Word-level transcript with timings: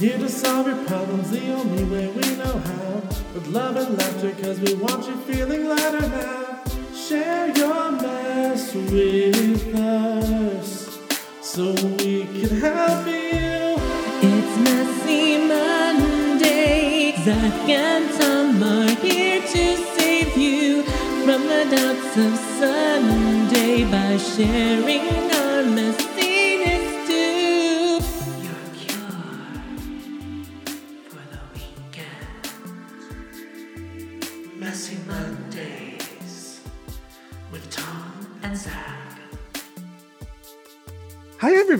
Here 0.00 0.16
to 0.16 0.30
solve 0.30 0.66
your 0.66 0.82
problems 0.86 1.30
the 1.30 1.52
only 1.52 1.84
way 1.84 2.08
we 2.08 2.36
know 2.36 2.56
how. 2.58 2.94
With 3.34 3.48
love 3.48 3.76
and 3.76 3.98
laughter, 3.98 4.30
cause 4.42 4.58
we 4.58 4.72
want 4.72 5.06
you 5.06 5.14
feeling 5.30 5.68
lighter 5.68 6.08
now. 6.08 6.64
Share 6.94 7.54
your 7.54 7.92
mess 7.92 8.74
with 8.74 9.74
us 9.74 10.98
so 11.42 11.74
we 11.74 12.24
can 12.24 12.60
help 12.62 13.06
you. 13.06 13.76
It's 14.24 14.56
Messy 14.64 15.36
Monday. 15.36 17.12
Zach 17.22 17.68
and 17.68 18.10
Tom 18.18 18.62
are 18.62 18.88
here 19.04 19.42
to 19.42 19.76
save 19.98 20.34
you 20.34 20.82
from 21.26 21.42
the 21.42 21.66
doubts 21.76 22.16
of 22.16 22.38
Sunday 22.58 23.84
by 23.84 24.16
sharing 24.16 25.29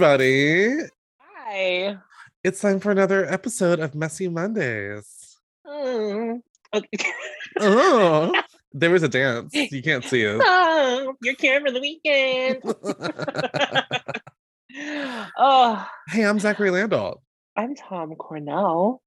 everybody. 0.00 0.78
Hi. 1.18 1.98
It's 2.42 2.58
time 2.58 2.80
for 2.80 2.90
another 2.90 3.30
episode 3.30 3.80
of 3.80 3.94
Messy 3.94 4.28
Mondays. 4.28 5.36
Mm. 5.66 6.40
Okay. 6.72 7.12
Oh, 7.58 8.32
there 8.72 8.88
was 8.88 9.02
a 9.02 9.10
dance. 9.10 9.52
You 9.52 9.82
can't 9.82 10.02
see 10.02 10.22
it. 10.22 10.40
oh, 10.42 11.14
your 11.20 11.34
care 11.34 11.60
for 11.60 11.70
the 11.70 11.80
weekend. 11.80 12.62
oh, 15.38 15.86
hey, 16.08 16.24
I'm 16.24 16.38
Zachary 16.38 16.70
Landahl. 16.70 17.18
I'm 17.54 17.74
Tom 17.74 18.14
Cornell. 18.14 19.02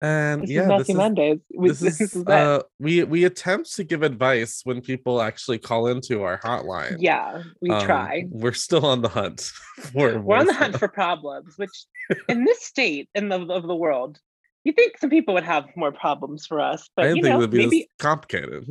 And 0.00 0.42
This 0.42 0.50
yeah, 0.50 0.62
is 0.62 0.68
this 0.86 0.96
Messy 0.96 1.40
is, 1.64 1.80
this 1.80 2.00
is, 2.00 2.26
uh, 2.26 2.62
we 2.78 3.02
we 3.04 3.24
attempt 3.24 3.74
to 3.76 3.84
give 3.84 4.02
advice 4.02 4.60
when 4.64 4.80
people 4.80 5.20
actually 5.20 5.58
call 5.58 5.88
into 5.88 6.22
our 6.22 6.38
hotline. 6.38 6.96
yeah, 7.00 7.42
we 7.60 7.70
Um, 7.70 7.84
try. 7.84 8.24
We're 8.30 8.52
still 8.52 8.86
on 8.86 9.02
the 9.02 9.08
hunt 9.08 9.40
for. 9.92 10.18
We're 10.20 10.36
on 10.36 10.46
the 10.46 10.54
hunt 10.54 10.78
for 10.78 10.88
problems, 10.88 11.54
which 11.56 11.86
in 12.28 12.44
this 12.44 12.62
state 12.62 13.08
in 13.14 13.28
the 13.28 13.40
of 13.46 13.66
the 13.66 13.74
world, 13.74 14.18
you 14.64 14.72
think 14.72 14.98
some 14.98 15.10
people 15.10 15.34
would 15.34 15.44
have 15.44 15.66
more 15.74 15.92
problems 15.92 16.46
for 16.46 16.60
us, 16.60 16.82
I 16.82 16.90
but 16.96 17.02
didn't 17.02 17.16
you 17.16 17.22
think 17.24 17.34
it 17.34 17.38
would 17.38 17.50
be 17.50 17.58
maybe 17.58 17.78
this 17.80 17.86
complicated. 17.98 18.68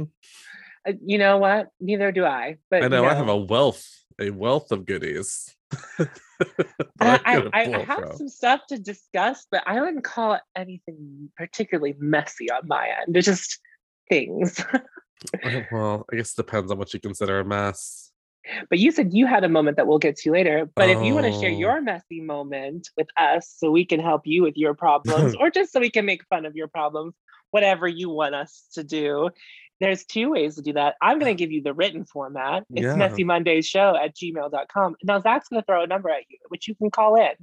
uh, 0.87 0.93
you 1.05 1.17
know 1.17 1.37
what? 1.39 1.67
Neither 1.81 2.11
do 2.13 2.23
I. 2.23 2.57
But 2.71 2.83
I 2.83 2.87
know, 2.87 3.03
you 3.03 3.09
I 3.09 3.13
have 3.15 3.27
a 3.27 3.35
wealth, 3.35 3.85
a 4.19 4.29
wealth 4.29 4.71
of 4.71 4.85
goodies. 4.85 5.53
I, 6.99 7.19
I 7.25 7.49
I, 7.53 7.79
have 7.83 7.99
from. 8.09 8.17
some 8.17 8.29
stuff 8.29 8.61
to 8.69 8.77
discuss, 8.79 9.45
but 9.51 9.63
I 9.65 9.79
wouldn't 9.81 10.03
call 10.03 10.33
it 10.33 10.41
anything 10.55 11.29
particularly 11.37 11.95
messy 11.99 12.49
on 12.51 12.67
my 12.67 12.89
end. 13.01 13.15
It's 13.17 13.25
just 13.25 13.59
things. 14.09 14.63
Well, 15.71 16.05
I 16.13 16.15
guess 16.15 16.33
it 16.33 16.35
depends 16.37 16.71
on 16.71 16.77
what 16.77 16.93
you 16.93 16.99
consider 16.99 17.39
a 17.39 17.43
mess. 17.45 18.11
but 18.69 18.77
you 18.77 18.91
said 18.91 19.13
you 19.15 19.25
had 19.25 19.43
a 19.43 19.49
moment 19.49 19.77
that 19.77 19.87
we'll 19.87 19.97
get 19.97 20.15
to 20.17 20.31
later. 20.31 20.69
But 20.75 20.89
if 20.89 21.01
you 21.03 21.15
want 21.15 21.25
to 21.25 21.31
share 21.31 21.49
Oh. 21.49 21.57
your 21.57 21.81
messy 21.81 22.21
moment 22.21 22.87
with 22.95 23.07
us 23.17 23.51
so 23.57 23.71
we 23.71 23.83
can 23.83 23.99
help 23.99 24.21
you 24.25 24.43
with 24.43 24.55
your 24.55 24.75
problems, 24.75 25.35
or 25.39 25.49
just 25.49 25.73
so 25.73 25.79
we 25.79 25.89
can 25.89 26.05
make 26.05 26.21
fun 26.29 26.45
of 26.45 26.55
your 26.55 26.67
problems, 26.67 27.15
whatever 27.49 27.87
you 27.87 28.09
want 28.09 28.35
us 28.35 28.67
to 28.73 28.83
do, 28.83 29.31
there's 29.79 30.05
two 30.05 30.31
ways 30.31 30.55
to 30.55 30.61
do 30.61 30.73
that. 30.73 30.95
I'm 31.01 31.19
going 31.19 31.35
to 31.35 31.39
give 31.39 31.51
you 31.51 31.61
the 31.61 31.73
written 31.73 32.05
format. 32.05 32.63
It's 32.71 32.83
Yeah. 32.85 32.95
messy 32.95 33.23
mondays 33.23 33.67
show 33.67 33.95
at 33.95 34.15
gmail.com. 34.15 34.95
Now, 35.03 35.19
Zach's 35.19 35.49
going 35.49 35.61
to 35.61 35.65
throw 35.65 35.83
a 35.83 35.87
number 35.87 36.09
at 36.09 36.23
you, 36.29 36.37
which 36.49 36.67
you 36.67 36.75
can 36.75 36.89
call 36.91 37.15
in. 37.15 37.33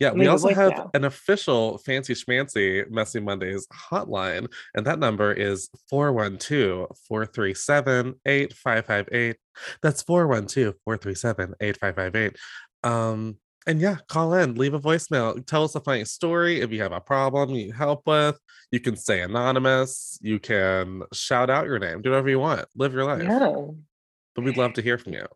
Yeah, 0.00 0.12
we 0.12 0.26
also 0.26 0.48
have 0.54 0.72
voicemail. 0.72 0.90
an 0.94 1.04
official 1.04 1.78
Fancy 1.78 2.14
Schmancy 2.14 2.90
Messy 2.90 3.20
Mondays 3.20 3.66
hotline, 3.68 4.50
and 4.74 4.86
that 4.86 4.98
number 4.98 5.32
is 5.32 5.68
412 5.90 6.88
437 7.06 8.14
8558. 8.24 9.36
That's 9.82 10.02
412 10.02 10.74
437 10.84 11.54
8558. 11.60 12.36
Um, 12.82 13.36
and 13.70 13.80
yeah, 13.80 13.98
call 14.08 14.34
in, 14.34 14.56
leave 14.56 14.74
a 14.74 14.80
voicemail, 14.80 15.46
tell 15.46 15.62
us 15.62 15.76
a 15.76 15.80
funny 15.80 16.04
story. 16.04 16.60
If 16.60 16.72
you 16.72 16.82
have 16.82 16.90
a 16.90 17.00
problem 17.00 17.50
you 17.50 17.66
need 17.66 17.74
help 17.74 18.04
with, 18.04 18.36
you 18.72 18.80
can 18.80 18.96
stay 18.96 19.20
anonymous, 19.20 20.18
you 20.20 20.40
can 20.40 21.04
shout 21.12 21.50
out 21.50 21.66
your 21.66 21.78
name, 21.78 22.02
do 22.02 22.10
whatever 22.10 22.28
you 22.28 22.40
want, 22.40 22.64
live 22.74 22.92
your 22.92 23.04
life. 23.04 23.22
Yeah. 23.22 23.66
But 24.34 24.44
we'd 24.44 24.56
love 24.56 24.72
to 24.74 24.82
hear 24.82 24.98
from 24.98 25.12
you. 25.12 25.26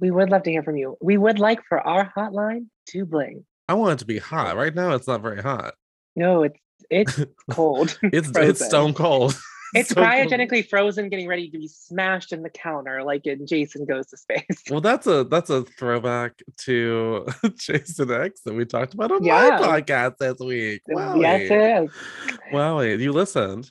We 0.00 0.10
would 0.10 0.30
love 0.30 0.44
to 0.44 0.50
hear 0.50 0.62
from 0.62 0.76
you. 0.76 0.96
We 1.02 1.18
would 1.18 1.38
like 1.38 1.60
for 1.68 1.78
our 1.86 2.10
hotline 2.16 2.68
to 2.88 3.04
bling. 3.04 3.44
I 3.68 3.74
want 3.74 3.92
it 3.92 3.98
to 3.98 4.06
be 4.06 4.18
hot. 4.18 4.56
Right 4.56 4.74
now, 4.74 4.92
it's 4.92 5.06
not 5.06 5.20
very 5.20 5.42
hot. 5.42 5.74
No, 6.16 6.44
it's 6.44 6.58
it's 6.90 7.20
cold. 7.50 7.98
It's 8.02 8.30
it's 8.34 8.64
stone 8.64 8.94
cold. 8.94 9.38
It's 9.74 9.92
cold. 9.92 10.06
cryogenically 10.06 10.68
frozen, 10.68 11.08
getting 11.08 11.26
ready 11.28 11.50
to 11.50 11.58
be 11.58 11.68
smashed 11.68 12.32
in 12.32 12.42
the 12.42 12.50
counter, 12.50 13.02
like 13.02 13.26
in 13.26 13.46
Jason 13.46 13.84
Goes 13.84 14.06
to 14.06 14.16
Space. 14.16 14.62
Well, 14.70 14.80
that's 14.80 15.06
a 15.06 15.24
that's 15.24 15.50
a 15.50 15.62
throwback 15.64 16.40
to 16.58 17.26
Jason 17.56 18.10
X 18.10 18.40
that 18.42 18.54
we 18.54 18.64
talked 18.64 18.94
about 18.94 19.10
on 19.12 19.24
Yeah. 19.24 19.58
my 19.60 19.80
podcast 19.82 20.18
this 20.18 20.38
week. 20.40 20.82
Wow, 20.88 21.16
yes, 21.16 21.50
it 21.50 21.84
is. 21.84 21.90
wow, 22.52 22.80
you 22.80 23.12
listened. 23.12 23.70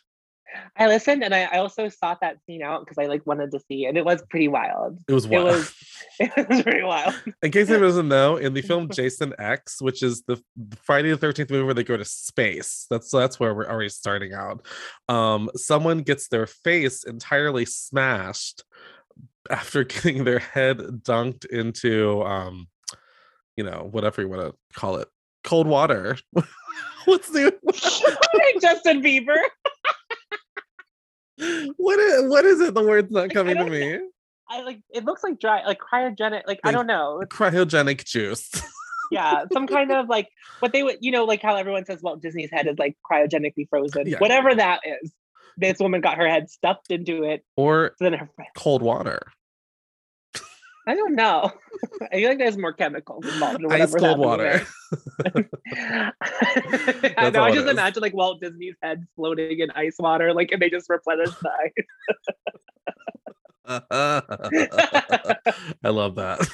I 0.77 0.87
listened 0.87 1.23
and 1.23 1.33
I, 1.33 1.43
I 1.43 1.57
also 1.57 1.89
sought 1.89 2.21
that 2.21 2.37
scene 2.45 2.61
out 2.63 2.81
because 2.85 2.97
I 2.97 3.05
like 3.07 3.25
wanted 3.25 3.51
to 3.51 3.59
see, 3.67 3.85
and 3.85 3.97
it 3.97 4.05
was 4.05 4.21
pretty 4.29 4.47
wild. 4.47 4.99
It 5.07 5.13
was 5.13 5.25
It 5.25 5.31
wild. 5.31 5.45
was 5.45 5.73
it 6.19 6.47
was 6.49 6.61
pretty 6.61 6.83
wild. 6.83 7.13
In 7.41 7.51
case 7.51 7.69
anyone 7.69 7.87
doesn't 7.87 8.07
know, 8.07 8.37
in 8.37 8.53
the 8.53 8.61
film 8.61 8.89
Jason 8.91 9.33
X, 9.39 9.81
which 9.81 10.03
is 10.03 10.23
the 10.23 10.41
the 10.55 10.75
Friday 10.77 11.09
the 11.11 11.17
Thirteenth 11.17 11.49
movie 11.49 11.63
where 11.63 11.73
they 11.73 11.83
go 11.83 11.97
to 11.97 12.05
space, 12.05 12.85
that's 12.89 13.09
that's 13.11 13.39
where 13.39 13.53
we're 13.53 13.69
already 13.69 13.89
starting 13.89 14.33
out. 14.33 14.65
Um, 15.09 15.49
someone 15.55 15.99
gets 15.99 16.27
their 16.27 16.47
face 16.47 17.03
entirely 17.03 17.65
smashed 17.65 18.63
after 19.49 19.83
getting 19.83 20.23
their 20.23 20.39
head 20.39 20.77
dunked 20.77 21.45
into, 21.45 22.21
um, 22.23 22.67
you 23.57 23.63
know, 23.63 23.87
whatever 23.91 24.21
you 24.21 24.29
want 24.29 24.41
to 24.41 24.79
call 24.79 24.97
it, 24.97 25.07
cold 25.43 25.67
water. 25.67 26.17
What's 27.05 27.29
the 27.29 27.53
Justin 28.61 29.01
Bieber. 29.03 29.35
What 31.77 31.99
is 31.99 32.29
what 32.29 32.45
is 32.45 32.59
it? 32.61 32.73
The 32.73 32.83
word's 32.83 33.11
not 33.11 33.25
I 33.25 33.27
coming 33.33 33.57
to 33.57 33.65
me. 33.65 33.99
I 34.49 34.61
like 34.61 34.81
it 34.89 35.05
looks 35.05 35.23
like 35.23 35.39
dry, 35.39 35.65
like 35.65 35.79
cryogenic. 35.79 36.43
Like 36.47 36.59
I 36.63 36.71
don't 36.71 36.87
know. 36.87 37.21
Cryogenic 37.31 38.05
juice. 38.05 38.49
yeah 39.11 39.43
some 39.51 39.67
kind 39.67 39.91
of 39.91 40.07
like 40.07 40.29
what 40.59 40.71
they 40.71 40.81
would 40.81 40.95
you 41.01 41.11
know 41.11 41.25
like 41.25 41.41
how 41.41 41.55
everyone 41.55 41.85
says 41.85 42.01
walt 42.01 42.21
disney's 42.21 42.49
head 42.49 42.65
is 42.67 42.79
like 42.79 42.95
cryogenically 43.09 43.67
frozen 43.69 44.07
Yeah. 44.07 44.17
whatever 44.17 44.55
that 44.55 44.79
is 44.85 45.11
this 45.57 45.77
woman 45.79 45.99
got 46.01 46.17
her 46.17 46.27
head 46.27 46.49
stuffed 46.49 46.89
into 46.89 47.23
it 47.23 47.43
or 47.57 47.91
so 47.99 48.05
then 48.05 48.13
her 48.13 48.29
cold 48.55 48.81
water. 48.81 49.21
I 50.87 50.95
don't 50.95 51.15
know 51.15 51.51
i 52.11 52.15
feel 52.15 52.29
like 52.29 52.37
there's 52.37 52.57
more 52.57 52.73
chemicals 52.73 53.25
involved 53.25 53.63
in 53.63 53.71
Ice 53.71 53.95
cold 53.95 54.19
water. 54.19 54.61
i 57.17 57.29
know 57.31 57.43
i 57.43 57.51
just 57.51 57.67
imagine 57.67 58.01
like 58.01 58.13
walt 58.13 58.41
disney's 58.41 58.75
head 58.81 59.05
floating 59.15 59.59
in 59.59 59.71
ice 59.71 59.95
water 59.99 60.33
like 60.33 60.51
and 60.51 60.61
they 60.61 60.69
just 60.69 60.89
replenish 60.89 61.29
the 61.41 61.49
I 63.65 64.21
love 65.85 66.15
that. 66.15 66.45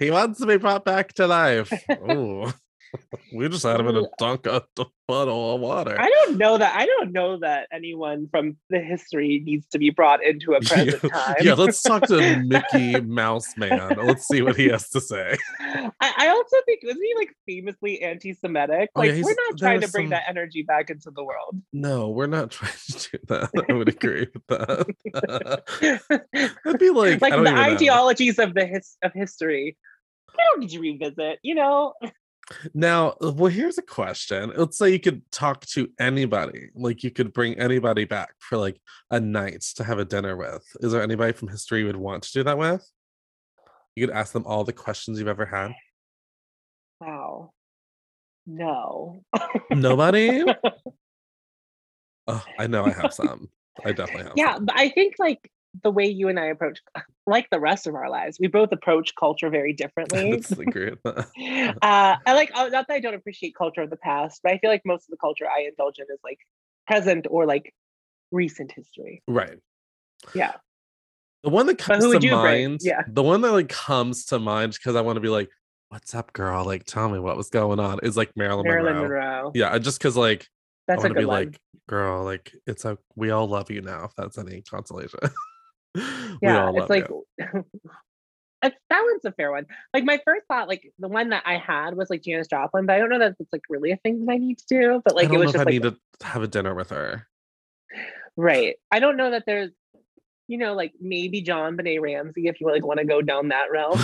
he 0.00 0.10
wants 0.10 0.40
to 0.40 0.46
be 0.46 0.56
brought 0.56 0.84
back 0.84 1.12
to 1.12 1.28
life. 1.28 1.72
Ooh. 2.10 2.52
We 3.32 3.48
just 3.48 3.62
had 3.62 3.78
him 3.78 3.86
in 3.86 3.96
a 3.96 4.02
dunk 4.18 4.46
of 4.48 4.64
a 4.78 4.86
puddle 5.06 5.54
of 5.54 5.60
water. 5.60 5.94
I 5.98 6.08
don't 6.10 6.36
know 6.38 6.58
that. 6.58 6.74
I 6.74 6.84
don't 6.86 7.12
know 7.12 7.38
that 7.38 7.68
anyone 7.72 8.26
from 8.30 8.56
the 8.70 8.80
history 8.80 9.40
needs 9.44 9.68
to 9.68 9.78
be 9.78 9.90
brought 9.90 10.24
into 10.24 10.54
a 10.54 10.60
present 10.64 11.00
time. 11.12 11.36
yeah, 11.40 11.54
let's 11.54 11.80
talk 11.82 12.06
to 12.08 12.36
Mickey 12.46 13.00
Mouse 13.00 13.56
Man. 13.56 13.96
Let's 14.02 14.26
see 14.26 14.42
what 14.42 14.56
he 14.56 14.66
has 14.68 14.88
to 14.90 15.00
say. 15.00 15.36
I, 15.60 15.90
I 16.00 16.28
also 16.28 16.56
think 16.66 16.80
wasn't 16.82 17.04
he 17.04 17.14
like 17.16 17.30
famously 17.46 18.02
anti-Semitic? 18.02 18.90
Oh, 18.96 19.02
yeah, 19.02 19.12
Like 19.12 19.24
we're 19.24 19.34
not 19.48 19.58
trying 19.58 19.80
to 19.82 19.88
bring 19.88 20.06
some- 20.06 20.10
that 20.10 20.24
energy 20.28 20.62
back 20.62 20.90
into 20.90 21.12
the 21.12 21.22
world. 21.22 21.60
No, 21.72 22.08
we're 22.10 22.26
not 22.26 22.50
trying 22.50 22.72
to 22.88 23.10
do 23.12 23.18
that. 23.28 23.50
I 23.68 23.72
would 23.72 23.88
agree 23.88 24.26
with 24.34 24.46
that. 24.48 25.64
That'd 26.64 26.80
be 26.80 26.90
like, 26.90 27.20
like 27.20 27.32
the 27.32 27.40
even 27.40 27.44
know. 27.54 27.60
ideologies 27.60 28.38
of 28.40 28.54
the 28.54 28.66
his 28.66 28.96
of 29.02 29.12
history. 29.12 29.76
We 30.36 30.44
don't 30.50 30.60
need 30.60 30.70
to 30.70 30.80
revisit, 30.80 31.38
you 31.42 31.54
know. 31.54 31.94
Now, 32.74 33.14
uh, 33.22 33.32
well, 33.32 33.50
here's 33.50 33.78
a 33.78 33.82
question. 33.82 34.52
Let's 34.56 34.78
say 34.78 34.90
you 34.90 35.00
could 35.00 35.22
talk 35.30 35.64
to 35.66 35.88
anybody, 35.98 36.70
like 36.74 37.02
you 37.02 37.10
could 37.10 37.32
bring 37.32 37.54
anybody 37.58 38.04
back 38.04 38.34
for 38.38 38.58
like 38.58 38.80
a 39.10 39.20
night 39.20 39.62
to 39.76 39.84
have 39.84 39.98
a 39.98 40.04
dinner 40.04 40.36
with. 40.36 40.64
Is 40.80 40.92
there 40.92 41.02
anybody 41.02 41.32
from 41.32 41.48
history 41.48 41.80
you 41.80 41.86
would 41.86 41.96
want 41.96 42.24
to 42.24 42.32
do 42.32 42.42
that 42.44 42.58
with? 42.58 42.88
You 43.94 44.06
could 44.06 44.14
ask 44.14 44.32
them 44.32 44.46
all 44.46 44.64
the 44.64 44.72
questions 44.72 45.18
you've 45.18 45.28
ever 45.28 45.46
had. 45.46 45.72
Wow. 47.00 47.52
No. 48.46 49.22
Nobody? 49.70 50.42
oh, 52.26 52.44
I 52.58 52.66
know 52.66 52.84
I 52.84 52.90
have 52.90 53.12
some. 53.12 53.48
I 53.84 53.92
definitely 53.92 54.24
have 54.24 54.32
yeah, 54.36 54.54
some. 54.56 54.66
but 54.66 54.78
I 54.78 54.88
think 54.88 55.14
like 55.18 55.50
the 55.82 55.90
way 55.90 56.06
you 56.06 56.28
and 56.28 56.38
I 56.38 56.46
approach, 56.46 56.80
like 57.26 57.48
the 57.50 57.60
rest 57.60 57.86
of 57.86 57.94
our 57.94 58.10
lives, 58.10 58.38
we 58.40 58.48
both 58.48 58.72
approach 58.72 59.14
culture 59.18 59.50
very 59.50 59.72
differently. 59.72 60.32
totally 60.40 60.66
agree 60.66 60.90
with 60.90 61.02
that. 61.04 61.76
uh, 61.82 62.16
I 62.26 62.34
like, 62.34 62.50
oh, 62.54 62.68
not 62.68 62.88
that 62.88 62.94
I 62.94 63.00
don't 63.00 63.14
appreciate 63.14 63.54
culture 63.56 63.82
of 63.82 63.90
the 63.90 63.96
past, 63.96 64.40
but 64.42 64.52
I 64.52 64.58
feel 64.58 64.70
like 64.70 64.82
most 64.84 65.04
of 65.04 65.10
the 65.10 65.16
culture 65.16 65.46
I 65.48 65.62
indulge 65.68 65.98
in 65.98 66.06
is 66.12 66.20
like 66.24 66.38
present 66.86 67.26
or 67.30 67.46
like 67.46 67.72
recent 68.32 68.72
history. 68.72 69.22
Right. 69.28 69.58
Yeah. 70.34 70.54
The 71.42 71.50
one 71.50 71.66
that 71.66 71.78
comes 71.78 72.04
to 72.04 72.30
mind, 72.30 72.80
Yeah. 72.82 73.02
the 73.08 73.22
one 73.22 73.40
that 73.42 73.52
like 73.52 73.68
comes 73.68 74.26
to 74.26 74.38
mind 74.38 74.72
because 74.74 74.96
I 74.96 75.00
want 75.00 75.16
to 75.16 75.20
be 75.20 75.30
like, 75.30 75.48
"What's 75.88 76.14
up, 76.14 76.34
girl? 76.34 76.66
Like, 76.66 76.84
tell 76.84 77.08
me 77.08 77.18
what 77.18 77.36
was 77.38 77.48
going 77.48 77.80
on." 77.80 77.98
Is 78.02 78.14
like 78.16 78.30
Marilyn, 78.36 78.66
Marilyn 78.66 78.96
Monroe. 78.96 79.08
Monroe. 79.20 79.52
Yeah, 79.54 79.78
just 79.78 79.98
because 79.98 80.18
like 80.18 80.46
That's 80.86 80.98
I 80.98 81.06
want 81.06 81.14
to 81.14 81.20
be 81.20 81.24
one. 81.24 81.44
like, 81.46 81.58
"Girl, 81.88 82.24
like 82.24 82.54
it's 82.66 82.84
a 82.84 82.98
we 83.16 83.30
all 83.30 83.48
love 83.48 83.70
you 83.70 83.80
now." 83.80 84.04
If 84.04 84.14
that's 84.16 84.36
any 84.36 84.60
consolation. 84.68 85.18
yeah, 86.42 86.70
it's 86.74 86.90
like 86.90 87.08
that 88.62 88.74
one's 88.90 89.24
a 89.24 89.32
fair 89.32 89.50
one. 89.50 89.66
Like 89.94 90.04
my 90.04 90.20
first 90.24 90.46
thought, 90.46 90.68
like 90.68 90.92
the 90.98 91.08
one 91.08 91.30
that 91.30 91.42
I 91.46 91.56
had 91.56 91.96
was 91.96 92.10
like 92.10 92.22
Janis 92.22 92.48
Joplin, 92.48 92.86
but 92.86 92.94
I 92.94 92.98
don't 92.98 93.10
know 93.10 93.18
that 93.18 93.36
it's 93.38 93.52
like 93.52 93.62
really 93.68 93.90
a 93.90 93.96
thing 93.96 94.24
that 94.24 94.32
I 94.32 94.36
need 94.36 94.58
to 94.58 94.66
do. 94.68 95.02
But 95.04 95.14
like 95.14 95.32
it 95.32 95.38
was 95.38 95.52
just 95.52 95.62
I 95.62 95.64
like 95.64 95.72
need 95.72 95.82
to 95.82 95.96
have 96.22 96.42
a 96.42 96.48
dinner 96.48 96.74
with 96.74 96.90
her. 96.90 97.26
right. 98.36 98.76
I 98.90 99.00
don't 99.00 99.16
know 99.16 99.30
that 99.30 99.44
there's, 99.46 99.70
you 100.50 100.58
know, 100.58 100.74
like 100.74 100.92
maybe 101.00 101.44
JonBenét 101.44 102.00
Ramsey 102.00 102.48
if 102.48 102.60
you 102.60 102.66
like 102.66 102.84
want 102.84 102.98
to 102.98 103.06
go 103.06 103.22
down 103.22 103.48
that 103.48 103.70
realm. 103.70 104.00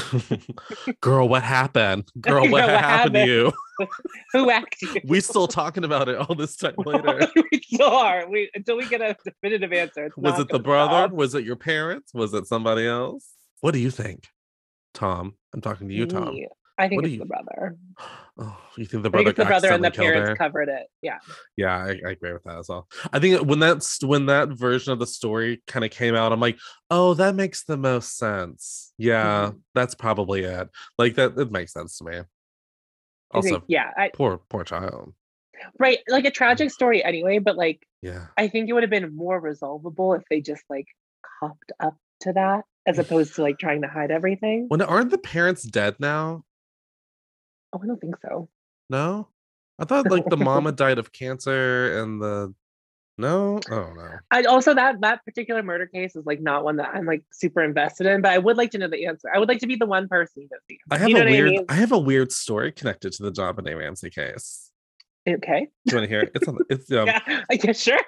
Girl, 1.00 1.28
what 1.28 1.42
happened? 1.42 2.08
Girl, 2.20 2.42
what, 2.48 2.60
Girl, 2.60 2.72
what 2.72 2.84
happened 2.84 3.14
to 3.14 3.26
you? 3.26 3.52
Who 4.32 4.48
acted? 4.48 4.94
you? 4.94 5.00
we 5.06 5.20
still 5.20 5.48
talking 5.48 5.82
about 5.82 6.08
it 6.08 6.16
all 6.16 6.36
this 6.36 6.56
time 6.56 6.74
later. 6.78 7.26
we 7.50 7.60
still 7.62 7.90
are. 7.90 8.30
We 8.30 8.48
until 8.54 8.76
we 8.76 8.86
get 8.86 9.02
a 9.02 9.16
definitive 9.24 9.72
answer. 9.72 10.12
Was 10.16 10.38
it 10.38 10.48
the 10.48 10.60
brother? 10.60 11.08
stop. 11.08 11.10
Was 11.10 11.34
it 11.34 11.44
your 11.44 11.56
parents? 11.56 12.14
Was 12.14 12.32
it 12.32 12.46
somebody 12.46 12.86
else? 12.86 13.28
What 13.60 13.72
do 13.72 13.80
you 13.80 13.90
think, 13.90 14.28
Tom? 14.94 15.34
I'm 15.52 15.60
talking 15.60 15.88
to 15.88 15.94
you, 15.94 16.06
Tom. 16.06 16.34
Me. 16.34 16.46
I 16.78 16.88
think 16.88 17.00
What 17.00 17.06
it's 17.06 17.14
you- 17.14 17.20
the 17.20 17.26
brother. 17.26 17.76
Oh, 18.38 18.54
you 18.76 18.84
think 18.84 19.02
the 19.02 19.08
brother? 19.08 19.22
I 19.22 19.24
think 19.32 19.36
the 19.36 19.44
brother 19.46 19.72
and 19.72 19.82
the 19.82 19.90
parents 19.90 20.28
her? 20.28 20.36
covered 20.36 20.68
it. 20.68 20.88
Yeah. 21.00 21.18
Yeah, 21.56 21.74
I, 21.74 21.98
I 22.06 22.10
agree 22.10 22.34
with 22.34 22.44
that 22.44 22.58
as 22.58 22.68
well. 22.68 22.86
I 23.10 23.18
think 23.18 23.40
when 23.46 23.60
that's 23.60 24.04
when 24.04 24.26
that 24.26 24.50
version 24.50 24.92
of 24.92 24.98
the 24.98 25.06
story 25.06 25.62
kind 25.66 25.86
of 25.86 25.90
came 25.90 26.14
out, 26.14 26.32
I'm 26.32 26.40
like, 26.40 26.58
oh, 26.90 27.14
that 27.14 27.34
makes 27.34 27.64
the 27.64 27.78
most 27.78 28.18
sense. 28.18 28.92
Yeah, 28.98 29.52
Mhm. 29.52 29.60
that's 29.74 29.94
probably 29.94 30.42
it. 30.44 30.68
Like 30.98 31.14
that, 31.14 31.38
it 31.38 31.50
makes 31.50 31.72
sense 31.72 31.96
to 31.98 32.04
me. 32.04 32.20
Also, 33.30 33.48
think, 33.48 33.64
yeah. 33.68 33.90
I, 33.96 34.10
poor, 34.12 34.38
poor 34.50 34.64
child. 34.64 35.14
right. 35.78 35.98
Like 36.08 36.26
a 36.26 36.30
tragic 36.30 36.70
story 36.70 37.02
anyway, 37.02 37.38
but 37.38 37.56
like 37.56 37.86
Yeah, 38.02 38.26
I 38.36 38.48
think 38.48 38.68
it 38.68 38.74
would 38.74 38.82
have 38.82 38.90
been 38.90 39.16
more 39.16 39.40
resolvable 39.40 40.12
if 40.14 40.22
they 40.30 40.42
just 40.42 40.62
like 40.68 40.86
copped 41.40 41.72
up 41.80 41.96
to 42.20 42.32
that 42.34 42.64
as 42.86 42.98
opposed 42.98 43.34
to 43.36 43.42
like 43.42 43.58
trying 43.58 43.80
to 43.82 43.88
hide 43.88 44.10
everything. 44.10 44.66
when 44.68 44.82
aren't 44.82 45.10
the 45.10 45.18
parents 45.18 45.62
dead 45.62 45.96
now? 45.98 46.44
Oh, 47.72 47.80
I 47.82 47.86
don't 47.86 48.00
think 48.00 48.16
so. 48.22 48.48
No, 48.88 49.28
I 49.78 49.84
thought 49.84 50.10
like 50.10 50.26
the 50.26 50.36
mama 50.36 50.72
died 50.72 50.98
of 50.98 51.12
cancer 51.12 52.00
and 52.00 52.20
the 52.20 52.54
no, 53.18 53.60
oh 53.70 53.92
no. 53.94 54.18
I 54.30 54.42
also 54.42 54.74
that 54.74 55.00
that 55.00 55.24
particular 55.24 55.62
murder 55.62 55.86
case 55.86 56.16
is 56.16 56.26
like 56.26 56.40
not 56.40 56.64
one 56.64 56.76
that 56.76 56.90
I'm 56.94 57.06
like 57.06 57.24
super 57.32 57.62
invested 57.62 58.06
in, 58.06 58.20
but 58.20 58.32
I 58.32 58.38
would 58.38 58.58
like 58.58 58.72
to 58.72 58.78
know 58.78 58.88
the 58.88 59.06
answer. 59.06 59.30
I 59.34 59.38
would 59.38 59.48
like 59.48 59.60
to 59.60 59.66
be 59.66 59.76
the 59.76 59.86
one 59.86 60.06
person 60.06 60.42
who 60.42 60.48
knows 60.50 60.60
the 60.68 60.78
I 60.90 60.98
have 60.98 61.08
you 61.08 61.14
know 61.14 61.22
a 61.22 61.30
weird, 61.30 61.48
I 61.48 61.52
mean? 61.52 61.64
I 61.70 61.74
have 61.74 61.92
a 61.92 61.98
weird 61.98 62.30
story 62.30 62.72
connected 62.72 63.12
to 63.12 63.22
the 63.22 63.30
Benet 63.30 63.74
Ramsey 63.74 64.10
case. 64.10 64.70
Okay. 65.28 65.68
Do 65.86 65.92
you 65.92 65.96
want 65.96 66.04
to 66.04 66.08
hear 66.08 66.20
it? 66.20 66.32
It's 66.34 66.46
on, 66.46 66.58
it's 66.70 66.92
um, 66.92 67.06
Yeah, 67.06 67.42
I 67.50 67.56
guess 67.56 67.80
sure. 67.80 67.98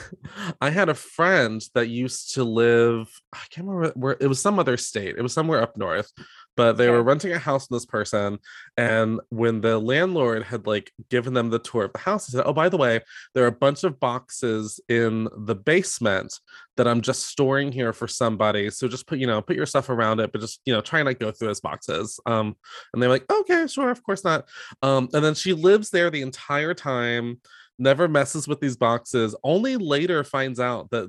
I 0.60 0.70
had 0.70 0.88
a 0.88 0.94
friend 0.94 1.64
that 1.74 1.88
used 1.88 2.34
to 2.34 2.44
live, 2.44 3.08
I 3.32 3.38
can't 3.50 3.66
remember 3.66 3.98
where 3.98 4.16
it 4.20 4.26
was 4.26 4.42
some 4.42 4.58
other 4.58 4.76
state. 4.76 5.16
It 5.16 5.22
was 5.22 5.32
somewhere 5.32 5.62
up 5.62 5.76
north, 5.76 6.12
but 6.58 6.76
they 6.76 6.90
were 6.90 7.04
renting 7.04 7.30
a 7.30 7.38
house 7.38 7.68
from 7.68 7.76
this 7.76 7.86
person. 7.86 8.36
And 8.76 9.20
when 9.28 9.60
the 9.60 9.78
landlord 9.78 10.42
had 10.42 10.66
like 10.66 10.90
given 11.08 11.32
them 11.32 11.50
the 11.50 11.60
tour 11.60 11.84
of 11.84 11.92
the 11.92 12.00
house, 12.00 12.26
he 12.26 12.32
said, 12.32 12.42
Oh, 12.46 12.52
by 12.52 12.68
the 12.68 12.76
way, 12.76 13.00
there 13.32 13.44
are 13.44 13.48
a 13.48 13.52
bunch 13.52 13.84
of 13.84 14.00
boxes 14.00 14.80
in 14.88 15.28
the 15.36 15.54
basement 15.54 16.34
that 16.76 16.88
I'm 16.88 17.00
just 17.00 17.26
storing 17.26 17.70
here 17.70 17.92
for 17.92 18.08
somebody. 18.08 18.70
So 18.70 18.88
just 18.88 19.06
put, 19.06 19.20
you 19.20 19.26
know, 19.28 19.40
put 19.40 19.54
your 19.54 19.66
stuff 19.66 19.88
around 19.88 20.18
it, 20.18 20.32
but 20.32 20.40
just, 20.40 20.60
you 20.66 20.72
know, 20.72 20.80
try 20.80 20.98
and 20.98 21.06
like 21.06 21.20
go 21.20 21.30
through 21.30 21.46
those 21.46 21.60
boxes. 21.60 22.18
Um, 22.26 22.56
and 22.92 23.00
they're 23.00 23.08
like, 23.08 23.32
okay, 23.32 23.68
sure, 23.68 23.90
of 23.90 24.02
course 24.02 24.24
not. 24.24 24.48
Um, 24.82 25.08
and 25.14 25.24
then 25.24 25.36
she 25.36 25.52
lives 25.52 25.90
there 25.90 26.10
the 26.10 26.22
entire 26.22 26.74
time 26.74 27.40
never 27.78 28.08
messes 28.08 28.48
with 28.48 28.58
these 28.58 28.76
boxes 28.76 29.36
only 29.44 29.76
later 29.76 30.24
finds 30.24 30.58
out 30.58 30.90
that 30.90 31.08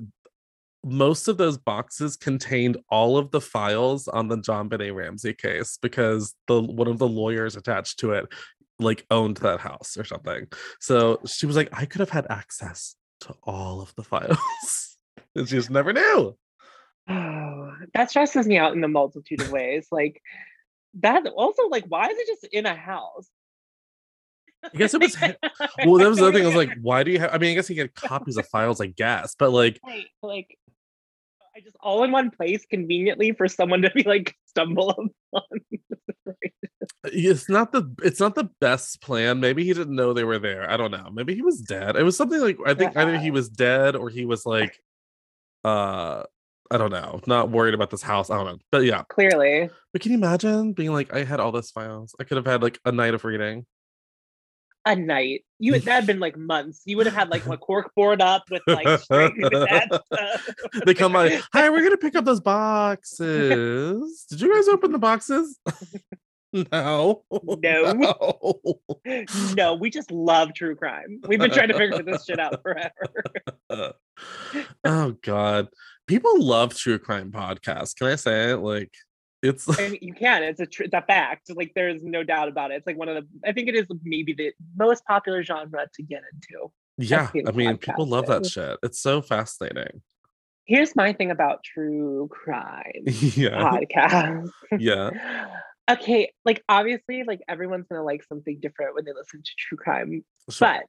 most 0.84 1.28
of 1.28 1.36
those 1.36 1.58
boxes 1.58 2.16
contained 2.16 2.78
all 2.88 3.18
of 3.18 3.30
the 3.30 3.40
files 3.40 4.08
on 4.08 4.28
the 4.28 4.38
JonBenét 4.38 4.94
Ramsey 4.94 5.34
case 5.34 5.78
because 5.80 6.34
the 6.46 6.60
one 6.60 6.88
of 6.88 6.98
the 6.98 7.08
lawyers 7.08 7.56
attached 7.56 7.98
to 8.00 8.12
it 8.12 8.26
like 8.78 9.04
owned 9.10 9.36
that 9.38 9.60
house 9.60 9.96
or 9.98 10.04
something. 10.04 10.46
So 10.80 11.20
she 11.26 11.46
was 11.46 11.56
like, 11.56 11.68
I 11.72 11.84
could 11.84 12.00
have 12.00 12.10
had 12.10 12.26
access 12.30 12.96
to 13.20 13.34
all 13.42 13.82
of 13.82 13.94
the 13.94 14.02
files. 14.02 14.96
and 15.34 15.48
she 15.48 15.56
just 15.56 15.70
never 15.70 15.92
knew. 15.92 16.36
Oh, 17.08 17.72
that 17.94 18.10
stresses 18.10 18.46
me 18.46 18.56
out 18.56 18.74
in 18.74 18.82
a 18.82 18.88
multitude 18.88 19.42
of 19.42 19.52
ways. 19.52 19.88
Like 19.92 20.22
that 21.00 21.26
also 21.26 21.68
like 21.68 21.84
why 21.88 22.06
is 22.06 22.18
it 22.18 22.26
just 22.26 22.48
in 22.52 22.66
a 22.66 22.74
house? 22.74 23.28
I 24.62 24.76
guess 24.76 24.94
it 24.94 25.00
was 25.00 25.16
well, 25.20 25.94
that 25.96 26.08
was 26.08 26.18
the 26.18 26.24
other 26.24 26.32
thing. 26.32 26.42
I 26.42 26.46
was 26.46 26.56
like, 26.56 26.76
why 26.80 27.02
do 27.02 27.10
you 27.10 27.18
have 27.20 27.34
I 27.34 27.38
mean, 27.38 27.52
I 27.52 27.54
guess 27.54 27.68
he 27.68 27.76
had 27.76 27.94
copies 27.94 28.36
of 28.36 28.46
files, 28.48 28.80
I 28.80 28.86
guess, 28.86 29.34
but 29.38 29.50
like 29.50 29.80
Right, 29.86 30.06
like 30.22 30.58
I 31.56 31.60
just 31.60 31.76
all 31.80 32.04
in 32.04 32.12
one 32.12 32.30
place 32.30 32.64
conveniently 32.66 33.32
for 33.32 33.48
someone 33.48 33.82
to 33.82 33.90
be 33.90 34.02
like 34.02 34.34
stumble 34.46 34.90
upon. 35.32 35.42
it's 37.04 37.48
not 37.48 37.72
the 37.72 37.92
it's 38.02 38.20
not 38.20 38.34
the 38.34 38.50
best 38.60 39.00
plan. 39.02 39.40
Maybe 39.40 39.64
he 39.64 39.72
didn't 39.72 39.96
know 39.96 40.12
they 40.12 40.24
were 40.24 40.38
there. 40.38 40.70
I 40.70 40.76
don't 40.76 40.90
know. 40.90 41.10
Maybe 41.12 41.34
he 41.34 41.42
was 41.42 41.60
dead. 41.60 41.96
It 41.96 42.02
was 42.02 42.16
something 42.16 42.40
like 42.40 42.58
I 42.66 42.74
think 42.74 42.96
either 42.96 43.18
he 43.18 43.30
was 43.30 43.48
dead 43.48 43.96
or 43.96 44.08
he 44.08 44.24
was 44.24 44.46
like 44.46 44.78
uh 45.64 46.22
I 46.72 46.78
don't 46.78 46.92
know, 46.92 47.20
not 47.26 47.50
worried 47.50 47.74
about 47.74 47.90
this 47.90 48.02
house. 48.02 48.30
I 48.30 48.36
don't 48.36 48.46
know. 48.46 48.58
But 48.70 48.84
yeah. 48.84 49.02
Clearly. 49.08 49.68
But 49.92 50.02
can 50.02 50.12
you 50.12 50.18
imagine 50.18 50.72
being 50.72 50.92
like, 50.92 51.12
I 51.12 51.24
had 51.24 51.40
all 51.40 51.50
this 51.50 51.72
files. 51.72 52.14
I 52.20 52.24
could 52.24 52.36
have 52.36 52.46
had 52.46 52.62
like 52.62 52.78
a 52.84 52.92
night 52.92 53.14
of 53.14 53.24
reading. 53.24 53.66
A 54.86 54.96
night. 54.96 55.44
You 55.58 55.72
that 55.72 55.84
had 55.84 56.06
been 56.06 56.20
like 56.20 56.38
months. 56.38 56.82
You 56.86 56.96
would 56.96 57.06
have 57.06 57.14
had 57.14 57.28
like 57.28 57.44
a 57.46 57.56
cork 57.58 57.94
board 57.94 58.22
up 58.22 58.44
with 58.50 58.62
like 58.66 59.00
string 59.00 59.36
that 59.42 60.02
stuff. 60.06 60.48
They 60.86 60.94
come 60.94 61.12
by, 61.12 61.40
hi, 61.52 61.68
we're 61.68 61.82
gonna 61.82 61.98
pick 61.98 62.16
up 62.16 62.24
those 62.24 62.40
boxes. 62.40 64.24
Did 64.30 64.40
you 64.40 64.54
guys 64.54 64.68
open 64.68 64.92
the 64.92 64.98
boxes? 64.98 65.58
no. 66.72 67.24
No. 67.30 68.40
No, 69.54 69.74
we 69.74 69.90
just 69.90 70.10
love 70.10 70.54
true 70.54 70.74
crime. 70.74 71.20
We've 71.26 71.38
been 71.38 71.50
trying 71.50 71.68
to 71.68 71.76
figure 71.76 72.02
this 72.02 72.24
shit 72.24 72.40
out 72.40 72.62
forever. 72.62 73.94
oh 74.84 75.12
god 75.22 75.68
people 76.06 76.42
love 76.42 76.74
true 76.76 76.98
crime 76.98 77.30
podcasts 77.30 77.96
can 77.96 78.08
i 78.08 78.16
say 78.16 78.50
it 78.50 78.56
like 78.56 78.92
it's 79.42 79.66
And 79.78 79.96
you 80.00 80.12
can. 80.14 80.42
It's 80.42 80.60
a 80.60 80.66
tr- 80.66 80.84
it's 80.84 80.94
a 80.94 81.02
fact. 81.02 81.50
Like 81.54 81.72
there's 81.74 82.02
no 82.02 82.22
doubt 82.22 82.48
about 82.48 82.70
it. 82.70 82.74
It's 82.74 82.86
like 82.86 82.96
one 82.98 83.08
of 83.08 83.14
the. 83.16 83.48
I 83.48 83.52
think 83.52 83.68
it 83.68 83.74
is 83.74 83.86
maybe 84.02 84.32
the 84.34 84.52
most 84.76 85.04
popular 85.06 85.42
genre 85.42 85.86
to 85.94 86.02
get 86.02 86.22
into. 86.32 86.70
yeah 86.98 87.28
i 87.46 87.50
mean 87.52 87.78
people 87.78 88.04
love 88.06 88.26
that 88.26 88.44
shit 88.44 88.76
it's 88.82 89.00
so 89.00 89.22
fascinating 89.22 90.02
Here's 90.66 90.94
my 90.94 91.12
thing 91.14 91.30
about 91.30 91.64
true 91.64 92.28
crime 92.30 92.92
yeah 93.06 93.70
podcasts. 93.72 94.50
yeah 94.78 95.10
okay, 95.90 96.30
like 96.44 96.62
obviously, 96.68 97.24
like 97.24 97.40
everyone's 97.48 97.86
gonna 97.90 98.04
like 98.04 98.22
something 98.24 98.60
different 98.60 98.94
when 98.94 99.04
they 99.04 99.12
listen 99.12 99.42
to 99.42 99.50
true 99.58 99.78
crime, 99.78 100.24
Sure. 100.50 100.68
but 100.68 100.82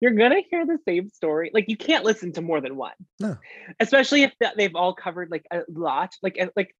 you're 0.00 0.10
gonna 0.10 0.42
hear 0.50 0.66
the 0.66 0.78
same 0.86 1.08
story. 1.08 1.50
Like 1.54 1.66
you 1.68 1.76
can't 1.78 2.04
listen 2.04 2.32
to 2.32 2.42
more 2.42 2.60
than 2.60 2.76
one, 2.76 2.92
No. 3.20 3.38
especially 3.80 4.24
if 4.24 4.32
they've 4.56 4.74
all 4.74 4.92
covered 4.94 5.30
like 5.30 5.46
a 5.50 5.60
lot. 5.68 6.12
Like 6.22 6.38
like 6.56 6.74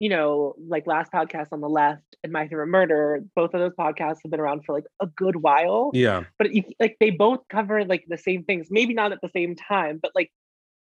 you 0.00 0.08
know, 0.08 0.54
like 0.66 0.86
last 0.86 1.12
podcast 1.12 1.48
on 1.52 1.60
the 1.60 1.68
left 1.68 2.16
and 2.24 2.32
My 2.32 2.48
Favorite 2.48 2.66
Murder. 2.66 3.22
Both 3.36 3.54
of 3.54 3.60
those 3.60 3.74
podcasts 3.78 4.18
have 4.24 4.30
been 4.30 4.40
around 4.40 4.64
for 4.64 4.74
like 4.74 4.86
a 5.00 5.06
good 5.06 5.36
while, 5.36 5.90
yeah 5.94 6.24
but 6.38 6.52
you, 6.52 6.64
like 6.80 6.96
they 6.98 7.10
both 7.10 7.40
cover 7.48 7.84
like 7.84 8.04
the 8.08 8.18
same 8.18 8.42
things. 8.44 8.68
Maybe 8.70 8.94
not 8.94 9.12
at 9.12 9.20
the 9.22 9.28
same 9.28 9.54
time, 9.54 10.00
but 10.02 10.10
like 10.14 10.32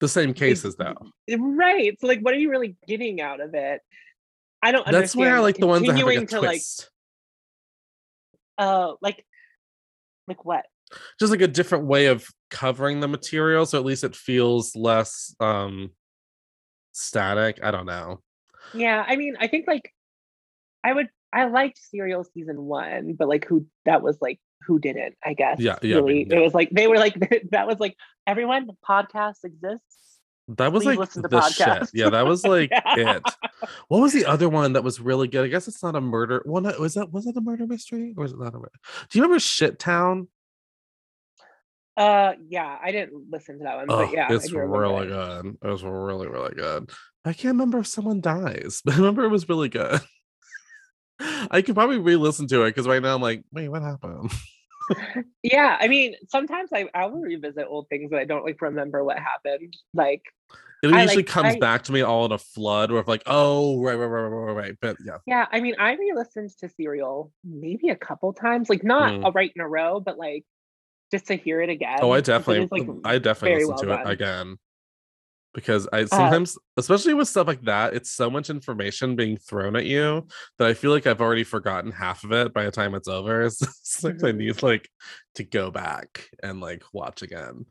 the 0.00 0.08
same 0.08 0.34
cases 0.34 0.76
though 0.76 0.96
right. 1.38 1.98
So 1.98 2.08
like, 2.08 2.20
what 2.20 2.34
are 2.34 2.38
you 2.38 2.50
really 2.50 2.76
getting 2.86 3.20
out 3.22 3.40
of 3.40 3.54
it? 3.54 3.80
I 4.62 4.72
don't. 4.72 4.80
Understand. 4.80 5.02
That's 5.02 5.16
why 5.16 5.28
i 5.28 5.38
like 5.38 5.56
the 5.56 5.66
ones 5.66 5.86
that 5.86 5.96
have 5.96 6.06
like 6.06 6.18
a 6.18 6.26
to 6.26 6.40
like 6.40 6.60
uh 8.58 8.92
like 9.00 9.24
like 10.28 10.44
what 10.44 10.64
just 11.18 11.30
like 11.30 11.40
a 11.40 11.48
different 11.48 11.86
way 11.86 12.06
of 12.06 12.26
covering 12.50 13.00
the 13.00 13.08
material 13.08 13.66
so 13.66 13.78
at 13.78 13.84
least 13.84 14.04
it 14.04 14.14
feels 14.14 14.76
less 14.76 15.34
um 15.40 15.90
static 16.92 17.58
i 17.62 17.70
don't 17.70 17.86
know 17.86 18.20
yeah 18.74 19.04
i 19.06 19.16
mean 19.16 19.36
i 19.40 19.46
think 19.46 19.66
like 19.66 19.92
i 20.82 20.92
would 20.92 21.08
i 21.32 21.44
liked 21.46 21.78
serial 21.78 22.24
season 22.24 22.60
one 22.62 23.14
but 23.14 23.28
like 23.28 23.44
who 23.46 23.66
that 23.84 24.02
was 24.02 24.18
like 24.20 24.40
who 24.66 24.78
didn't 24.78 25.14
i 25.24 25.34
guess 25.34 25.60
Yeah, 25.60 25.76
yeah, 25.82 25.96
I 25.96 25.98
really 26.00 26.14
mean, 26.14 26.30
yeah. 26.30 26.38
it 26.38 26.40
was 26.42 26.54
like 26.54 26.70
they 26.70 26.86
were 26.88 26.96
like 26.98 27.14
that 27.50 27.66
was 27.66 27.78
like 27.80 27.96
everyone 28.26 28.68
podcast 28.88 29.44
exists 29.44 30.18
That 30.48 30.72
was 30.72 30.82
Please 30.84 30.98
like 30.98 31.10
the 31.10 31.40
shit. 31.50 31.88
Yeah, 31.94 32.10
that 32.10 32.26
was 32.26 32.44
like 32.54 32.68
Yeah. 32.70 33.16
it. 33.16 33.22
What 33.88 34.00
was 34.02 34.12
the 34.12 34.26
other 34.26 34.48
one 34.50 34.74
that 34.74 34.84
was 34.84 35.00
really 35.00 35.26
good? 35.26 35.44
I 35.44 35.48
guess 35.48 35.68
it's 35.68 35.82
not 35.82 35.96
a 35.96 36.02
murder. 36.02 36.42
Well, 36.44 36.60
no, 36.62 36.72
was 36.78 36.94
that 36.94 37.10
was 37.10 37.26
it 37.26 37.36
a 37.36 37.40
murder 37.40 37.66
mystery 37.66 38.12
or 38.16 38.24
was 38.24 38.32
it 38.32 38.38
not 38.38 38.52
a 38.54 38.58
murder? 38.58 38.78
Do 39.08 39.18
you 39.18 39.22
remember 39.24 39.40
Shit 39.40 39.78
Town? 39.78 40.28
Uh, 41.96 42.34
yeah, 42.48 42.76
I 42.82 42.90
didn't 42.92 43.30
listen 43.30 43.58
to 43.58 43.64
that 43.64 43.76
one, 43.76 43.86
Oh, 43.88 44.04
but 44.04 44.12
yeah, 44.12 44.26
I 44.28 44.34
it's 44.34 44.52
really 44.52 45.06
good. 45.06 45.56
It 45.62 45.66
was 45.68 45.82
really, 45.84 46.28
really 46.28 46.54
good. 46.54 46.90
I 47.24 47.32
can't 47.32 47.54
remember 47.54 47.78
if 47.78 47.86
someone 47.86 48.20
dies, 48.20 48.82
but 48.84 48.94
I 48.94 48.96
remember 48.98 49.24
it 49.24 49.28
was 49.30 49.48
really 49.48 49.68
good. 49.68 50.00
I 51.20 51.62
could 51.62 51.74
probably 51.74 51.98
re-listen 51.98 52.46
to 52.48 52.62
it 52.64 52.70
because 52.70 52.88
right 52.88 53.00
now 53.02 53.14
I'm 53.14 53.22
like, 53.22 53.44
wait, 53.52 53.68
what 53.68 53.82
happened? 53.82 54.30
Yeah, 55.42 55.78
I 55.80 55.88
mean, 55.88 56.14
sometimes 56.28 56.68
I 56.70 56.88
I 56.94 57.06
will 57.06 57.22
revisit 57.22 57.66
old 57.66 57.88
things 57.88 58.10
that 58.10 58.18
I 58.18 58.26
don't 58.26 58.44
like 58.44 58.60
remember 58.60 59.02
what 59.02 59.18
happened. 59.18 59.74
Like, 59.94 60.20
It 60.82 60.92
I, 60.92 61.02
usually 61.02 61.16
like, 61.22 61.26
comes 61.26 61.54
I- 61.54 61.58
back 61.58 61.84
to 61.84 61.92
me 61.92 62.02
all 62.02 62.26
in 62.26 62.32
a 62.32 62.38
flood 62.38 62.90
where 62.90 63.00
I'm 63.00 63.06
like, 63.06 63.22
oh, 63.24 63.80
right, 63.80 63.94
right, 63.94 64.04
right, 64.04 64.28
right, 64.28 64.52
right. 64.52 64.74
But 64.82 64.98
yeah, 65.02 65.18
yeah, 65.26 65.46
I 65.50 65.60
mean, 65.60 65.74
I 65.78 65.94
re-listened 65.94 66.50
to 66.60 66.68
Serial 66.68 67.32
maybe 67.42 67.88
a 67.88 67.96
couple 67.96 68.34
times, 68.34 68.68
like 68.68 68.84
not 68.84 69.14
Mm. 69.14 69.28
a 69.28 69.32
right 69.32 69.50
in 69.56 69.62
a 69.62 69.68
row, 69.68 70.00
but 70.00 70.18
like 70.18 70.44
just 71.10 71.28
to 71.28 71.36
hear 71.36 71.62
it 71.62 71.70
again. 71.70 72.00
oh, 72.02 72.10
I 72.10 72.20
definitely, 72.20 72.64
is, 72.64 72.70
like, 72.88 72.96
I 73.04 73.18
definitely 73.18 73.50
very 73.52 73.64
listen 73.64 73.88
well 73.88 73.96
to 73.96 74.08
it 74.10 74.12
again 74.12 74.58
because 75.54 75.86
Uh, 75.92 75.96
I 75.96 76.04
sometimes, 76.06 76.58
especially 76.76 77.14
with 77.14 77.28
stuff 77.28 77.46
like 77.46 77.62
that, 77.62 77.94
it's 77.94 78.10
so 78.10 78.28
much 78.30 78.50
information 78.50 79.16
being 79.16 79.36
thrown 79.38 79.76
at 79.76 79.86
you 79.86 80.26
that 80.58 80.68
I 80.68 80.74
feel 80.74 80.90
like 80.90 81.06
I've 81.06 81.20
already 81.20 81.44
forgotten 81.44 81.92
half 81.92 82.24
of 82.24 82.32
it 82.32 82.52
by 82.52 82.64
the 82.64 82.70
time 82.70 82.94
it's 82.94 83.08
over. 83.08 83.48
So 83.50 83.66
sometimes 83.82 84.24
I 84.24 84.32
Mhm. 84.32 84.38
need 84.38 84.62
like 84.62 84.88
to 85.36 85.44
go 85.44 85.70
back 85.70 86.28
and 86.42 86.60
like 86.60 86.82
watch 86.92 87.22
again. 87.22 87.66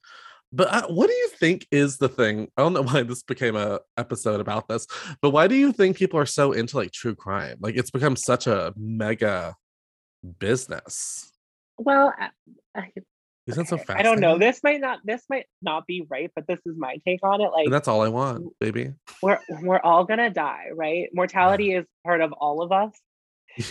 But 0.52 0.68
uh, 0.74 0.88
what 0.88 1.08
do 1.08 1.14
you 1.14 1.30
think 1.30 1.68
is 1.72 1.98
the 1.98 2.10
thing? 2.10 2.50
I 2.58 2.62
don't 2.62 2.74
know 2.74 2.84
why 2.92 3.04
this 3.04 3.24
became 3.24 3.56
a 3.56 3.80
episode 3.98 4.40
about 4.40 4.68
this, 4.68 4.88
but 5.22 5.32
why 5.32 5.48
do 5.48 5.56
you 5.56 5.72
think 5.74 5.98
people 5.98 6.20
are 6.20 6.26
so 6.26 6.52
into 6.54 6.78
like 6.78 6.92
true 6.92 7.16
crime? 7.16 7.58
Like 7.60 7.76
it's 7.76 7.92
become 7.92 8.16
such 8.16 8.48
a 8.48 8.74
mega 8.78 9.56
business. 10.40 11.32
Well, 11.78 12.14
I, 12.18 12.30
I, 12.76 12.92
Isn't 13.48 13.64
that 13.64 13.70
so 13.70 13.76
okay, 13.76 13.84
fascinating? 13.86 14.00
I 14.00 14.10
don't 14.10 14.20
know. 14.22 14.38
This 14.38 14.62
might 14.64 14.80
not 14.80 15.00
this 15.04 15.24
might 15.30 15.46
not 15.62 15.86
be 15.86 16.06
right, 16.10 16.32
but 16.36 16.48
this 16.48 16.60
is 16.66 16.76
my 16.78 16.98
take 17.06 17.20
on 17.24 17.42
it. 17.42 17.50
Like 17.52 17.66
And 17.66 17.74
that's 17.74 17.88
all 17.88 18.02
I 18.02 18.08
want, 18.10 18.46
baby. 18.60 18.94
we're 19.22 19.40
we're 19.62 19.82
all 19.82 20.06
gonna 20.06 20.30
die, 20.30 20.68
right? 20.74 21.10
Mortality 21.14 21.74
is 21.74 21.86
part 22.06 22.22
of 22.22 22.32
all 22.34 22.62
of 22.62 22.72
us. 22.72 22.92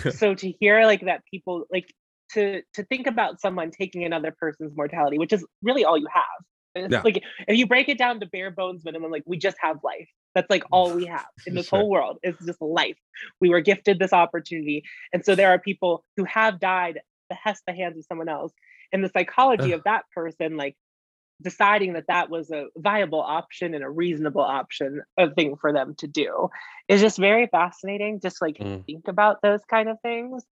Yeah. 0.05 0.13
so 0.13 0.33
to 0.33 0.53
hear 0.61 0.85
like 0.85 1.01
that 1.07 1.23
people 1.29 1.65
like 1.73 1.93
to 2.35 2.63
to 2.75 2.85
think 2.85 3.09
about 3.09 3.41
someone 3.41 3.73
taking 3.73 4.05
another 4.05 4.31
person's 4.31 4.77
mortality 4.77 5.19
which 5.19 5.33
is 5.33 5.45
really 5.61 5.85
all 5.85 5.99
you 5.99 6.07
have 6.07 6.23
It's 6.77 6.93
Yeah. 6.93 7.03
like 7.03 7.21
if 7.49 7.59
you 7.59 7.67
break 7.67 7.89
it 7.89 7.99
down 7.99 8.21
to 8.21 8.27
bare 8.27 8.53
bones 8.53 8.85
minimum 8.85 9.11
like 9.11 9.25
we 9.27 9.37
just 9.39 9.57
have 9.61 9.79
life 9.83 10.09
that's 10.37 10.49
like 10.49 10.63
all 10.71 10.95
we 10.95 11.07
have 11.07 11.27
in 11.49 11.57
this 11.57 11.67
Sure. 11.67 11.81
whole 11.81 11.91
world 11.91 12.19
is 12.23 12.37
just 12.47 12.63
life 12.63 12.97
we 13.41 13.49
were 13.49 13.61
gifted 13.61 13.99
this 13.99 14.13
opportunity 14.13 14.85
and 15.13 15.25
so 15.25 15.35
there 15.35 15.51
are 15.51 15.59
people 15.59 16.05
who 16.17 16.23
have 16.27 16.61
died 16.61 16.99
at 16.99 17.03
the 17.29 17.35
hest 17.35 17.65
the 17.67 17.73
hands 17.75 17.99
of 17.99 18.05
someone 18.05 18.29
else 18.29 18.53
and 18.93 19.03
the 19.05 19.09
psychology 19.09 19.73
of 19.73 19.83
that 19.85 20.05
person 20.15 20.57
like 20.57 20.77
deciding 21.41 21.95
that 21.95 22.07
that 22.07 22.31
was 22.31 22.51
a 22.53 22.67
viable 22.77 23.21
option 23.21 23.75
and 23.75 23.83
a 23.83 23.91
reasonable 23.91 24.43
option 24.43 25.03
a 25.17 25.29
thing 25.31 25.57
for 25.57 25.73
them 25.73 25.95
to 25.97 26.07
do 26.07 26.49
is 26.89 27.01
just 27.01 27.19
very 27.19 27.47
fascinating 27.49 28.21
just 28.21 28.41
like 28.41 28.57
Mm. 28.59 28.85
think 28.87 29.09
about 29.09 29.43
those 29.43 29.65
kind 29.65 29.89
of 29.89 29.99
things 30.03 30.45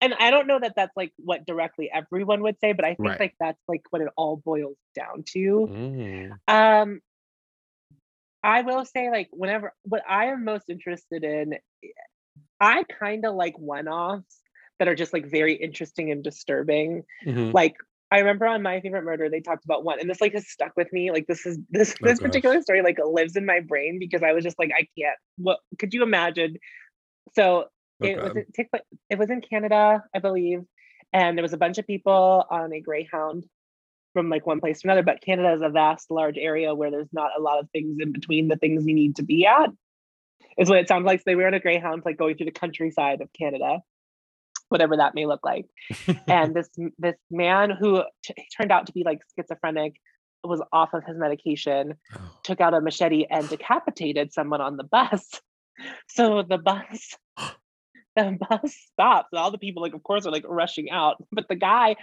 and 0.00 0.14
i 0.20 0.30
don't 0.30 0.46
know 0.46 0.58
that 0.58 0.74
that's 0.76 0.96
like 0.96 1.12
what 1.16 1.44
directly 1.44 1.90
everyone 1.92 2.40
would 2.42 2.58
say 2.60 2.72
but 2.72 2.84
i 2.84 2.90
think 2.94 3.00
Right. 3.00 3.20
like 3.20 3.34
that's 3.40 3.62
like 3.68 3.82
what 3.90 4.00
it 4.00 4.08
all 4.16 4.36
boils 4.36 4.78
down 4.94 5.22
to 5.34 5.68
Mm. 5.70 6.38
um 6.48 7.00
i 8.42 8.62
will 8.62 8.84
say 8.84 9.10
like 9.10 9.28
whenever 9.32 9.74
what 9.82 10.02
i 10.08 10.26
am 10.26 10.44
most 10.44 10.70
interested 10.70 11.24
in 11.24 11.58
i 12.60 12.84
kind 12.84 13.26
of 13.26 13.34
like 13.34 13.58
one-offs 13.58 14.40
that 14.78 14.88
are 14.88 14.94
just 14.94 15.12
like 15.12 15.26
very 15.26 15.54
interesting 15.54 16.10
and 16.12 16.22
disturbing 16.22 17.02
Mhm. 17.26 17.52
like 17.52 17.74
I 18.10 18.20
remember 18.20 18.46
on 18.46 18.62
my 18.62 18.80
favorite 18.80 19.04
murder 19.04 19.28
they 19.28 19.40
talked 19.40 19.64
about 19.64 19.84
one 19.84 20.00
and 20.00 20.08
this 20.08 20.20
like 20.20 20.32
has 20.32 20.48
stuck 20.48 20.72
with 20.76 20.92
me 20.92 21.10
like 21.10 21.26
this 21.26 21.44
is 21.46 21.58
this 21.70 21.94
Oh, 22.02 22.06
this 22.06 22.18
gosh. 22.18 22.22
particular 22.22 22.60
story 22.62 22.82
like 22.82 22.98
lives 23.04 23.36
in 23.36 23.44
my 23.46 23.60
brain 23.60 23.98
because 23.98 24.22
I 24.22 24.32
was 24.32 24.44
just 24.44 24.58
like 24.58 24.70
I 24.74 24.86
can't 24.98 25.16
what 25.36 25.58
could 25.78 25.92
you 25.94 26.02
imagine? 26.02 26.56
So 27.34 27.66
Oh, 28.00 28.08
it 28.08 28.22
was 28.22 28.32
it, 28.36 28.68
it 29.10 29.18
was 29.18 29.30
in 29.30 29.40
Canada 29.40 30.04
I 30.14 30.18
believe 30.20 30.60
and 31.12 31.36
there 31.36 31.42
was 31.42 31.52
a 31.52 31.58
bunch 31.58 31.78
of 31.78 31.86
people 31.86 32.44
on 32.50 32.72
a 32.72 32.80
greyhound 32.80 33.44
from 34.14 34.30
like 34.30 34.46
one 34.46 34.60
place 34.60 34.80
to 34.80 34.88
another 34.88 35.02
but 35.02 35.20
Canada 35.20 35.52
is 35.52 35.62
a 35.62 35.68
vast 35.68 36.10
large 36.10 36.38
area 36.38 36.74
where 36.74 36.90
there's 36.90 37.12
not 37.12 37.32
a 37.36 37.42
lot 37.42 37.58
of 37.60 37.68
things 37.70 37.98
in 38.00 38.12
between 38.12 38.48
the 38.48 38.56
things 38.56 38.86
you 38.86 38.94
need 38.94 39.16
to 39.16 39.22
be 39.22 39.46
at 39.46 39.70
is 40.56 40.68
what 40.68 40.78
it 40.78 40.88
sounds 40.88 41.04
like. 41.06 41.20
So 41.20 41.24
they 41.26 41.36
were 41.36 41.46
on 41.46 41.54
a 41.54 41.60
greyhound 41.60 42.02
like 42.04 42.16
going 42.16 42.36
through 42.36 42.46
the 42.46 42.52
countryside 42.52 43.20
of 43.20 43.32
Canada 43.32 43.80
whatever 44.68 44.96
that 44.96 45.14
may 45.14 45.26
look 45.26 45.44
like 45.44 45.66
and 46.26 46.54
this 46.54 46.68
this 46.98 47.16
man 47.30 47.70
who 47.70 48.02
t- 48.22 48.34
turned 48.56 48.70
out 48.72 48.86
to 48.86 48.92
be 48.92 49.02
like 49.04 49.20
schizophrenic 49.34 49.94
was 50.44 50.62
off 50.72 50.94
of 50.94 51.04
his 51.04 51.16
medication 51.16 51.94
Oh. 52.14 52.38
took 52.42 52.60
out 52.60 52.74
a 52.74 52.80
machete 52.80 53.26
and 53.28 53.48
decapitated 53.48 54.32
someone 54.32 54.60
on 54.60 54.76
the 54.76 54.84
bus 54.84 55.40
so 56.08 56.42
the 56.42 56.58
bus 56.58 57.16
the 58.16 58.38
bus 58.48 58.74
stops 58.92 59.28
and 59.32 59.38
all 59.38 59.50
the 59.50 59.58
people 59.58 59.82
like 59.82 59.94
of 59.94 60.02
course 60.02 60.26
are 60.26 60.32
like 60.32 60.44
rushing 60.48 60.90
out 60.90 61.16
but 61.32 61.46
the 61.48 61.54
guy 61.56 61.96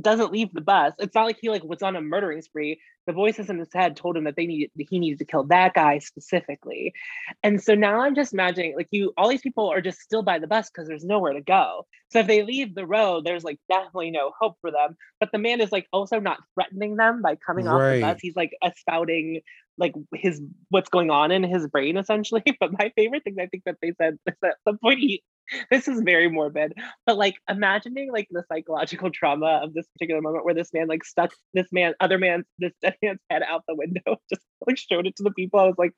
doesn't 0.00 0.32
leave 0.32 0.52
the 0.52 0.60
bus. 0.60 0.94
It's 0.98 1.14
not 1.14 1.26
like 1.26 1.38
he 1.40 1.50
like 1.50 1.64
was 1.64 1.82
on 1.82 1.96
a 1.96 2.00
murdering 2.00 2.42
spree. 2.42 2.80
The 3.06 3.12
voices 3.12 3.50
in 3.50 3.58
his 3.58 3.72
head 3.74 3.96
told 3.96 4.16
him 4.16 4.24
that 4.24 4.36
they 4.36 4.46
needed 4.46 4.70
he 4.76 4.98
needed 4.98 5.18
to 5.18 5.24
kill 5.24 5.44
that 5.44 5.74
guy 5.74 5.98
specifically. 5.98 6.94
And 7.42 7.62
so 7.62 7.74
now 7.74 8.00
i'm 8.00 8.14
just 8.14 8.32
imagining 8.32 8.74
like 8.76 8.88
you 8.90 9.12
all 9.16 9.28
these 9.28 9.42
people 9.42 9.68
are 9.68 9.80
just 9.80 10.00
still 10.00 10.22
by 10.22 10.38
the 10.38 10.46
bus 10.46 10.70
because 10.70 10.88
there's 10.88 11.04
nowhere 11.04 11.32
to 11.32 11.40
go. 11.40 11.86
So 12.10 12.20
if 12.20 12.26
they 12.26 12.42
leave 12.42 12.74
the 12.74 12.86
road 12.86 13.24
there's 13.24 13.44
like 13.44 13.58
definitely 13.68 14.12
no 14.12 14.32
hope 14.38 14.56
for 14.60 14.70
them. 14.70 14.96
But 15.20 15.30
the 15.32 15.38
man 15.38 15.60
is 15.60 15.72
like 15.72 15.86
also 15.92 16.20
not 16.20 16.38
threatening 16.54 16.96
them 16.96 17.20
by 17.20 17.36
coming 17.36 17.68
off 17.68 17.80
the 17.80 18.00
bus. 18.00 18.18
He's 18.20 18.36
like 18.36 18.52
spouting 18.76 19.42
like 19.78 19.94
his 20.14 20.40
what's 20.68 20.90
going 20.90 21.10
on 21.10 21.30
in 21.30 21.42
his 21.42 21.66
brain 21.68 21.96
essentially 21.96 22.42
but 22.60 22.72
my 22.78 22.92
favorite 22.96 23.24
thing 23.24 23.36
i 23.40 23.46
think 23.46 23.62
that 23.64 23.76
they 23.80 23.92
said 24.00 24.16
is 24.26 24.34
at 24.44 24.56
some 24.66 24.78
point 24.78 24.98
he 24.98 25.22
this 25.70 25.88
is 25.88 26.00
very 26.02 26.28
morbid 26.28 26.72
but 27.06 27.16
like 27.16 27.36
imagining 27.48 28.12
like 28.12 28.28
the 28.30 28.44
psychological 28.50 29.10
trauma 29.10 29.60
of 29.62 29.74
this 29.74 29.86
particular 29.88 30.20
moment 30.20 30.44
where 30.44 30.54
this 30.54 30.72
man 30.72 30.88
like 30.88 31.04
stuck 31.04 31.32
this 31.54 31.66
man 31.72 31.94
other 32.00 32.18
man's 32.18 32.44
this 32.58 32.72
dead 32.82 32.94
man's 33.02 33.18
head 33.30 33.42
out 33.48 33.62
the 33.66 33.74
window 33.74 34.16
just 34.30 34.42
like 34.66 34.78
showed 34.78 35.06
it 35.06 35.16
to 35.16 35.22
the 35.22 35.32
people 35.32 35.58
i 35.58 35.64
was 35.64 35.74
like 35.78 35.92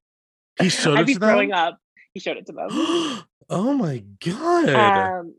He 0.60 0.68
showed 0.68 0.96
i'd 0.98 1.02
it 1.02 1.06
be 1.06 1.14
to 1.14 1.20
throwing 1.20 1.50
them? 1.50 1.58
up 1.58 1.78
he 2.14 2.20
showed 2.20 2.36
it 2.36 2.46
to 2.46 2.52
them 2.52 2.68
oh 3.50 3.74
my 3.74 4.02
god. 4.24 4.68
um 4.70 5.34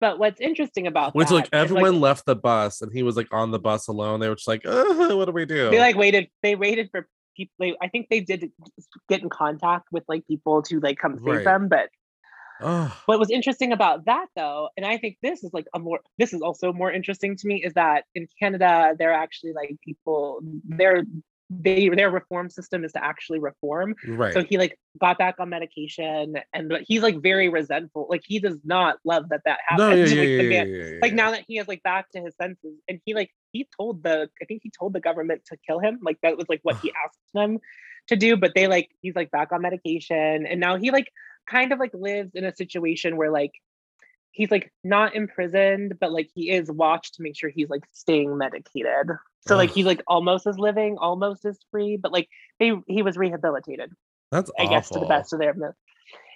but 0.00 0.18
what's 0.18 0.40
interesting 0.40 0.86
about 0.86 1.14
Which 1.14 1.30
like 1.30 1.48
everyone 1.52 2.00
left 2.00 2.24
the 2.26 2.36
bus 2.36 2.82
and 2.82 2.92
he 2.92 3.02
was 3.02 3.16
like 3.16 3.26
on 3.32 3.50
the 3.50 3.58
bus 3.58 3.88
alone. 3.88 4.20
They 4.20 4.28
were 4.28 4.36
just 4.36 4.46
like, 4.46 4.64
what 4.64 5.24
do 5.24 5.32
we 5.32 5.44
do? 5.44 5.70
they 5.70 5.80
like 5.80 5.96
waited 5.96 6.28
they 6.42 6.54
waited 6.54 6.88
for 6.92 7.08
people 7.36 7.52
they, 7.58 7.74
i 7.80 7.88
think 7.88 8.08
they 8.10 8.20
did 8.20 8.50
get 9.08 9.22
in 9.22 9.28
contact 9.28 9.88
with 9.92 10.04
like 10.08 10.26
people 10.26 10.62
to 10.62 10.80
like 10.80 10.98
come 10.98 11.18
save 11.18 11.36
Right. 11.36 11.44
them 11.44 11.68
but 11.68 11.88
oh, 12.60 12.96
what 13.06 13.18
was 13.18 13.30
interesting 13.30 13.72
about 13.72 14.04
that 14.06 14.26
though 14.36 14.68
and 14.76 14.86
i 14.86 14.96
think 14.98 15.16
this 15.22 15.42
is 15.44 15.52
like 15.52 15.66
a 15.74 15.78
more 15.78 16.00
this 16.18 16.32
is 16.32 16.42
also 16.42 16.72
more 16.72 16.92
interesting 16.92 17.36
to 17.36 17.46
me 17.46 17.62
is 17.62 17.74
that 17.74 18.04
in 18.14 18.26
canada 18.40 18.94
they're 18.98 19.12
actually 19.12 19.52
like 19.52 19.76
people 19.84 20.40
their 20.64 21.04
they 21.60 21.88
their 21.88 22.10
reform 22.10 22.50
system 22.50 22.84
is 22.84 22.92
to 22.92 23.04
actually 23.04 23.38
reform. 23.38 23.94
Right. 24.06 24.32
so 24.32 24.42
he 24.42 24.58
like 24.58 24.78
got 25.00 25.18
back 25.18 25.36
on 25.38 25.48
medication 25.48 26.36
and 26.52 26.68
but 26.68 26.82
he's 26.86 27.02
like 27.02 27.20
very 27.20 27.48
resentful. 27.48 28.06
Like 28.08 28.22
he 28.24 28.38
does 28.38 28.58
not 28.64 28.98
love 29.04 29.28
that 29.30 29.42
that 29.44 29.58
happened 29.66 29.88
no, 29.90 29.94
yeah, 29.94 30.22
yeah, 30.22 30.42
like, 30.42 30.52
yeah, 30.52 30.64
yeah, 30.64 30.64
yeah, 30.64 30.84
yeah, 30.84 30.98
like 31.02 31.12
now 31.12 31.30
that 31.32 31.44
he 31.46 31.58
is 31.58 31.68
like 31.68 31.82
back 31.82 32.10
to 32.10 32.20
his 32.20 32.34
senses 32.36 32.78
and 32.88 33.00
he 33.04 33.14
like 33.14 33.30
he 33.52 33.68
told 33.76 34.02
the 34.02 34.28
i 34.40 34.44
think 34.46 34.60
he 34.62 34.70
told 34.70 34.92
the 34.92 35.00
government 35.00 35.42
to 35.46 35.56
kill 35.66 35.78
him. 35.78 35.98
Like 36.02 36.18
that 36.22 36.36
was 36.36 36.48
like 36.48 36.60
what 36.62 36.78
he 36.78 36.92
asked 37.04 37.18
them 37.34 37.58
to 38.08 38.16
do 38.16 38.36
but 38.36 38.52
they 38.54 38.66
like 38.66 38.90
he's 39.00 39.14
like 39.14 39.30
back 39.30 39.52
on 39.52 39.62
medication. 39.62 40.46
And 40.46 40.60
now 40.60 40.76
he 40.76 40.90
like 40.90 41.10
kind 41.48 41.72
of 41.72 41.78
like 41.78 41.92
lives 41.94 42.32
in 42.34 42.44
a 42.44 42.54
situation 42.54 43.16
where 43.16 43.30
like 43.30 43.52
he's 44.30 44.50
like 44.50 44.72
not 44.82 45.14
imprisoned 45.14 45.98
but 46.00 46.12
like 46.12 46.30
he 46.34 46.50
is 46.50 46.70
watched 46.70 47.14
to 47.14 47.22
make 47.22 47.36
sure 47.36 47.50
he's 47.50 47.68
like 47.68 47.84
staying 47.92 48.38
medicated 48.38 49.10
so 49.46 49.56
like 49.56 49.70
he's 49.70 49.86
like 49.86 50.02
almost 50.06 50.46
is 50.46 50.58
living 50.58 50.96
almost 50.98 51.44
is 51.44 51.58
free 51.70 51.96
but 51.96 52.12
like 52.12 52.28
they 52.58 52.72
he 52.86 53.02
was 53.02 53.16
rehabilitated 53.16 53.92
That's 54.30 54.50
I 54.58 54.66
guess 54.66 54.88
to 54.90 55.00
the 55.00 55.06
best 55.06 55.32
of 55.32 55.38
their 55.38 55.50
ability. 55.50 55.76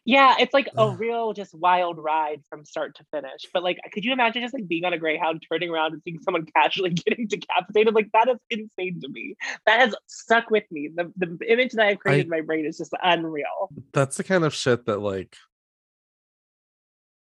Yeah, 0.08 0.36
it's 0.38 0.54
like 0.54 0.68
a 0.78 0.90
real 0.90 1.32
just 1.32 1.52
wild 1.52 1.98
ride 1.98 2.40
from 2.48 2.64
start 2.64 2.94
to 2.94 3.04
finish. 3.12 3.44
But 3.52 3.64
like, 3.64 3.78
could 3.92 4.04
you 4.04 4.12
imagine 4.12 4.40
just 4.40 4.54
like 4.54 4.68
being 4.68 4.84
on 4.84 4.92
a 4.92 4.98
Greyhound, 4.98 5.42
turning 5.50 5.68
around 5.68 5.94
and 5.94 6.02
seeing 6.04 6.20
someone 6.20 6.46
casually 6.46 6.90
getting 7.06 7.26
decapitated? 7.26 7.92
Like 7.92 8.12
that 8.12 8.28
is 8.28 8.38
insane 8.48 9.00
to 9.00 9.08
me. 9.08 9.34
That 9.66 9.80
has 9.80 9.96
stuck 10.06 10.48
with 10.48 10.62
me. 10.70 10.90
The 10.94 11.12
the 11.16 11.36
image 11.52 11.72
that 11.72 11.86
I've 11.86 11.98
created 11.98 12.26
in 12.26 12.30
my 12.30 12.40
brain 12.40 12.66
is 12.66 12.78
just 12.78 12.94
unreal. 13.02 13.68
That's 13.92 14.16
the 14.16 14.22
kind 14.22 14.44
of 14.44 14.54
shit 14.54 14.86
that 14.86 15.00
like 15.00 15.36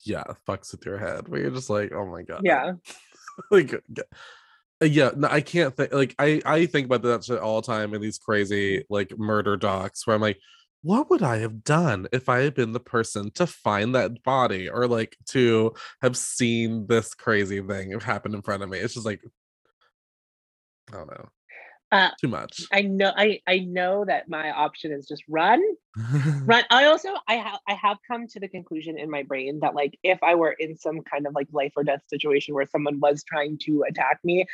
yeah, 0.04 0.24
fucks 0.48 0.72
with 0.72 0.86
your 0.86 1.00
head 1.00 1.28
where 1.28 1.42
you're 1.42 1.52
just 1.52 1.72
like, 1.72 1.92
oh 1.92 2.06
my 2.06 2.22
god. 2.22 2.42
Yeah. 2.44 2.74
like 3.52 3.82
Uh, 4.82 4.86
yeah 4.86 5.12
no, 5.16 5.28
i 5.30 5.42
can't 5.42 5.76
think 5.76 5.92
like 5.94 6.16
i 6.20 6.42
i 6.46 6.66
think 6.66 6.86
about 6.86 7.02
that 7.02 7.24
shit 7.24 7.40
all 7.40 7.62
the 7.62 7.68
time 7.68 7.94
in 7.94 8.02
these 8.02 8.18
crazy 8.18 8.84
like 8.90 9.18
murder 9.18 9.58
docs 9.58 10.08
where 10.08 10.16
i'm 10.16 10.22
like 10.22 10.40
what 10.84 11.10
would 11.10 11.22
i 11.22 11.38
have 11.38 11.64
done 11.66 12.08
if 12.14 12.30
i 12.30 12.40
had 12.40 12.54
been 12.54 12.72
the 12.72 12.80
person 12.80 13.30
to 13.32 13.46
find 13.46 13.94
that 13.94 14.24
body 14.24 14.70
or 14.70 14.88
like 14.88 15.18
to 15.26 15.74
have 16.02 16.16
seen 16.16 16.88
this 16.88 17.14
crazy 17.14 17.62
thing 17.62 17.98
happen 18.00 18.34
in 18.34 18.42
front 18.42 18.64
of 18.64 18.70
me? 18.70 18.78
It's 18.78 18.94
just 18.94 19.06
like 19.06 19.22
i 20.90 20.96
don't 20.96 21.08
know 21.08 21.30
Uh, 21.92 22.12
too 22.22 22.28
much 22.28 22.62
I 22.72 22.84
know 22.84 23.12
I 23.18 23.40
I 23.48 23.60
know 23.60 24.06
that 24.06 24.30
my 24.30 24.52
option 24.52 24.92
is 24.92 25.08
just 25.08 25.24
run. 25.28 25.62
Run. 26.46 26.64
I 26.70 26.86
also 26.86 27.10
I 27.28 27.34
have 27.36 27.60
I 27.68 27.74
have 27.74 27.98
come 28.08 28.28
to 28.28 28.40
the 28.40 28.48
conclusion 28.48 28.98
in 29.00 29.10
my 29.10 29.24
brain 29.24 29.60
that 29.62 29.74
like 29.74 29.98
if 30.04 30.22
I 30.22 30.36
were 30.36 30.52
in 30.52 30.78
some 30.78 31.02
kind 31.02 31.26
of 31.26 31.34
like 31.34 31.48
life 31.52 31.74
or 31.76 31.84
death 31.84 32.04
situation 32.08 32.54
where 32.54 32.68
someone 32.68 33.00
was 33.00 33.24
trying 33.24 33.58
to 33.66 33.84
attack 33.90 34.20
me, 34.24 34.46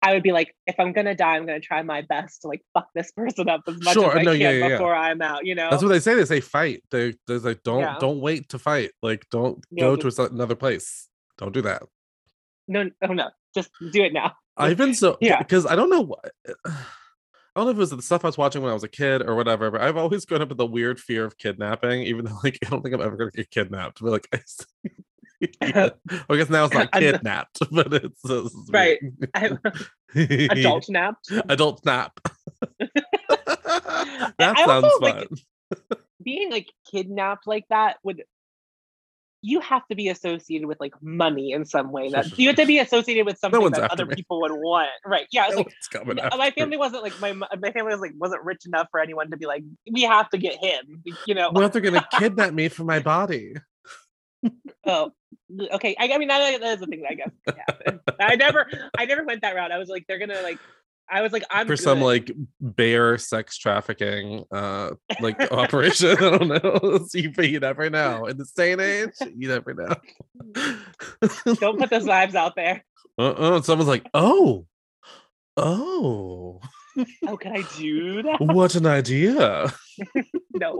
I 0.00 0.12
would 0.14 0.22
be 0.22 0.30
like, 0.30 0.54
if 0.68 0.76
I'm 0.78 0.92
gonna 0.92 1.14
die, 1.16 1.34
I'm 1.36 1.44
gonna 1.44 1.58
try 1.58 1.82
my 1.82 2.02
best 2.02 2.42
to 2.42 2.48
like 2.48 2.62
fuck 2.72 2.88
this 2.94 3.10
person 3.16 3.48
up 3.48 3.62
as 3.66 3.82
much 3.82 3.94
Sure, 3.94 4.10
as 4.12 4.18
I 4.18 4.22
no, 4.22 4.32
can 4.32 4.40
yeah, 4.40 4.50
yeah, 4.50 4.66
yeah. 4.68 4.68
before 4.76 4.94
I'm 4.94 5.20
out. 5.20 5.44
You 5.44 5.56
know. 5.56 5.70
that's 5.70 5.82
what 5.82 5.88
they 5.88 6.00
say 6.00 6.14
they 6.14 6.24
say 6.24 6.40
fight 6.40 6.82
they 6.92 7.14
there's 7.26 7.44
like 7.44 7.62
don't 7.64 7.80
Yeah. 7.80 7.96
don't 7.98 8.20
wait 8.20 8.48
to 8.50 8.58
fight 8.60 8.92
like 9.02 9.26
don't 9.30 9.62
Yeah, 9.72 9.84
go 9.86 9.96
to 9.96 10.22
another 10.30 10.54
place 10.54 11.08
don't 11.36 11.52
do 11.52 11.62
that 11.62 11.82
no, 12.68 12.90
oh 13.02 13.12
no, 13.12 13.30
just 13.54 13.70
do 13.92 14.02
it 14.02 14.12
now. 14.12 14.32
I've 14.56 14.76
been 14.76 14.94
so 14.94 15.16
Yeah. 15.20 15.38
because 15.38 15.66
I 15.66 15.76
don't 15.76 15.90
know 15.90 16.00
what 16.02 16.30
eh, 16.48 16.52
I 16.66 17.60
don't 17.60 17.64
know 17.66 17.70
if 17.70 17.76
it 17.76 17.80
was 17.80 17.90
the 17.90 18.02
stuff 18.02 18.22
I 18.22 18.28
was 18.28 18.36
watching 18.36 18.60
when 18.60 18.70
I 18.70 18.74
was 18.74 18.84
a 18.84 18.88
kid 18.88 19.22
or 19.22 19.34
whatever, 19.34 19.70
but 19.70 19.80
I've 19.80 19.96
always 19.96 20.26
grown 20.26 20.42
up 20.42 20.50
with 20.50 20.58
the 20.58 20.66
weird 20.66 21.00
fear 21.00 21.24
of 21.24 21.38
kidnapping, 21.38 22.02
even 22.02 22.26
though 22.26 22.38
like 22.44 22.58
I 22.64 22.68
don't 22.68 22.82
think 22.82 22.94
I'm 22.94 23.00
ever 23.00 23.16
gonna 23.16 23.30
get 23.30 23.50
kidnapped. 23.50 24.00
But 24.02 24.12
like 24.12 24.28
I, 25.62 25.66
yeah. 25.66 25.88
I 26.30 26.36
guess 26.36 26.50
now 26.50 26.66
it's 26.66 26.74
not 26.74 26.92
kidnapped, 26.92 27.58
but 27.70 27.92
it's, 27.94 28.20
it's 28.24 28.54
Right. 28.70 28.98
adult 30.14 30.88
napped. 30.90 31.30
adult 31.48 31.80
snap. 31.82 32.20
that 32.78 34.38
I 34.38 34.66
sounds 34.66 34.84
also, 34.84 35.00
fun. 35.00 35.26
like, 35.80 35.98
being 36.22 36.50
like 36.50 36.70
kidnapped 36.90 37.46
like 37.46 37.64
that 37.70 37.96
would 38.02 38.24
you 39.46 39.60
have 39.60 39.86
to 39.88 39.94
be 39.94 40.08
associated 40.08 40.66
with 40.66 40.78
like 40.80 40.92
money 41.02 41.52
in 41.52 41.64
some 41.64 41.92
way 41.92 42.10
that 42.10 42.26
you 42.38 42.48
have 42.48 42.56
to 42.56 42.66
be 42.66 42.78
associated 42.78 43.24
with 43.26 43.38
something 43.38 43.60
one's 43.62 43.76
that 43.76 43.92
other 43.92 44.06
me. 44.06 44.14
people 44.16 44.40
would 44.40 44.52
want. 44.52 44.90
Right. 45.04 45.26
Yeah 45.30 45.46
it's 45.46 45.56
No 45.56 45.58
like 45.58 45.66
one's 45.66 45.88
coming 45.88 46.18
uh, 46.18 46.22
n- 46.24 46.30
after 46.32 46.38
my 46.38 46.46
me. 46.46 46.50
family 46.50 46.76
wasn't 46.76 47.02
like 47.04 47.20
my 47.20 47.32
my 47.32 47.70
family 47.72 47.92
was 47.92 48.00
like 48.00 48.12
wasn't 48.18 48.42
rich 48.44 48.66
enough 48.66 48.88
for 48.90 49.00
anyone 49.00 49.30
to 49.30 49.36
be 49.36 49.46
like 49.46 49.62
we 49.92 50.02
have 50.02 50.28
to 50.30 50.38
get 50.38 50.56
him 50.62 51.04
you 51.26 51.34
know? 51.34 51.50
What 51.50 51.64
if 51.64 51.72
they're 51.72 51.82
gonna 51.82 52.06
kidnap 52.18 52.52
me 52.54 52.68
for 52.68 52.84
my 52.84 52.98
body? 53.00 53.54
oh 54.86 55.12
okay. 55.72 55.94
I, 55.98 56.08
I 56.12 56.18
mean 56.18 56.28
that, 56.28 56.60
that 56.60 56.74
is 56.74 56.80
the 56.80 56.86
thing 56.86 57.02
that 57.02 57.12
i 57.12 57.14
guess. 57.14 57.30
Could 57.46 57.56
happen 57.68 58.00
i 58.20 58.34
never 58.36 58.66
i 58.98 59.04
never 59.04 59.24
went 59.24 59.42
that 59.42 59.54
route. 59.54 59.72
I 59.72 59.78
was 59.78 59.88
like 59.88 60.04
they're 60.08 60.18
gonna 60.18 60.42
like 60.42 60.60
i 61.10 61.22
was 61.22 61.32
like 61.32 61.44
i'm 61.50 61.66
for 61.66 61.76
some 61.76 62.00
like 62.00 62.30
bear 62.60 63.18
sex 63.18 63.56
trafficking 63.58 64.44
uh 64.52 64.90
like 65.20 65.40
operation. 65.52 66.10
I 66.20 66.38
don't 66.38 66.48
know. 66.48 67.06
You, 67.14 67.32
but 67.32 67.48
you 67.48 67.60
never 67.60 67.88
know. 67.90 68.26
In 68.26 68.36
this 68.36 68.52
day 68.52 68.72
and 68.72 68.80
age, 68.80 69.10
you 69.36 69.48
never 69.48 69.74
know. 69.74 69.94
don't 71.54 71.78
put 71.78 71.90
those 71.90 72.04
lives 72.04 72.34
out 72.34 72.56
there 72.56 72.84
uh-uh. 73.18 73.62
Someone's 73.62 73.88
like, 73.88 74.06
oh, 74.12 74.66
oh, 75.56 76.60
oh 77.26 77.36
can 77.36 77.56
i 77.56 77.62
do 77.78 78.22
that 78.22 78.40
what 78.40 78.74
an 78.74 78.86
idea. 78.86 79.72
no 80.54 80.75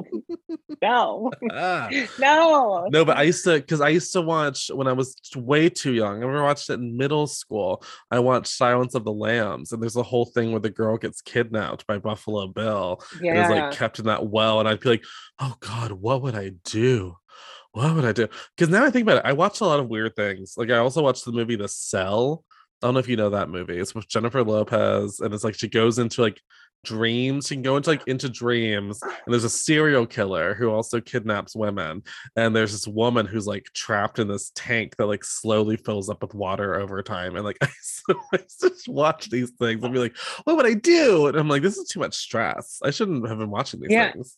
no 0.87 1.31
Ah. 1.53 1.89
no 2.19 2.87
No, 2.91 3.05
but 3.05 3.17
I 3.17 3.23
used 3.23 3.45
to 3.45 3.55
because 3.55 3.81
I 3.81 3.89
used 3.91 4.13
to 4.13 4.23
watch 4.23 4.71
when 4.73 4.87
I 4.87 4.93
was 4.93 5.15
way 5.35 5.69
too 5.69 5.93
young. 5.93 6.17
I 6.17 6.27
remember 6.27 6.45
watched 6.45 6.71
it 6.71 6.75
in 6.75 6.97
middle 6.97 7.27
school. 7.27 7.83
I 8.11 8.19
watched 8.19 8.49
Silence 8.49 8.95
of 8.95 9.05
the 9.05 9.13
Lambs, 9.13 9.73
and 9.73 9.83
there's 9.83 9.97
a 9.97 10.03
whole 10.03 10.27
thing 10.27 10.51
where 10.51 10.61
the 10.61 10.71
girl 10.71 10.97
gets 10.97 11.21
kidnapped 11.21 11.87
by 11.87 11.99
Buffalo 11.99 12.47
Bill. 12.47 13.03
and 13.15 13.39
is 13.39 13.49
yeah 13.49 13.49
like 13.49 13.73
kept 13.73 13.99
in 13.99 14.07
that 14.07 14.27
well. 14.27 14.61
And 14.61 14.69
I'd 14.69 14.81
be 14.81 14.91
like, 14.91 15.05
oh 15.41 15.57
God, 15.61 15.93
what 15.93 16.23
would 16.23 16.35
I 16.35 16.53
do? 16.65 17.17
What 17.73 17.95
would 17.95 18.05
I 18.07 18.13
do? 18.13 18.29
Because 18.57 18.71
now 18.71 18.85
I 18.85 18.91
think 18.91 19.03
about 19.03 19.19
it, 19.19 19.29
I 19.29 19.35
watched 19.35 19.61
a 19.61 19.67
lot 19.67 19.81
of 19.81 19.89
weird 19.89 20.17
things. 20.17 20.55
Like 20.57 20.71
I 20.71 20.79
also 20.79 21.03
watched 21.03 21.25
the 21.25 21.33
movie 21.33 21.57
The 21.57 21.69
Cell. 21.69 22.45
I 22.83 22.87
don't 22.87 22.95
know 22.95 23.01
if 23.01 23.09
you 23.09 23.17
know 23.17 23.31
that 23.31 23.51
movie. 23.51 23.79
It's 23.79 23.95
with 23.95 24.09
Jennifer 24.09 24.43
Lopez, 24.43 25.21
and 25.21 25.33
it's 25.33 25.45
like 25.45 25.55
she 25.59 25.69
goes 25.69 25.99
into 25.99 26.23
like 26.23 26.41
dreams. 26.87 27.49
She 27.49 27.57
can 27.57 27.63
go 27.63 27.77
into 27.77 27.91
like 27.91 28.07
into 28.07 28.29
dreams, 28.29 29.03
and 29.03 29.13
there's 29.35 29.45
a 29.45 29.51
serial 29.51 30.07
killer 30.07 30.55
who 30.55 30.71
also 30.71 31.01
kidnaps 31.01 31.55
women. 31.55 32.03
And 32.37 32.57
there's 32.57 32.73
this 32.73 32.89
woman 32.89 33.27
who's 33.27 33.47
like 33.47 33.67
trapped 33.75 34.19
in 34.19 34.29
this 34.29 34.53
tank 34.55 34.97
that 34.97 35.07
like 35.07 35.25
slowly 35.25 35.77
fills 35.77 36.09
up 36.09 36.23
with 36.23 36.35
water 36.35 36.77
over 36.77 37.03
time. 37.03 37.37
And 37.37 37.45
like 37.45 37.59
I 37.63 37.69
I 38.33 38.39
just 38.39 38.89
watch 38.89 39.29
these 39.31 39.51
things 39.51 39.83
and 39.83 39.93
be 39.93 39.99
like, 39.99 40.17
what 40.45 40.57
would 40.57 40.67
I 40.67 40.75
do? 40.75 41.27
And 41.27 41.37
I'm 41.37 41.49
like, 41.49 41.63
this 41.63 41.77
is 41.77 41.89
too 41.89 42.01
much 42.01 42.15
stress. 42.17 42.79
I 42.83 42.91
shouldn't 42.91 43.29
have 43.29 43.39
been 43.39 43.51
watching 43.51 43.81
these 43.81 43.91
Yeah. 43.91 44.13
things. 44.13 44.37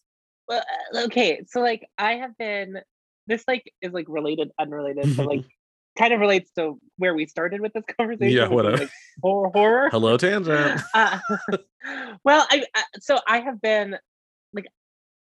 well 0.48 0.62
uh, 0.94 1.04
okay 1.04 1.42
so 1.46 1.60
like 1.60 1.86
i 1.98 2.14
have 2.14 2.36
been 2.38 2.78
this 3.26 3.44
like 3.46 3.70
is 3.82 3.92
like 3.92 4.06
related 4.08 4.50
unrelated 4.58 5.14
but 5.16 5.26
like 5.26 5.44
kind 5.98 6.12
of 6.12 6.20
relates 6.20 6.50
to 6.52 6.78
where 6.96 7.14
we 7.14 7.26
started 7.26 7.60
with 7.60 7.72
this 7.72 7.84
conversation 7.98 8.36
Yeah, 8.36 8.48
whatever. 8.48 8.76
like 8.78 8.90
horror 9.22 9.50
horror 9.52 9.88
Hello, 9.90 10.16
tangent. 10.16 10.80
uh, 10.94 11.18
well 12.24 12.46
I, 12.50 12.64
I 12.74 12.82
so 13.00 13.18
i 13.26 13.40
have 13.40 13.60
been 13.60 13.96
like 14.52 14.66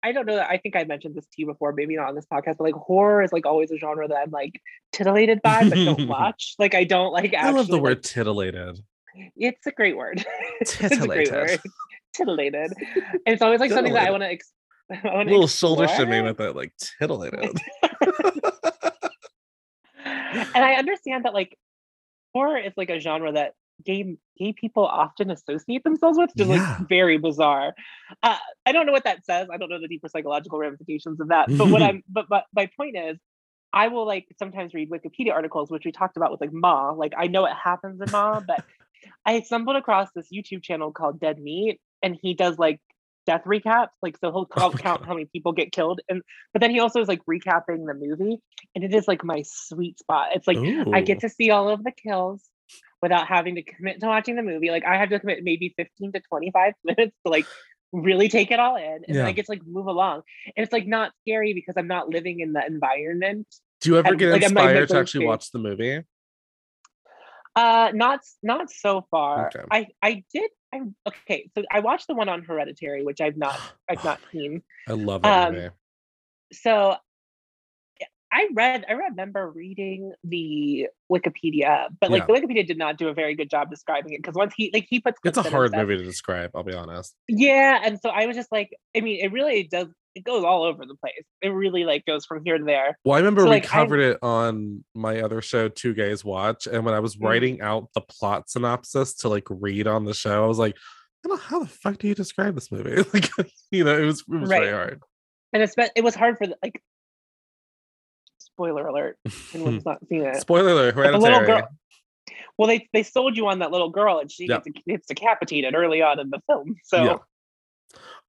i 0.04 0.12
don't 0.12 0.26
know 0.26 0.36
that 0.36 0.50
i 0.50 0.58
think 0.58 0.76
i 0.76 0.84
mentioned 0.84 1.16
this 1.16 1.26
to 1.26 1.32
you 1.38 1.46
before 1.48 1.74
maybe 1.74 1.96
not 1.96 2.08
on 2.10 2.16
this 2.16 2.26
podcast 2.32 2.58
but 2.58 2.62
like 2.66 2.76
horror 2.76 3.24
is 3.24 3.32
like 3.34 3.46
always 3.46 3.72
a 3.72 3.78
genre 3.78 4.08
that 4.08 4.18
i'm 4.18 4.32
like 4.32 4.60
titillated 4.92 5.42
by 5.42 5.68
but 5.68 5.76
don't 5.76 6.08
watch 6.18 6.56
like 6.60 6.76
i 6.76 6.84
don't 6.84 7.12
like 7.12 7.34
I 7.34 7.46
love 7.52 7.56
the 7.56 7.62
actually, 7.74 7.80
word 7.82 7.98
like- 7.98 8.02
titillated. 8.04 8.80
it's 9.36 9.66
a 9.68 9.72
great 9.72 9.98
word 9.98 10.24
it's 10.62 10.76
a 10.76 10.80
great 10.80 10.92
Titillated. 11.28 11.34
word 11.34 11.60
titillated 12.14 12.72
and 12.82 13.20
it's 13.34 13.42
always 13.42 13.60
like 13.60 13.72
something 13.72 13.94
that 13.94 14.08
i 14.08 14.12
want 14.12 14.22
to 14.24 14.30
ex- 14.30 14.52
I 14.92 15.00
wanna 15.06 15.32
little 15.32 15.48
shoulder 15.48 15.86
explore. 15.86 16.06
shimmy 16.08 16.22
with 16.22 16.40
it, 16.42 16.56
like 16.58 16.74
titillated. 17.00 17.58
And 20.34 20.64
I 20.66 20.74
understand 20.76 21.26
that 21.26 21.34
like 21.34 21.58
horror 22.34 22.58
is 22.58 22.74
like 22.78 22.90
a 22.90 23.00
genre 23.00 23.32
that 23.34 23.54
gay 23.86 24.18
gay 24.38 24.54
people 24.54 24.86
often 24.86 25.32
associate 25.32 25.84
themselves 25.84 26.18
with, 26.18 26.32
which 26.36 26.46
is 26.46 26.50
Yeah. 26.50 26.78
like 26.78 26.88
very 26.90 27.18
bizarre. 27.18 27.74
Uh, 28.22 28.38
I 28.66 28.72
don't 28.72 28.86
know 28.86 28.92
what 28.92 29.04
that 29.06 29.26
says. 29.26 29.48
I 29.52 29.58
don't 29.58 29.70
know 29.70 29.80
the 29.82 29.88
deeper 29.88 30.08
psychological 30.10 30.60
ramifications 30.60 31.20
of 31.20 31.30
that. 31.30 31.50
But 31.58 31.70
what 31.70 31.82
I'm 31.84 32.04
but 32.08 32.26
but 32.30 32.46
my 32.56 32.70
point 32.78 32.98
is, 32.98 33.18
I 33.74 33.88
will 33.90 34.06
like 34.06 34.28
sometimes 34.40 34.74
read 34.74 34.90
Wikipedia 34.90 35.34
articles, 35.34 35.72
which 35.72 35.86
we 35.86 35.92
talked 35.92 36.18
about 36.18 36.32
with 36.32 36.42
like 36.42 36.54
Ma. 36.54 36.92
Like 36.92 37.14
I 37.18 37.28
know 37.28 37.46
it 37.46 37.54
happens 37.62 38.02
in 38.02 38.12
Ma, 38.12 38.40
but 38.42 38.62
I 39.26 39.42
stumbled 39.42 39.76
across 39.76 40.10
this 40.16 40.30
YouTube 40.34 40.64
channel 40.64 40.92
called 40.92 41.20
Dead 41.20 41.40
Meat, 41.40 41.80
and 42.02 42.18
he 42.22 42.34
does 42.34 42.58
like 42.58 42.80
death 43.26 43.44
recaps. 43.46 43.90
Like 44.02 44.18
so 44.18 44.32
he'll 44.32 44.48
Oh 44.58 44.72
count, 44.72 45.06
how 45.06 45.14
many 45.14 45.26
people 45.26 45.52
get 45.52 45.72
killed, 45.72 46.02
and 46.10 46.22
but 46.54 46.62
then 46.62 46.72
he 46.72 46.80
also 46.80 47.02
is 47.02 47.08
like 47.08 47.22
recapping 47.30 47.86
the 47.88 47.94
movie, 47.94 48.38
and 48.76 48.84
it 48.84 48.94
is 48.94 49.08
like 49.08 49.24
my 49.24 49.44
sweet 49.46 50.00
spot. 50.00 50.30
It's 50.36 50.48
like 50.48 50.58
I 50.94 51.02
get 51.02 51.22
to 51.22 51.30
see 51.30 51.50
all 51.50 51.70
of 51.70 51.84
the 51.84 51.92
kills 51.92 52.44
without 53.02 53.28
having 53.28 53.56
to 53.56 53.62
commit 53.64 54.00
to 54.00 54.08
watching 54.08 54.36
the 54.36 54.44
movie. 54.44 54.70
Like 54.72 54.86
I 54.86 54.98
have 54.98 55.10
to 55.10 55.20
commit 55.20 55.44
maybe 55.44 55.74
15 55.78 56.14
to 56.14 56.22
25 56.22 56.74
minutes 56.86 57.16
to 57.26 57.32
like 57.32 57.46
really 57.92 58.30
take 58.30 58.50
it 58.50 58.60
all 58.60 58.76
in. 58.78 59.02
And 59.08 59.18
then 59.18 59.26
I 59.26 59.34
get 59.34 59.46
to 59.46 59.52
like 59.52 59.62
move 59.68 59.88
along. 59.88 60.22
And 60.56 60.64
it's 60.64 60.72
like 60.74 60.88
not 60.88 61.12
scary 61.22 61.54
because 61.54 61.76
I'm 61.78 61.88
not 61.88 62.10
living 62.10 62.40
in 62.40 62.54
the 62.54 62.66
environment. 62.66 63.48
Do 63.82 63.90
you 63.92 63.98
ever 63.98 64.08
I'm- 64.10 64.18
get 64.18 64.32
like, 64.32 64.42
inspired 64.44 64.88
to 64.90 64.98
actually 64.98 65.20
scared. 65.20 65.28
watch 65.28 65.52
the 65.52 65.60
movie? 65.60 66.02
Uh 67.56 67.92
not 67.94 68.22
not 68.42 68.72
so 68.72 69.06
far. 69.12 69.48
Okay. 69.48 69.64
I 69.70 69.88
I 70.02 70.24
did 70.34 70.50
I 70.74 70.82
okay, 71.08 71.50
so 71.56 71.64
I 71.72 71.80
watched 71.80 72.08
the 72.08 72.16
one 72.16 72.30
on 72.30 72.44
Hereditary, 72.44 73.04
which 73.04 73.22
I've 73.22 73.38
not 73.38 73.60
I've 73.90 74.04
not 74.04 74.20
seen. 74.32 74.64
I 74.90 74.94
love 74.94 75.22
that 75.22 75.48
Um, 75.50 75.54
movie. 75.56 75.70
So 76.52 76.98
I 78.34 78.50
read 78.54 78.84
I 78.90 78.94
remember 78.94 79.50
reading 79.50 80.12
the 80.24 80.88
Wikipedia, 81.12 81.88
but 82.02 82.10
like 82.10 82.24
Yeah. 82.28 82.34
the 82.34 82.42
Wikipedia 82.42 82.66
did 82.66 82.80
not 82.80 82.98
do 82.98 83.08
a 83.08 83.14
very 83.14 83.36
good 83.36 83.50
job 83.50 83.70
describing 83.70 84.14
it 84.14 84.22
because 84.24 84.34
once 84.36 84.54
he 84.58 84.72
like 84.74 84.88
he 84.90 85.00
puts 85.00 85.20
It's 85.24 85.38
a 85.38 85.44
hard 85.44 85.76
movie 85.76 85.98
to 85.98 86.04
describe, 86.04 86.52
I'll 86.56 86.64
be 86.64 86.74
honest. 86.74 87.16
Yeah, 87.28 87.80
and 87.84 88.00
so 88.02 88.10
I 88.10 88.26
was 88.26 88.36
just 88.36 88.52
like, 88.52 88.76
I 88.98 89.02
mean, 89.02 89.24
it 89.24 89.32
really 89.32 89.64
does. 89.64 89.88
It 90.16 90.24
goes 90.24 90.44
all 90.44 90.64
over 90.64 90.86
the 90.86 90.96
place. 90.96 91.24
It 91.42 91.50
really 91.50 91.86
like 91.86 92.06
goes 92.06 92.26
from 92.26 92.44
here 92.46 92.58
to 92.58 92.64
there. 92.64 92.98
Well, 93.04 93.16
I 93.16 93.18
remember 93.20 93.42
So, 93.42 93.46
we 93.46 93.50
like, 93.52 93.66
I- 93.66 93.68
covered 93.68 94.00
it 94.00 94.20
on 94.22 94.84
my 94.94 95.22
other 95.22 95.42
show, 95.42 95.70
Two 95.70 95.94
Gays 95.96 96.24
Watch. 96.24 96.68
And 96.68 96.86
when 96.86 96.94
I 96.94 97.00
was 97.00 97.16
Mhm. 97.16 97.24
writing 97.26 97.62
out 97.62 97.90
the 97.96 98.02
plot 98.02 98.50
synopsis 98.50 99.16
to 99.18 99.30
like 99.30 99.48
read 99.50 99.88
on 99.88 100.06
the 100.06 100.14
show, 100.14 100.44
I 100.44 100.48
was 100.48 100.60
like, 100.60 100.76
I 101.26 101.28
don't 101.30 101.38
know, 101.38 101.44
how 101.44 101.60
the 101.62 101.68
fuck 101.70 101.98
do 101.98 102.08
you 102.08 102.14
describe 102.16 102.54
this 102.56 102.72
movie? 102.72 103.04
Like, 103.14 103.30
you 103.72 103.84
know, 103.84 103.98
it 103.98 104.06
was, 104.06 104.20
it 104.22 104.28
was 104.30 104.50
very 104.50 104.68
Right. 104.68 104.74
hard. 104.74 105.02
And 105.54 105.64
it's 105.64 105.74
it 105.96 106.04
was 106.04 106.14
hard 106.16 106.38
for 106.38 106.48
the 106.48 106.58
like. 106.64 106.82
Spoiler 108.40 108.86
alert! 108.88 109.18
Anyone's 109.54 109.86
not 109.86 110.00
seen 110.08 110.22
it. 110.24 110.36
Spoiler 110.42 110.72
alert, 110.72 110.96
But 110.96 111.12
the 111.12 111.18
little 111.18 111.46
girl. 111.46 111.68
Well, 112.58 112.68
they 112.68 112.88
they 112.94 113.02
sold 113.04 113.36
you 113.36 113.48
on 113.48 113.60
that 113.60 113.72
little 113.72 113.90
girl, 113.90 114.20
and 114.20 114.32
she 114.32 114.46
Yeah. 114.48 114.60
gets, 114.64 114.84
gets 114.88 115.08
decapitated 115.08 115.74
early 115.76 116.02
on 116.04 116.20
in 116.20 116.30
the 116.30 116.40
film. 116.48 116.76
So 116.84 117.04
Yeah. 117.04 117.16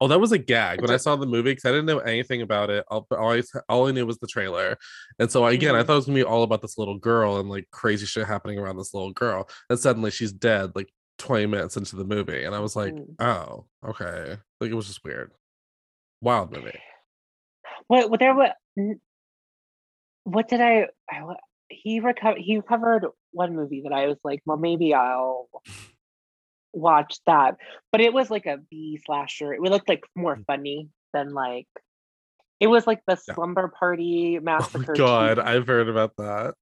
Oh, 0.01 0.07
that 0.07 0.19
was 0.19 0.31
a 0.31 0.37
gag 0.37 0.81
when 0.81 0.91
I 0.91 0.97
saw 0.97 1.15
the 1.15 1.25
movie 1.25 1.51
because 1.51 1.65
I 1.65 1.71
didn't 1.71 1.85
know 1.85 1.99
anything 1.99 2.41
about 2.41 2.69
it. 2.69 2.83
All, 2.89 3.07
but 3.09 3.19
always, 3.19 3.51
all 3.69 3.87
I 3.87 3.91
knew 3.91 4.05
was 4.05 4.17
the 4.19 4.27
trailer, 4.27 4.77
and 5.19 5.31
so 5.31 5.45
again, 5.45 5.75
I 5.75 5.81
Mhm. 5.83 5.87
thought 5.87 5.93
it 5.93 5.95
was 5.97 6.05
gonna 6.05 6.15
be 6.17 6.23
all 6.23 6.43
about 6.43 6.61
this 6.61 6.77
little 6.77 6.97
girl 6.97 7.37
and 7.39 7.49
like 7.49 7.67
crazy 7.71 8.05
shit 8.05 8.27
happening 8.27 8.59
around 8.59 8.77
this 8.77 8.93
little 8.93 9.13
girl, 9.13 9.49
and 9.69 9.79
suddenly 9.79 10.11
she's 10.11 10.31
dead 10.33 10.71
like 10.75 10.91
20 11.17 11.45
minutes 11.45 11.77
into 11.77 11.95
the 11.95 12.03
movie, 12.03 12.43
and 12.43 12.53
I 12.53 12.59
was 12.59 12.75
like, 12.75 12.93
Mm. 12.93 13.15
oh, 13.19 13.65
okay, 13.87 14.37
like 14.59 14.69
it 14.71 14.75
was 14.75 14.87
just 14.87 15.03
weird, 15.03 15.31
wild 16.21 16.51
movie. 16.51 16.77
What? 17.87 18.09
What? 18.09 18.19
There? 18.19 18.33
What? 18.35 18.55
What 20.23 20.47
did 20.47 20.61
I? 20.61 20.87
I 21.09 21.21
he 21.69 21.99
recovered. 21.99 22.39
He 22.39 22.59
covered 22.61 23.05
one 23.31 23.55
movie 23.55 23.81
that 23.83 23.93
I 23.93 24.07
was 24.07 24.17
like, 24.23 24.41
well, 24.45 24.57
maybe 24.57 24.93
I'll 24.93 25.49
watch 26.75 27.19
that. 27.25 27.55
But 27.91 28.01
it 28.01 28.13
was 28.13 28.29
like 28.29 28.45
a 28.45 28.57
B 28.69 28.99
slasher. 29.05 29.53
It 29.53 29.61
looked 29.61 29.89
like 29.89 30.03
more 30.15 30.39
funny 30.47 30.89
than 31.13 31.33
like. 31.33 31.67
It 32.59 32.67
was 32.67 32.87
like 32.87 33.01
the 33.07 33.15
Mm. 33.15 33.21
Yeah. 33.27 33.33
slumber 33.35 33.67
party 33.67 34.37
Oh 34.37 34.41
massacre. 34.41 34.93
my 34.93 34.97
god, 34.97 35.35
2, 35.35 35.41
I've 35.41 35.67
heard 35.67 35.89
about 35.89 36.15
that. 36.17 36.53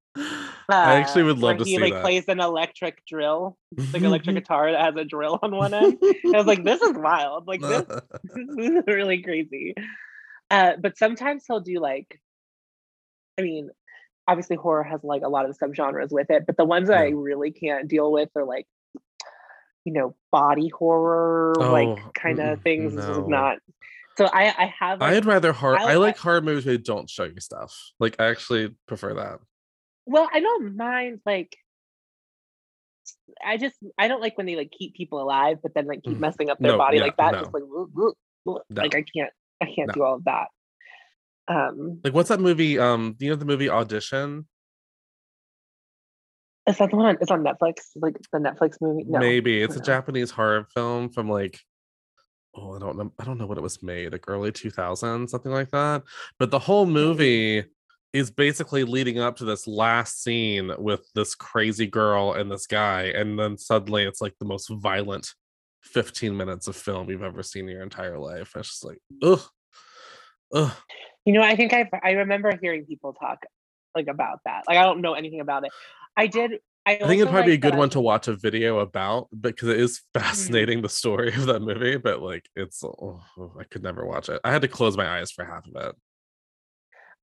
I 0.70 0.96
actually 1.00 1.24
uh, 1.24 1.26
would 1.26 1.40
love 1.40 1.58
to 1.58 1.66
he 1.66 1.76
see 1.76 1.82
like 1.82 1.94
that. 1.94 2.02
plays 2.04 2.26
an 2.28 2.40
electric 2.40 3.04
drill, 3.06 3.58
like 3.94 4.02
electric 4.02 4.36
guitar 4.42 4.72
that 4.72 4.82
has 4.82 4.96
a 4.96 5.06
drill 5.06 5.38
on 5.42 5.56
one 5.56 5.74
end. 5.74 5.98
I 6.02 6.38
was 6.38 6.46
like, 6.48 6.64
this 6.64 6.82
is 6.82 6.96
wild. 6.96 7.48
Like 7.48 7.62
this 7.62 7.84
this 8.24 8.70
is 8.72 8.84
really 8.88 9.22
crazy. 9.22 9.76
Uh, 10.50 10.74
but 10.80 10.98
sometimes 10.98 11.44
he'll 11.48 11.60
do 11.60 11.80
like, 11.80 12.20
I 13.40 13.42
mean, 13.44 13.70
obviously 14.28 14.56
horror 14.56 14.84
has 14.84 15.04
like 15.04 15.22
a 15.24 15.30
lot 15.30 15.48
of 15.50 15.58
subgenres 15.58 16.12
with 16.12 16.30
it, 16.30 16.46
but 16.46 16.58
the 16.58 16.66
ones 16.66 16.88
that 16.90 16.98
I 16.98 17.10
really 17.10 17.52
can't 17.52 17.88
deal 17.88 18.12
with 18.12 18.30
are 18.36 18.46
like, 18.46 18.68
you 19.86 19.94
know, 19.94 20.16
body 20.32 20.70
horror, 20.70 21.54
Oh, 21.58 21.72
like 21.72 22.14
kind 22.14 22.40
of 22.40 22.62
things. 22.62 22.96
This 22.96 23.06
is 23.06 23.28
not. 23.28 23.58
So 24.18 24.26
I 24.26 24.54
I 24.58 24.74
have 24.80 25.02
like, 25.02 25.14
I'd 25.14 25.26
rather 25.26 25.52
horror. 25.54 25.78
I 25.78 25.84
I, 25.84 25.86
like- 25.96 25.98
like 25.98 26.18
horror 26.18 26.42
movies 26.42 26.66
where 26.66 26.78
they 26.78 26.82
don't 26.84 27.10
show 27.10 27.24
you 27.26 27.40
stuff. 27.40 27.76
Like 28.00 28.16
I 28.20 28.28
actually 28.28 28.76
prefer 28.88 29.14
that. 29.16 29.40
well, 30.06 30.30
I 30.34 30.40
don't 30.40 30.76
mind 30.78 31.20
like. 31.26 31.56
I 33.46 33.58
just 33.58 33.76
I 33.98 34.08
don't 34.08 34.22
like 34.22 34.38
when 34.38 34.46
they 34.46 34.56
like 34.56 34.72
keep 34.78 34.94
people 34.96 35.22
alive, 35.22 35.58
but 35.62 35.74
then 35.74 35.86
like 35.88 36.04
keep 36.04 36.18
Mm. 36.18 36.22
messing 36.22 36.50
up 36.50 36.60
their 36.60 36.74
No, 36.74 36.78
body 36.78 36.98
yeah, 36.98 37.04
like 37.04 37.18
that. 37.18 37.32
no. 37.34 37.40
Just 37.42 37.54
like, 37.54 38.62
like 38.70 38.96
I 38.96 39.04
can't 39.16 39.32
I 39.62 39.66
can't 39.66 39.88
No. 39.88 39.94
do 39.94 40.04
all 40.04 40.16
of 40.16 40.24
that. 40.26 40.48
Um, 41.48 42.00
Like 42.04 42.14
what's 42.14 42.30
that 42.30 42.40
movie? 42.40 42.80
Um, 42.80 43.16
do 43.18 43.26
you 43.26 43.32
know 43.32 43.36
the 43.36 43.46
movie 43.46 43.70
Audition? 43.70 44.48
Is 46.68 46.78
that 46.78 46.90
the 46.92 46.96
one? 46.96 47.08
On, 47.08 47.18
it's 47.20 47.32
on 47.32 47.44
Netflix, 47.44 47.90
like 47.96 48.18
the 48.32 48.40
Netflix 48.40 48.78
movie. 48.82 49.04
No, 49.08 49.20
Maybe 49.20 49.62
it's 49.62 49.76
a. 49.76 49.82
Japanese 49.82 50.32
horror 50.32 50.66
film 50.74 51.10
from 51.10 51.30
like 51.30 51.60
oh 52.56 52.76
I 52.76 52.80
don't 52.80 52.98
know 52.98 53.12
I 53.20 53.26
don't 53.26 53.38
know 53.38 53.46
what 53.46 53.58
it 53.58 53.62
was 53.62 53.84
made 53.84 54.14
like 54.14 54.26
early 54.28 54.52
2000s 54.52 55.30
something 55.30 55.52
like 55.52 55.72
that. 55.72 56.04
But 56.40 56.52
the 56.52 56.60
whole 56.60 56.86
movie 56.86 57.62
mm-hmm. 57.62 57.68
is 58.14 58.32
basically 58.32 58.86
leading 58.86 59.20
up 59.20 59.36
to 59.38 59.46
this 59.46 59.68
last 59.68 60.24
scene 60.24 60.72
with 60.78 61.02
this 61.16 61.36
crazy 61.36 61.88
girl 61.88 62.34
and 62.34 62.50
this 62.50 62.66
guy, 62.66 63.04
and 63.04 63.38
then 63.38 63.58
suddenly 63.58 64.04
it's 64.04 64.22
like 64.22 64.36
the 64.40 64.46
most 64.46 64.70
violent 64.70 65.34
15 65.82 66.36
minutes 66.36 66.68
of 66.68 66.78
film 66.78 67.10
you've 67.10 67.24
ever 67.24 67.44
seen 67.44 67.66
in 67.66 67.72
your 67.72 67.84
entire 67.84 68.18
life. 68.18 68.54
It's 68.56 68.70
just 68.70 68.86
like 68.86 69.00
ugh, 69.22 69.42
ugh. 70.54 70.72
You 71.26 71.34
know, 71.34 71.42
I 71.42 71.58
think 71.58 71.74
I 71.74 71.90
I 72.02 72.12
remember 72.12 72.58
hearing 72.62 72.86
people 72.86 73.14
talk 73.14 73.46
like 73.96 74.08
about 74.08 74.40
that. 74.46 74.64
Like 74.68 74.78
I 74.78 74.84
don't 74.84 75.02
know 75.02 75.14
anything 75.14 75.40
about 75.42 75.66
it. 75.66 75.72
I 76.16 76.28
did. 76.28 76.60
I, 76.86 76.96
I 76.96 77.08
think 77.08 77.22
it'd 77.22 77.30
probably 77.30 77.52
be 77.52 77.56
a 77.56 77.58
good 77.70 77.78
one 77.78 77.90
to 77.92 78.02
watch 78.02 78.28
a 78.28 78.36
video 78.36 78.80
about 78.80 79.30
because 79.40 79.70
it 79.70 79.80
is 79.80 80.02
Mm. 80.16 80.22
fascinating 80.22 80.82
the 80.82 80.90
story 80.90 81.30
of 81.30 81.46
that 81.46 81.62
movie. 81.62 81.98
But 81.98 82.22
like, 82.22 82.48
it's 82.56 82.84
oh, 82.84 83.22
I 83.60 83.64
could 83.64 83.84
never 83.84 84.06
watch 84.06 84.30
it. 84.30 84.42
I 84.44 84.52
had 84.52 84.62
to 84.64 84.68
close 84.68 84.98
my 84.98 85.08
eyes 85.20 85.32
for 85.32 85.46
half 85.46 85.66
of 85.68 85.76
it. 85.76 85.96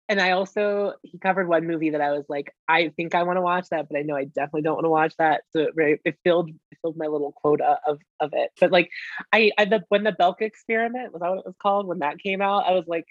And 0.10 0.19
I 0.19 0.32
also 0.32 0.93
he 1.02 1.17
covered 1.17 1.47
one 1.47 1.65
movie 1.65 1.91
that 1.91 2.02
I 2.02 2.12
was 2.12 2.26
like, 2.28 2.54
I 2.67 2.89
think 2.89 3.15
I 3.15 3.23
want 3.23 3.38
to 3.38 3.41
watch 3.41 3.69
that, 3.69 3.88
but 3.89 3.97
I 3.97 4.02
know 4.02 4.15
I 4.17 4.26
definitely 4.26 4.63
don't 4.63 4.76
want 4.76 4.86
to 4.86 4.89
watch 4.89 5.13
that. 5.17 5.43
So 5.52 5.67
it, 5.78 6.02
it 6.04 6.17
filled 6.26 6.49
it 6.49 6.78
filled 6.82 6.97
my 6.97 7.08
little 7.08 7.32
quota 7.32 7.80
of 7.88 7.99
of 8.19 8.32
it. 8.34 8.52
But 8.60 8.71
like, 8.71 8.89
I, 9.32 9.52
I 9.58 9.65
the 9.65 9.84
when 9.89 10.04
the 10.04 10.12
Belk 10.12 10.41
experiment 10.41 11.13
was 11.13 11.21
that 11.21 11.30
what 11.30 11.39
it 11.39 11.45
was 11.45 11.56
called 11.62 11.88
when 11.88 11.99
that 11.99 12.19
came 12.19 12.41
out, 12.41 12.65
I 12.67 12.71
was 12.71 12.86
like, 12.88 13.06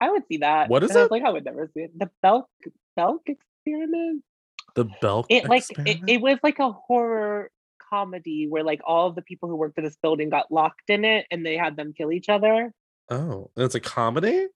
I 0.00 0.10
would 0.10 0.22
see 0.28 0.38
that. 0.38 0.68
What 0.68 0.82
is 0.84 0.90
and 0.90 0.98
I 1.00 1.02
it? 1.04 1.10
like, 1.10 1.24
I 1.24 1.30
would 1.30 1.44
never 1.44 1.68
see 1.74 1.80
it. 1.80 1.98
The 1.98 2.10
Belk 2.22 2.46
Belk 2.96 3.22
experiment. 3.26 4.22
The 4.74 4.84
Belk. 5.00 5.26
it 5.28 5.48
like 5.48 5.64
it, 5.86 5.98
it 6.06 6.20
was 6.20 6.38
like 6.42 6.58
a 6.60 6.70
horror 6.72 7.50
comedy 7.90 8.46
where 8.48 8.62
like 8.62 8.80
all 8.86 9.08
of 9.08 9.14
the 9.14 9.22
people 9.22 9.48
who 9.48 9.56
worked 9.56 9.74
for 9.74 9.80
this 9.80 9.96
building 10.02 10.28
got 10.28 10.52
locked 10.52 10.88
in 10.88 11.04
it 11.04 11.26
and 11.30 11.44
they 11.44 11.56
had 11.56 11.74
them 11.76 11.92
kill 11.96 12.12
each 12.12 12.28
other 12.28 12.70
oh, 13.10 13.50
and 13.56 13.64
it's 13.64 13.74
a 13.74 13.80
comedy, 13.80 14.46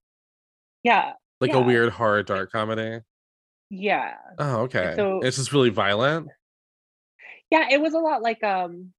yeah 0.83 1.13
like 1.41 1.51
Yeah. 1.53 1.57
a 1.59 1.63
weird 1.63 1.93
horror 1.95 2.23
dark 2.23 2.53
comedy. 2.53 3.01
yeah 3.71 4.15
Oh, 4.39 4.57
okay. 4.65 4.93
so- 4.97 5.21
it's 5.23 5.39
just 5.39 5.53
really 5.53 5.71
violent. 5.71 6.29
yeah 7.51 7.69
it 7.71 7.81
was 7.81 7.95
a 7.95 7.99
lot 7.99 8.21
like 8.23 8.45
um 8.45 8.93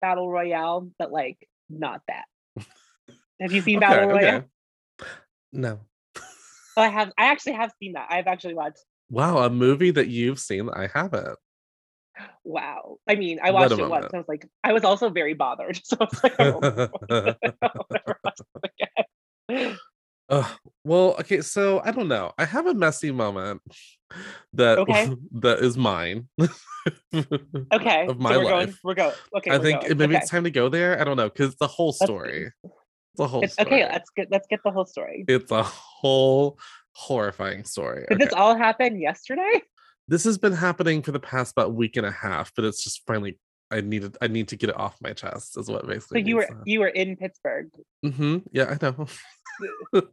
battle 0.00 0.30
royale 0.30 0.88
but 0.98 1.12
like 1.12 1.46
not 1.68 2.00
that 2.08 2.24
have 3.40 3.52
you 3.52 3.60
seen 3.60 3.80
battle 3.80 4.08
royale 4.08 4.44
No. 5.54 5.80
oh, 6.76 6.82
i 6.82 6.88
have 6.88 7.12
i 7.18 7.26
actually 7.26 7.52
have 7.54 7.72
seen 7.80 7.92
that 7.94 8.08
i've 8.10 8.26
actually 8.26 8.54
watched 8.54 8.80
Wow, 9.10 9.38
a 9.38 9.50
movie 9.50 9.90
that 9.92 10.08
you've 10.08 10.38
seen 10.40 10.66
that 10.66 10.76
I 10.76 10.88
haven't. 10.92 11.38
wow 12.44 12.96
i 13.08 13.14
mean 13.14 13.38
i 13.42 13.50
watched 13.50 13.72
it 13.72 13.78
once 13.78 13.90
moment. 13.90 14.04
and 14.06 14.14
i 14.14 14.18
was 14.18 14.28
like 14.28 14.46
i 14.64 14.72
was 14.72 14.84
also 14.84 15.10
very 15.10 15.34
bothered 15.34 15.78
so 15.84 15.96
i 16.00 16.04
was 16.04 16.22
like 16.24 16.34
oh, 16.38 16.44
I 16.62 17.16
won't- 17.18 17.38
I'll 17.62 17.86
never 17.90 18.18
watch 18.24 18.38
this 18.38 18.70
again. 19.48 19.78
Ugh, 20.30 20.50
well, 20.84 21.16
okay, 21.20 21.42
so 21.42 21.82
I 21.84 21.90
don't 21.90 22.08
know. 22.08 22.32
I 22.38 22.46
have 22.46 22.66
a 22.66 22.72
messy 22.72 23.10
moment 23.12 23.60
that 24.54 24.78
Okay. 24.78 25.10
that 25.42 25.58
is 25.58 25.76
mine. 25.76 26.28
okay 26.40 28.06
Of 28.06 28.08
so 28.08 28.14
my 28.18 28.36
we're 28.38 28.44
going 28.44 28.74
we're 28.82 28.94
going 28.94 29.12
okay 29.36 29.50
I 29.50 29.58
think 29.58 29.82
going. 29.82 29.98
maybe 29.98 30.14
okay. 30.14 30.22
it's 30.22 30.30
time 30.30 30.44
to 30.44 30.50
go 30.50 30.70
there. 30.70 30.98
I 30.98 31.04
don't 31.04 31.18
know 31.18 31.28
because 31.28 31.54
the 31.56 31.66
whole 31.66 31.88
Let's- 31.88 32.04
story. 32.06 32.50
It's 33.14 33.20
a 33.20 33.26
whole 33.28 33.44
It's- 33.44 33.58
okay 33.64 33.84
let's 33.84 34.10
get 34.10 34.28
let's 34.30 34.46
get 34.48 34.60
the 34.64 34.70
whole 34.72 34.84
story 34.86 35.24
It's 35.28 35.50
a 35.52 35.62
whole 35.62 36.58
horrifying 36.96 37.64
story. 37.64 38.04
Did 38.08 38.16
Okay. 38.16 38.24
this 38.24 38.34
all 38.34 38.56
happen 38.56 39.00
yesterday? 39.00 39.62
This 40.06 40.24
has 40.24 40.36
been 40.36 40.52
happening 40.52 41.00
for 41.00 41.12
the 41.12 41.18
past 41.20 41.52
about 41.52 41.72
week 41.72 41.96
and 41.96 42.04
a 42.04 42.10
half, 42.10 42.52
but 42.54 42.66
it's 42.66 42.84
just 42.84 43.00
finally 43.06 43.38
I 43.70 43.80
needed 43.80 44.18
I 44.20 44.26
need 44.26 44.48
to 44.48 44.56
get 44.56 44.68
it 44.68 44.76
off 44.78 44.98
my 45.00 45.14
chest. 45.14 45.56
Is 45.56 45.70
what 45.70 45.86
basically. 45.86 46.22
So 46.22 46.28
you 46.28 46.36
were 46.36 46.48
you 46.66 46.80
were 46.80 46.88
in 46.88 47.16
Pittsburgh. 47.16 47.68
Mm-hmm. 48.04 48.38
Yeah, 48.52 48.66
I 48.74 48.76
know. 48.82 49.06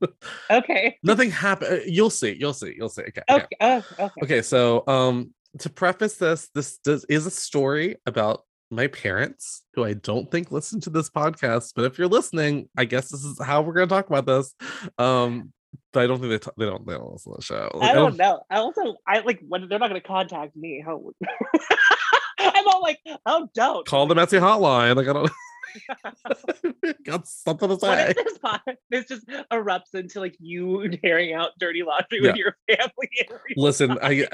Okay. 0.49 0.97
Nothing 1.03 1.31
happened. 1.31 1.83
You'll 1.87 2.09
see. 2.09 2.37
You'll 2.39 2.53
see. 2.53 2.73
You'll 2.77 2.89
see. 2.89 3.01
Okay. 3.03 3.21
okay. 3.29 3.43
Okay. 3.43 3.55
Oh, 3.59 3.83
okay. 3.99 4.21
Okay, 4.23 4.41
so 4.41 4.87
um 4.87 5.33
to 5.59 5.69
preface 5.69 6.15
this, 6.15 6.47
this 6.55 6.77
does 6.77 7.03
is 7.09 7.25
a 7.25 7.31
story 7.31 7.97
about 8.05 8.43
my 8.71 8.87
parents 8.87 9.63
who 9.73 9.83
I 9.83 9.93
don't 9.93 10.31
think 10.31 10.51
listen 10.51 10.79
to 10.81 10.89
this 10.89 11.09
podcast, 11.09 11.73
but 11.75 11.85
if 11.85 11.97
you're 11.97 12.07
listening, 12.07 12.69
I 12.77 12.85
guess 12.85 13.09
this 13.09 13.23
is 13.23 13.39
how 13.43 13.61
we're 13.61 13.73
gonna 13.73 13.87
talk 13.87 14.07
about 14.07 14.25
this. 14.25 14.55
Um, 14.97 15.51
but 15.93 16.03
I 16.03 16.07
don't 16.07 16.19
think 16.19 16.31
they 16.31 16.39
t- 16.39 16.55
they 16.57 16.65
don't 16.65 16.87
they 16.87 16.93
don't 16.93 17.11
listen 17.11 17.33
to 17.33 17.37
the 17.37 17.43
show. 17.43 17.69
Like, 17.73 17.91
I 17.91 17.93
don't 17.93 18.17
know. 18.17 18.41
I 18.49 18.57
also 18.57 18.95
I 19.05 19.19
like 19.19 19.41
when 19.47 19.67
they're 19.67 19.79
not 19.79 19.89
gonna 19.89 20.01
contact 20.01 20.55
me. 20.55 20.81
How 20.85 21.01
I'm 22.39 22.67
all 22.67 22.81
like, 22.81 22.99
oh 23.25 23.49
don't 23.53 23.85
Call 23.85 24.07
the 24.07 24.15
Messy 24.15 24.37
hotline. 24.37 24.95
Like 24.95 25.07
I 25.07 25.13
don't 25.13 25.31
got 27.05 27.27
something 27.27 27.69
to 27.69 27.79
say. 27.79 28.09
if 28.09 28.15
this 28.17 28.37
pod 28.37 28.61
this 28.89 29.05
just 29.07 29.27
erupts 29.51 29.93
into 29.93 30.19
like 30.19 30.35
you 30.39 30.89
tearing 31.03 31.33
out 31.33 31.51
dirty 31.59 31.83
laundry 31.83 32.19
Yeah. 32.21 32.31
with 32.31 32.35
your 32.37 32.55
family? 32.69 33.09
Listen, 33.55 33.97
I, 34.01 34.27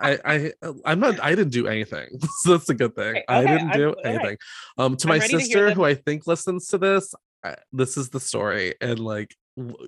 I, 0.00 0.18
I, 0.24 0.52
I'm 0.84 1.00
not. 1.00 1.20
I 1.22 1.30
didn't 1.30 1.52
do 1.52 1.66
anything, 1.66 2.08
so 2.42 2.52
that's 2.56 2.68
a 2.68 2.74
good 2.74 2.94
thing. 2.94 3.10
Okay, 3.16 3.24
I 3.28 3.40
didn't 3.42 3.70
I'm- 3.70 3.78
do 3.78 3.88
all 3.90 3.94
right. 4.04 4.06
anything. 4.14 4.36
Um, 4.78 4.96
to 4.96 5.06
I'm 5.06 5.10
my 5.10 5.18
ready 5.18 5.34
to 5.34 5.40
sister, 5.40 5.70
who 5.72 5.84
I 5.84 5.94
think 5.94 6.26
listens 6.26 6.66
to 6.68 6.78
this, 6.78 7.14
I, 7.44 7.56
this 7.72 7.96
is 7.96 8.10
the 8.10 8.20
story, 8.20 8.74
and 8.80 8.98
like, 8.98 9.34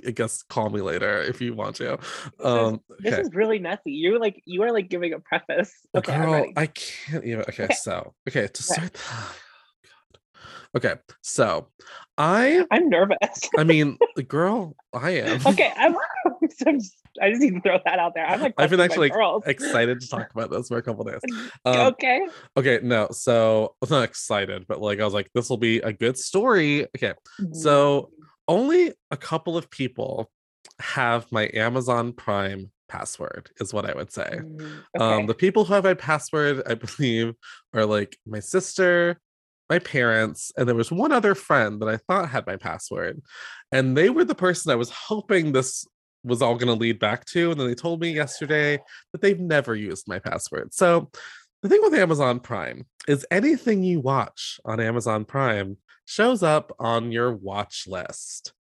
I 0.06 0.12
guess 0.12 0.42
call 0.44 0.70
me 0.70 0.80
later 0.80 1.20
if 1.22 1.40
you 1.40 1.54
want 1.54 1.76
to. 1.76 1.98
Um, 2.42 2.80
This 3.00 3.14
okay. 3.14 3.22
is 3.22 3.34
really 3.34 3.58
messy. 3.58 3.92
You're 3.92 4.20
like 4.20 4.40
you 4.46 4.62
are 4.62 4.70
like 4.72 4.88
giving 4.88 5.12
a 5.12 5.18
preface. 5.20 5.72
Okay, 5.94 6.16
girl. 6.16 6.46
I 6.56 6.66
can't 6.66 7.24
even. 7.24 7.40
Okay, 7.42 7.64
Okay. 7.64 7.74
so 7.74 8.14
okay 8.28 8.46
to 8.46 8.62
start. 8.62 8.92
God. 9.10 9.26
Okay, 10.74 10.94
so 11.22 11.68
I, 12.18 12.64
I'm 12.70 12.88
nervous. 12.88 13.18
I 13.56 13.64
mean, 13.64 13.98
the 14.16 14.22
girl, 14.22 14.74
I 14.92 15.10
am. 15.10 15.40
okay, 15.46 15.72
I'm, 15.76 15.94
I'm 16.66 16.78
just, 16.78 16.96
I 17.20 17.30
just 17.30 17.40
need 17.42 17.54
to 17.54 17.60
throw 17.60 17.78
that 17.84 17.98
out 17.98 18.14
there. 18.14 18.26
I'm 18.26 18.40
like 18.40 18.54
I've 18.58 18.70
been 18.70 18.80
actually 18.80 19.10
girls. 19.10 19.42
excited 19.46 20.00
to 20.00 20.08
talk 20.08 20.30
about 20.32 20.50
this 20.50 20.68
for 20.68 20.78
a 20.78 20.82
couple 20.82 21.04
days. 21.04 21.20
Um, 21.64 21.78
okay. 21.88 22.26
Okay, 22.56 22.80
no, 22.82 23.08
so 23.10 23.74
I'm 23.82 23.88
not 23.88 24.04
excited, 24.04 24.66
but 24.68 24.80
like 24.80 25.00
I 25.00 25.04
was 25.04 25.14
like, 25.14 25.30
this 25.34 25.50
will 25.50 25.56
be 25.56 25.78
a 25.78 25.92
good 25.92 26.16
story. 26.18 26.86
Okay, 26.96 27.14
so 27.52 28.10
only 28.48 28.92
a 29.10 29.16
couple 29.16 29.56
of 29.56 29.70
people 29.70 30.30
have 30.80 31.30
my 31.32 31.50
Amazon 31.54 32.12
Prime 32.12 32.70
password, 32.88 33.50
is 33.60 33.72
what 33.74 33.88
I 33.88 33.94
would 33.94 34.12
say. 34.12 34.40
Mm, 34.40 35.00
Um, 35.00 35.26
the 35.26 35.34
people 35.34 35.64
who 35.64 35.74
have 35.74 35.84
my 35.84 35.94
password, 35.94 36.62
I 36.66 36.74
believe, 36.74 37.34
are 37.74 37.84
like 37.86 38.16
my 38.26 38.40
sister, 38.40 39.20
my 39.68 39.78
parents, 39.78 40.52
and 40.56 40.68
there 40.68 40.76
was 40.76 40.92
one 40.92 41.12
other 41.12 41.34
friend 41.34 41.80
that 41.80 41.88
I 41.88 41.96
thought 41.96 42.28
had 42.28 42.46
my 42.46 42.56
password. 42.56 43.22
And 43.72 43.96
they 43.96 44.10
were 44.10 44.24
the 44.24 44.34
person 44.34 44.72
I 44.72 44.76
was 44.76 44.90
hoping 44.90 45.52
this 45.52 45.86
was 46.24 46.42
all 46.42 46.54
going 46.56 46.66
to 46.66 46.80
lead 46.80 46.98
back 46.98 47.24
to. 47.26 47.50
And 47.50 47.60
then 47.60 47.68
they 47.68 47.74
told 47.74 48.00
me 48.00 48.10
yesterday 48.10 48.78
that 49.12 49.22
they've 49.22 49.38
never 49.40 49.74
used 49.74 50.08
my 50.08 50.18
password. 50.18 50.74
So 50.74 51.10
the 51.62 51.68
thing 51.68 51.80
with 51.82 51.94
Amazon 51.94 52.40
Prime 52.40 52.86
is 53.08 53.26
anything 53.30 53.82
you 53.82 54.00
watch 54.00 54.60
on 54.64 54.80
Amazon 54.80 55.24
Prime 55.24 55.78
shows 56.04 56.42
up 56.42 56.72
on 56.78 57.12
your 57.12 57.32
watch 57.32 57.84
list. 57.86 58.52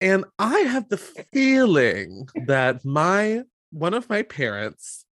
And 0.00 0.24
I 0.38 0.60
have 0.60 0.88
the 0.88 0.98
feeling 0.98 2.28
that 2.46 2.84
my 2.84 3.42
one 3.70 3.94
of 3.94 4.08
my 4.08 4.22
parents 4.22 5.05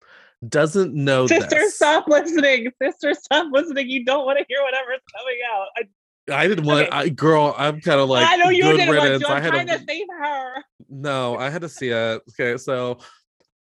doesn't 0.47 0.93
know 0.93 1.27
Sister, 1.27 1.49
this. 1.49 1.75
stop 1.75 2.07
listening. 2.07 2.71
Sister, 2.81 3.13
stop 3.13 3.47
listening. 3.51 3.89
You 3.89 4.03
don't 4.05 4.25
want 4.25 4.39
to 4.39 4.45
hear 4.47 4.61
whatever's 4.63 5.01
coming 5.15 5.37
out. 5.53 5.67
I, 5.77 6.43
I 6.43 6.47
didn't 6.47 6.65
want 6.65 6.87
Okay. 6.87 6.97
I 6.97 7.09
girl, 7.09 7.53
I'm 7.57 7.81
kind 7.81 7.99
of 7.99 8.09
like 8.09 8.27
I 8.27 8.37
know 8.37 8.49
you 8.49 8.63
didn't 8.63 8.95
want 8.95 9.21
to. 9.21 9.27
I 9.27 9.35
I'm 9.35 9.43
had 9.43 9.51
trying 9.51 9.67
to, 9.67 9.77
to 9.77 9.85
save 9.87 10.07
her. 10.19 10.63
no, 10.89 11.37
I 11.37 11.49
had 11.49 11.61
to 11.61 11.69
see 11.69 11.89
it. 11.89 12.21
Okay, 12.29 12.57
so 12.57 12.99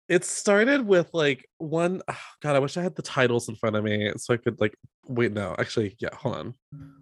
it 0.09 0.25
started 0.25 0.87
with 0.87 1.11
like 1.13 1.47
one 1.59 2.03
oh, 2.09 2.19
god, 2.43 2.57
I 2.57 2.59
wish 2.59 2.77
I 2.77 2.83
had 2.83 2.97
the 2.97 3.03
titles 3.03 3.49
in 3.49 3.57
front 3.57 3.77
of 3.77 3.85
me 3.85 4.11
so 4.17 4.35
I 4.35 4.39
could 4.39 4.61
like 4.61 4.75
wait, 5.07 5.33
no, 5.33 5.55
actually, 5.59 5.97
yeah, 6.01 6.15
hold 6.15 6.37
on. 6.37 6.55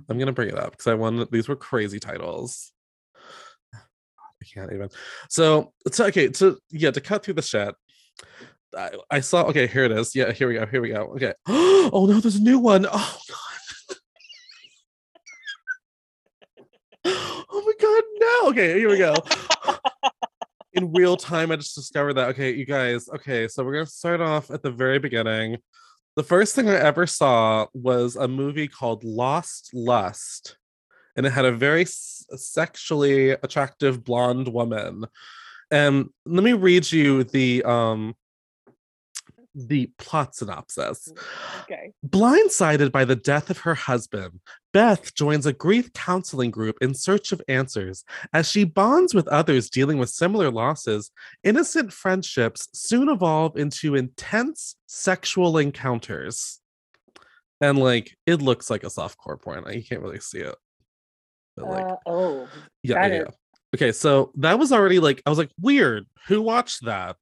I'm 0.09 0.19
gonna 0.19 0.33
bring 0.33 0.49
it 0.49 0.59
up 0.59 0.73
because 0.73 0.87
I 0.87 0.95
won 0.95 1.27
these 1.31 1.49
were 1.49 1.57
crazy 1.57 1.99
titles. 1.99 2.73
I 3.75 4.45
can't 4.53 4.73
even. 4.73 4.91
So 5.29 5.73
it's 5.85 5.99
okay. 5.99 6.33
So 6.33 6.57
yeah, 6.71 6.93
to 6.93 7.01
cut 7.01 7.25
through 7.25 7.35
the 7.35 7.43
shit. 7.43 7.75
I, 8.77 8.91
I 9.11 9.21
saw 9.21 9.45
okay, 9.45 9.67
here 9.67 9.85
it 9.85 9.93
is. 9.93 10.15
Yeah, 10.15 10.33
here 10.33 10.49
we 10.49 10.55
go. 10.55 10.67
Here 10.67 10.81
we 10.81 10.91
go. 10.91 11.13
Okay. 11.15 11.33
Oh 11.93 12.05
no, 12.05 12.19
there's 12.19 12.35
a 12.35 12.43
new 12.43 12.59
one. 12.59 12.85
Oh 12.91 13.19
god. 13.29 13.97
oh 17.49 17.63
my 17.65 17.73
god, 17.81 18.03
no. 18.19 18.51
Okay, 18.51 18.81
here 18.81 18.89
we 18.89 18.99
go. 18.99 19.15
In 20.73 20.93
real 20.93 21.17
time, 21.17 21.53
I 21.53 21.57
just 21.57 21.77
discovered 21.77 22.15
that. 22.15 22.31
Okay, 22.31 22.53
you 22.53 22.67
guys. 22.67 23.09
Okay, 23.09 23.47
so 23.47 23.63
we're 23.65 23.75
gonna 23.75 23.87
start 23.87 24.21
off 24.21 24.51
at 24.51 24.65
the 24.65 24.73
very 24.73 24.99
beginning. 24.99 25.59
The 26.17 26.25
first 26.25 26.57
thing 26.57 26.69
I 26.69 26.75
ever 26.75 27.07
saw 27.07 27.67
was 27.73 28.17
a 28.17 28.27
movie 28.27 28.67
called 28.67 29.05
Lost 29.05 29.71
Lust, 29.73 30.57
and 31.17 31.25
it 31.25 31.31
had 31.31 31.45
a 31.45 31.53
very 31.53 31.85
sexually 31.87 33.31
attractive 33.31 34.03
blonde 34.03 34.49
woman. 34.49 35.05
And 35.71 36.11
let 36.25 36.43
me 36.43 36.53
read 36.53 36.91
you 36.91 37.23
the 37.23 37.63
um 37.63 38.17
the 39.57 39.91
plot 39.99 40.35
synopsis. 40.35 41.13
Okay. 41.63 41.93
Blindsided 42.07 42.93
by 42.93 43.05
the 43.05 43.17
death 43.17 43.49
of 43.49 43.59
her 43.59 43.75
husband, 43.75 44.41
Beth 44.73 45.15
joins 45.15 45.47
a 45.47 45.53
grief 45.53 45.93
counseling 45.95 46.51
group 46.51 46.77
in 46.83 46.93
search 46.93 47.33
of 47.33 47.41
answers. 47.49 48.05
As 48.35 48.51
she 48.51 48.65
bonds 48.65 49.15
with 49.15 49.27
others 49.29 49.71
dealing 49.71 49.97
with 49.97 50.11
similar 50.11 50.51
losses, 50.51 51.11
innocent 51.43 51.93
friendships 51.93 52.69
soon 52.75 53.09
evolve 53.09 53.57
into 53.57 53.95
intense 53.95 54.77
sexual 54.87 55.57
encounters. 55.57 56.61
And 57.63 57.79
like 57.79 58.15
it 58.27 58.43
looks 58.43 58.69
like 58.69 58.85
a 58.85 58.89
softcore 58.89 59.41
porn. 59.41 59.65
You 59.73 59.83
can't 59.83 60.03
really 60.03 60.21
see 60.21 60.41
it. 60.41 60.55
But 61.57 61.69
like, 61.71 61.87
Uh, 61.87 61.97
oh, 62.05 62.49
yeah, 62.83 63.07
yeah. 63.07 63.25
Okay, 63.75 63.93
so 63.93 64.31
that 64.37 64.59
was 64.59 64.73
already 64.73 64.99
like 64.99 65.23
I 65.25 65.31
was 65.31 65.39
like, 65.39 65.51
weird. 65.61 66.07
Who 66.29 66.43
watched 66.43 66.85
that? 66.85 67.17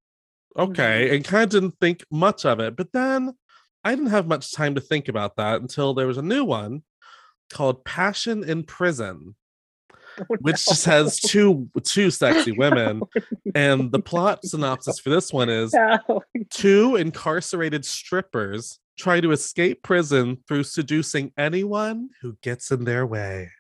Okay, 0.57 1.07
mm-hmm. 1.07 1.15
and 1.17 1.25
kind 1.25 1.45
of 1.45 1.51
didn't 1.51 1.79
think 1.81 2.05
much 2.11 2.45
of 2.45 2.61
it. 2.61 2.77
But 2.77 2.93
then 2.93 3.35
I 3.83 3.95
didn't 3.95 4.11
have 4.11 4.27
much 4.27 4.53
time 4.53 4.75
to 4.77 4.81
think 4.81 5.09
about 5.09 5.37
that 5.37 5.61
until 5.61 5.95
there 5.95 6.07
was 6.07 6.19
a 6.19 6.23
new 6.23 6.45
one 6.45 6.83
called 7.51 7.85
Passion 7.85 8.45
in 8.45 8.63
Prison, 8.65 9.35
Oh, 10.21 10.37
which 10.41 10.65
just 10.65 10.85
has 10.85 11.19
two 11.19 11.69
two 11.83 12.11
sexy 12.11 12.53
women. 12.57 13.03
And 13.55 13.91
the 13.91 13.99
plot 13.99 14.41
synopsis 14.45 15.01
for 15.01 15.11
this 15.11 15.33
one 15.33 15.49
is 15.49 15.73
No. 15.75 16.23
two 16.51 16.97
incarcerated 16.97 17.85
strippers 17.85 18.79
try 18.97 19.21
to 19.21 19.33
escape 19.33 19.83
prison 19.83 20.39
through 20.47 20.63
seducing 20.63 21.33
anyone 21.37 22.11
who 22.23 22.37
gets 22.43 22.71
in 22.71 22.85
their 22.85 23.05
way. 23.05 23.51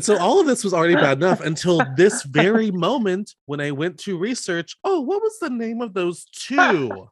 So 0.00 0.18
all 0.18 0.40
of 0.40 0.46
this 0.46 0.62
was 0.62 0.74
already 0.74 0.94
bad 0.94 1.18
enough 1.18 1.40
until 1.40 1.80
this 1.96 2.22
very 2.22 2.70
moment 2.70 3.34
when 3.46 3.60
I 3.60 3.70
went 3.70 3.98
to 4.00 4.18
research. 4.18 4.76
Oh, 4.84 5.00
what 5.00 5.22
was 5.22 5.38
the 5.38 5.48
name 5.48 5.80
of 5.80 5.94
those 5.94 6.26
two? 6.26 7.08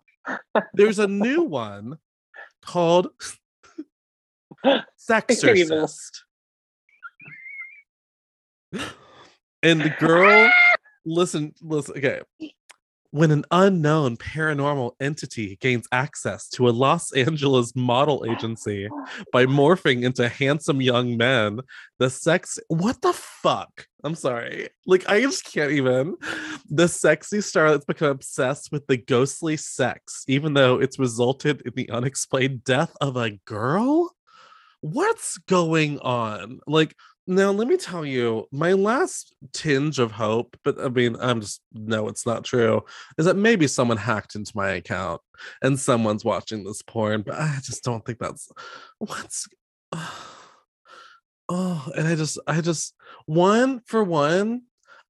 There's 0.75 0.99
a 0.99 1.07
new 1.07 1.43
one 1.43 1.99
called 2.63 3.09
Sexorcist. 4.99 6.21
And 9.63 9.81
the 9.81 9.95
girl, 9.99 10.51
listen, 11.07 11.55
listen, 11.63 11.97
okay. 11.97 12.21
When 13.15 13.31
an 13.31 13.45
unknown 13.53 14.17
paranormal 14.17 14.97
entity 14.99 15.57
gains 15.61 15.87
access 15.93 16.49
to 16.49 16.69
a 16.69 16.75
Los 16.75 17.13
Angeles 17.17 17.73
model 17.77 18.27
agency 18.29 18.89
by 19.33 19.47
morphing 19.47 20.03
into 20.03 20.29
handsome 20.29 20.81
young 20.83 21.17
men, 21.17 21.61
the 22.01 22.11
sex 22.11 22.59
what 22.67 23.03
the 23.03 23.13
fuck? 23.13 23.87
I'm 24.03 24.17
sorry. 24.17 24.69
Like 24.85 25.09
I 25.09 25.21
just 25.21 25.45
can't 25.45 25.71
even. 25.71 26.17
The 26.69 26.89
sexy 26.89 27.39
starlet's 27.39 27.85
become 27.85 28.11
obsessed 28.11 28.73
with 28.73 28.85
the 28.89 28.97
ghostly 28.97 29.59
sex, 29.59 30.25
even 30.27 30.55
though 30.55 30.81
it's 30.81 30.99
resulted 30.99 31.63
in 31.65 31.73
the 31.77 31.91
unexplained 31.91 32.65
death 32.65 32.97
of 33.01 33.17
a 33.17 33.39
girl. 33.45 34.11
What's 34.81 35.39
going 35.39 36.01
on? 36.01 36.59
Like 36.67 36.97
now, 37.27 37.51
let 37.51 37.69
me 37.69 37.77
tell 37.77 38.05
you, 38.05 38.47
my 38.53 38.73
last 38.73 39.35
tinge 39.53 39.99
of 39.99 40.13
hope, 40.13 40.59
but 40.63 40.79
I 40.81 40.89
mean, 40.89 41.17
I'm 41.21 41.41
just 41.41 41.63
no, 41.73 42.09
it's 42.09 42.27
not 42.27 42.45
true, 42.45 42.83
is 43.19 43.27
that 43.27 43.37
maybe 43.37 43.67
someone 43.67 43.97
hacked 43.97 44.35
into 44.35 44.53
my 44.55 44.71
account 44.73 45.21
and 45.63 45.79
someone's 45.79 46.25
watching 46.25 46.65
this 46.65 46.83
porn, 46.83 47.23
but 47.23 47.35
I 47.35 47.59
just 47.63 47.83
don't 47.83 48.05
think 48.05 48.19
that's 48.19 48.51
what's 48.99 49.47
oh, 51.49 51.89
and 51.97 52.07
I 52.09 52.15
just, 52.15 52.39
I 52.47 52.61
just 52.61 52.95
one 53.27 53.81
for 53.87 54.05
one, 54.05 54.63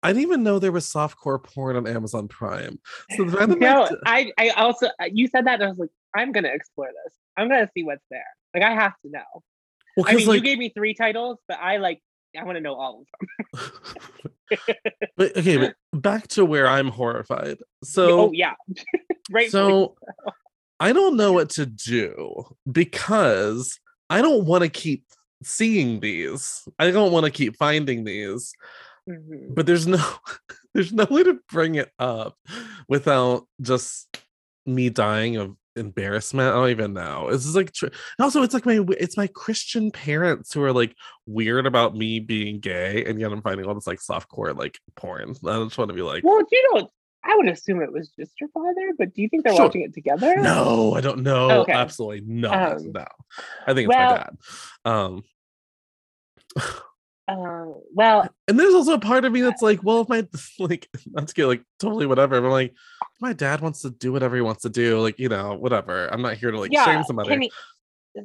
I 0.02 0.08
didn't 0.08 0.22
even 0.22 0.42
know 0.42 0.58
there 0.58 0.70
was 0.70 0.86
softcore 0.86 1.42
porn 1.42 1.76
on 1.76 1.86
Amazon 1.86 2.28
Prime. 2.28 2.78
So 3.16 3.24
the 3.24 3.46
No, 3.58 3.84
act- 3.86 3.94
I, 4.06 4.32
I 4.38 4.50
also 4.50 4.88
uh, 5.00 5.06
you 5.10 5.26
said 5.28 5.46
that 5.46 5.54
and 5.54 5.64
I 5.64 5.68
was 5.68 5.78
like, 5.78 5.90
I'm 6.14 6.30
gonna 6.30 6.48
explore 6.48 6.90
this. 7.04 7.14
I'm 7.36 7.48
gonna 7.48 7.70
see 7.74 7.82
what's 7.82 8.04
there. 8.10 8.22
Like 8.54 8.62
I 8.62 8.72
have 8.74 8.92
to 9.04 9.10
know. 9.10 9.42
Well, 9.96 10.06
I 10.08 10.14
mean, 10.14 10.26
like, 10.26 10.36
you 10.36 10.42
gave 10.42 10.58
me 10.58 10.70
three 10.70 10.94
titles, 10.94 11.38
but 11.48 11.58
I 11.60 11.76
like 11.78 12.00
I 12.38 12.44
want 12.44 12.56
to 12.56 12.60
know 12.60 12.74
all 12.74 13.04
of 13.52 13.60
them. 13.60 13.70
but 15.16 15.36
okay, 15.36 15.56
but 15.56 15.74
back 15.92 16.28
to 16.28 16.44
where 16.44 16.66
I'm 16.68 16.88
horrified. 16.88 17.58
So 17.82 18.20
oh 18.20 18.30
yeah, 18.32 18.54
right. 19.30 19.50
So 19.50 19.96
I 20.80 20.92
don't 20.92 21.16
know 21.16 21.32
what 21.32 21.50
to 21.50 21.66
do 21.66 22.44
because 22.70 23.78
I 24.10 24.20
don't 24.22 24.44
want 24.46 24.62
to 24.64 24.68
keep 24.68 25.04
seeing 25.42 26.00
these. 26.00 26.66
I 26.78 26.90
don't 26.90 27.12
want 27.12 27.24
to 27.24 27.30
keep 27.30 27.56
finding 27.56 28.04
these, 28.04 28.52
Mhm. 29.08 29.54
but 29.54 29.66
there's 29.66 29.86
no 29.86 30.02
there's 30.74 30.92
no 30.92 31.06
way 31.10 31.22
to 31.22 31.38
bring 31.50 31.76
it 31.76 31.90
up 31.98 32.36
without 32.88 33.46
just 33.60 34.08
me 34.66 34.88
dying 34.90 35.36
of 35.36 35.56
embarrassment. 35.76 36.48
I 36.52 36.56
don't 36.58 36.70
even 36.70 36.92
know. 36.92 37.30
This 37.30 37.46
is 37.46 37.56
like 37.56 37.72
tr- 37.72 37.86
also 38.20 38.42
it's 38.42 38.54
like 38.54 38.66
my 38.66 38.84
it's 38.98 39.16
my 39.16 39.26
Christian 39.28 39.90
parents 39.90 40.52
who 40.52 40.62
are 40.62 40.72
like 40.72 40.94
weird 41.26 41.66
about 41.66 41.96
me 41.96 42.20
being 42.20 42.60
gay, 42.60 43.04
and 43.04 43.18
yet 43.20 43.32
I'm 43.32 43.42
finding 43.42 43.66
all 43.66 43.74
this 43.74 43.86
like 43.86 44.00
softcore 44.00 44.56
like 44.56 44.78
porn. 44.96 45.30
I 45.30 45.64
just 45.64 45.78
want 45.78 45.88
to 45.88 45.94
be 45.94 46.02
like, 46.02 46.24
Well, 46.24 46.40
you 46.50 46.70
know, 46.74 46.88
I 47.24 47.36
would 47.36 47.48
assume 47.48 47.80
it 47.82 47.92
was 47.92 48.10
just 48.18 48.32
your 48.40 48.50
father, 48.50 48.92
but 48.98 49.14
do 49.14 49.22
you 49.22 49.28
think 49.28 49.44
they're 49.44 49.54
Sure. 49.54 49.64
watching 49.66 49.82
it 49.82 49.94
together? 49.94 50.36
No, 50.36 50.94
I 50.94 51.00
don't 51.00 51.22
know. 51.22 51.62
Okay. 51.62 51.72
Absolutely 51.72 52.20
not. 52.26 52.76
Um, 52.78 52.92
no. 52.92 53.04
I 53.66 53.74
think 53.74 53.88
it's 53.88 53.96
well- 53.96 54.10
my 54.10 54.16
dad. 54.18 54.36
Um 54.84 55.24
Uh, 57.26 57.66
well, 57.94 58.28
and 58.48 58.58
there's 58.58 58.74
also 58.74 58.94
a 58.94 58.98
part 58.98 59.24
of 59.24 59.32
me 59.32 59.40
that's 59.40 59.62
like, 59.62 59.82
well, 59.82 60.02
if 60.02 60.08
my 60.08 60.26
like 60.58 60.88
not 61.06 61.28
to 61.28 61.34
get 61.34 61.46
like 61.46 61.62
totally 61.78 62.06
whatever, 62.06 62.40
but 62.40 62.46
I'm 62.46 62.52
like 62.52 62.74
my 63.20 63.32
dad 63.32 63.60
wants 63.60 63.82
to 63.82 63.90
do 63.90 64.12
whatever 64.12 64.36
he 64.36 64.42
wants 64.42 64.62
to 64.62 64.68
do, 64.68 65.00
like, 65.00 65.18
you 65.18 65.28
know, 65.28 65.54
whatever. 65.54 66.08
I'm 66.12 66.22
not 66.22 66.36
here 66.36 66.50
to 66.50 66.58
like 66.58 66.72
yeah. 66.72 66.84
shame 66.84 67.02
somebody. 67.04 67.30
Can 67.30 67.42
he, 67.42 67.52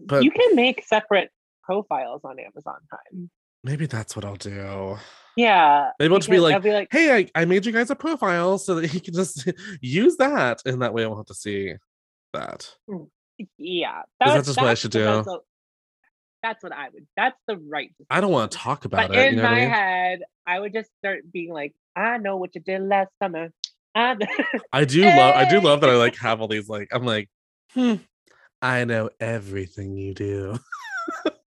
but- 0.06 0.24
you 0.24 0.32
can 0.32 0.56
make 0.56 0.86
separate 0.86 1.32
profiles 1.64 2.22
on 2.24 2.40
Amazon 2.40 2.80
Prime. 2.90 3.30
Maybe 3.64 3.86
that's 3.86 4.16
what 4.16 4.26
I'll 4.26 4.36
do. 4.36 4.98
Yeah. 5.36 5.92
Maybe 6.00 6.14
I'll 6.14 6.20
just 6.20 6.30
be 6.30 6.40
like, 6.40 6.56
I'll 6.56 6.62
be 6.62 6.72
like, 6.72 6.88
hey, 6.92 7.16
I, 7.16 7.42
I 7.42 7.46
made 7.46 7.66
you 7.66 7.72
guys 7.72 7.90
a 7.90 7.96
profile 7.96 8.58
so 8.58 8.76
that 8.76 8.86
he 8.92 9.00
can 9.00 9.14
just 9.14 9.50
use 9.82 10.18
that. 10.18 10.62
And 10.66 10.82
that 10.82 10.94
way 10.94 11.04
I 11.04 11.08
won't 11.08 11.20
have 11.20 11.26
to 11.28 11.34
see 11.34 11.74
that. 12.34 12.70
yeah. 13.58 14.02
that 14.20 14.46
just 14.46 14.58
what 14.58 14.68
I 14.68 14.74
should 14.74 14.92
do? 14.92 15.24
That's 16.42 16.64
what 16.64 16.72
I 16.72 16.90
would. 16.94 17.06
That's 17.18 17.38
the 17.48 17.58
right. 17.58 17.92
I 18.10 18.22
don't 18.22 18.32
want 18.32 18.52
to 18.52 18.58
talk 18.58 18.86
about 18.86 19.10
But 19.10 19.18
it. 19.18 19.26
in 19.28 19.36
You 19.36 19.42
know 19.42 19.50
my 19.50 19.58
I 19.58 19.60
mean? 19.62 19.70
head, 19.70 20.20
I 20.48 20.60
would 20.60 20.74
just 20.74 20.90
start 21.00 21.32
being 21.32 21.52
like, 21.52 21.74
I 21.96 22.18
know 22.18 22.38
what 22.38 22.56
you 22.56 22.62
did 22.62 22.82
last 22.82 23.10
summer. 23.22 23.50
I 23.96 24.16
I 24.74 24.86
do 24.86 25.04
love 25.04 25.36
I 25.36 25.46
do 25.46 25.60
love 25.60 25.82
that 25.82 25.90
I 25.90 25.96
like 25.96 26.16
have 26.18 26.42
all 26.42 26.48
these 26.48 26.70
like 26.70 26.90
I'm 26.94 27.06
like, 27.06 27.30
hmm, 27.74 27.96
I 28.62 28.86
know 28.86 29.10
everything 29.20 29.98
you 29.98 30.14
do. 30.14 30.58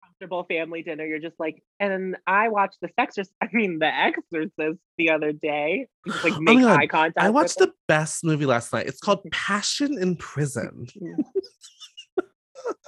comfortable 0.03 0.45
family 0.45 0.81
dinner. 0.81 1.05
You're 1.05 1.19
just 1.19 1.39
like, 1.39 1.61
and 1.79 2.15
I 2.25 2.49
watched 2.49 2.77
The 2.81 2.89
Exorcist. 2.97 3.33
I 3.41 3.49
mean, 3.53 3.79
The 3.79 3.87
Exorcist 3.87 4.79
the 4.97 5.09
other 5.11 5.31
day. 5.31 5.87
Just 6.07 6.23
like 6.23 6.33
Oh 6.33 6.39
make 6.39 6.59
God, 6.59 6.79
eye 6.79 6.87
contact. 6.87 7.19
I 7.19 7.29
watched 7.29 7.57
the 7.59 7.71
best 7.87 8.23
movie 8.23 8.45
last 8.45 8.73
night. 8.73 8.87
It's 8.87 8.99
called 8.99 9.23
Passion 9.31 9.97
in 10.01 10.15
Prison. 10.15 10.87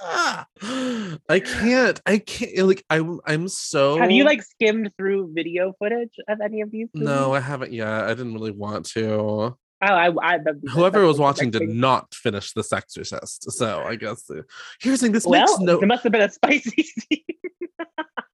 I 1.28 1.40
can't. 1.40 2.00
I 2.06 2.18
can't. 2.18 2.66
Like 2.66 2.84
I'm. 2.90 3.20
I'm 3.26 3.48
so. 3.48 3.98
Have 3.98 4.10
you 4.10 4.24
like 4.24 4.42
skimmed 4.42 4.90
through 4.96 5.32
video 5.34 5.72
footage 5.78 6.14
of 6.28 6.40
any 6.40 6.60
of 6.60 6.70
these? 6.70 6.88
No. 6.94 7.32
I 7.34 7.40
haven't 7.40 7.72
yet. 7.72 7.88
I 7.88 8.08
didn't 8.08 8.34
really 8.34 8.50
want 8.52 8.86
to. 8.90 9.56
Oh, 9.86 9.92
I, 9.92 10.08
I 10.22 10.38
Whoever 10.70 11.04
was 11.06 11.18
watching 11.18 11.50
did 11.50 11.58
thing. 11.60 11.78
not 11.80 12.14
finish 12.14 12.52
The 12.52 12.62
Sexorcist. 12.62 13.50
So 13.52 13.82
I 13.82 13.96
guess 13.96 14.30
uh, 14.30 14.42
here's 14.80 15.00
the 15.00 15.06
thing. 15.06 15.12
This 15.12 15.26
Well, 15.26 15.40
makes 15.40 15.58
no. 15.58 15.78
there 15.78 15.86
must 15.88 16.04
have 16.04 16.12
been 16.12 16.22
a 16.22 16.30
spicy 16.30 16.82
scene. 16.82 17.20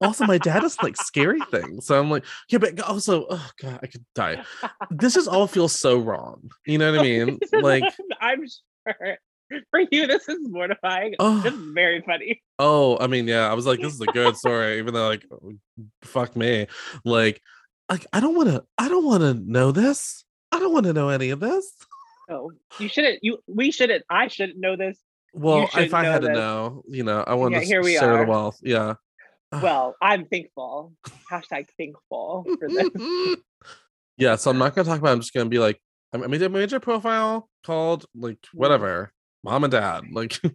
Also, 0.02 0.24
my 0.26 0.38
dad 0.38 0.60
doesn't 0.60 0.82
like 0.82 0.96
scary 0.96 1.40
things, 1.50 1.86
so 1.86 1.98
I'm 1.98 2.10
like, 2.10 2.24
yeah, 2.48 2.58
but 2.58 2.80
also, 2.80 3.26
oh 3.28 3.50
god, 3.60 3.80
I 3.82 3.86
could 3.86 4.04
die. 4.14 4.42
This 4.90 5.14
just 5.14 5.28
all 5.28 5.46
feels 5.48 5.72
so 5.78 5.98
wrong. 5.98 6.50
You 6.66 6.78
know 6.78 6.90
what 6.92 7.00
I 7.00 7.02
mean? 7.02 7.38
Like, 7.52 7.84
I'm 8.20 8.46
sure 8.46 9.18
for 9.70 9.80
you, 9.90 10.06
this 10.06 10.28
is 10.28 10.38
mortifying. 10.42 11.14
oh, 11.18 11.40
This 11.40 11.54
is 11.54 11.60
very 11.74 12.02
funny. 12.02 12.42
Oh, 12.58 12.98
I 13.00 13.06
mean, 13.06 13.26
yeah, 13.26 13.50
I 13.50 13.54
was 13.54 13.66
like, 13.66 13.80
this 13.80 13.92
is 13.94 14.00
a 14.00 14.06
good 14.06 14.36
story, 14.36 14.78
even 14.78 14.94
though 14.94 15.08
like 15.08 15.24
fuck 16.02 16.36
me. 16.36 16.66
Like, 17.04 17.40
like 17.90 18.06
I 18.12 18.20
don't 18.20 18.36
wanna 18.36 18.62
I 18.78 18.88
don't 18.88 19.04
wanna 19.04 19.34
know 19.34 19.72
this. 19.72 20.24
I 20.52 20.58
don't 20.58 20.72
wanna 20.72 20.92
know 20.92 21.08
any 21.08 21.30
of 21.30 21.40
this. 21.40 21.72
Oh, 22.28 22.52
you 22.78 22.88
shouldn't. 22.88 23.18
You 23.22 23.38
we 23.46 23.70
shouldn't. 23.70 24.04
I 24.08 24.28
shouldn't 24.28 24.58
know 24.58 24.76
this. 24.76 24.98
Well, 25.32 25.68
if 25.76 25.94
I 25.94 26.04
had 26.04 26.22
to 26.22 26.28
this. 26.28 26.36
know, 26.36 26.82
you 26.88 27.02
know, 27.04 27.22
I 27.26 27.34
want 27.34 27.54
Yeah, 27.54 27.60
to 27.60 27.66
here 27.66 27.82
we 27.82 27.96
share 27.96 28.14
are. 28.14 28.24
the 28.24 28.30
wealth. 28.30 28.58
Yeah. 28.62 28.94
Well, 29.52 29.96
I'm 30.00 30.26
thankful. 30.26 30.92
Hashtag 31.30 31.66
thankful 31.76 32.46
for 32.58 32.68
this. 32.68 33.36
yeah, 34.16 34.36
so 34.36 34.50
I'm 34.50 34.58
not 34.58 34.74
gonna 34.74 34.86
talk 34.88 34.98
about 34.98 35.10
it. 35.10 35.12
I'm 35.14 35.20
just 35.20 35.32
gonna 35.34 35.48
be 35.48 35.58
like, 35.58 35.80
I 36.12 36.18
made 36.18 36.42
a 36.42 36.48
major 36.48 36.78
profile 36.80 37.48
called 37.64 38.06
like 38.14 38.38
Mm. 38.42 38.58
whatever, 38.58 39.12
mom 39.44 39.64
and 39.64 39.70
dad. 39.70 40.04
Like 40.12 40.40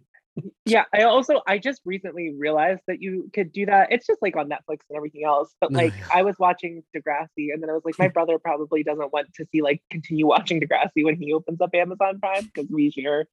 Yeah, 0.66 0.84
I 0.92 1.02
also 1.02 1.40
I 1.46 1.58
just 1.58 1.80
recently 1.84 2.34
realized 2.36 2.82
that 2.88 3.00
you 3.00 3.30
could 3.32 3.52
do 3.52 3.66
that. 3.66 3.88
It's 3.90 4.06
just 4.06 4.20
like 4.20 4.36
on 4.36 4.48
Netflix 4.48 4.80
and 4.90 4.96
everything 4.96 5.24
else. 5.24 5.54
But 5.60 5.72
like. 5.72 5.94
I 6.14 6.22
was 6.22 6.36
watching 6.38 6.82
Degrassi 6.94 7.52
and 7.52 7.62
then 7.62 7.70
I 7.70 7.72
was 7.72 7.82
like, 7.84 7.98
my 7.98 8.08
brother 8.16 8.38
probably 8.38 8.82
doesn't 8.82 9.12
want 9.12 9.32
to 9.34 9.46
see 9.52 9.62
like 9.62 9.82
continue 9.90 10.26
watching 10.26 10.60
Degrassi 10.60 11.04
when 11.04 11.16
he 11.16 11.32
opens 11.32 11.60
up 11.60 11.70
Amazon 11.74 12.20
Prime 12.20 12.44
because 12.44 12.70
we 12.70 12.90
share 12.90 13.26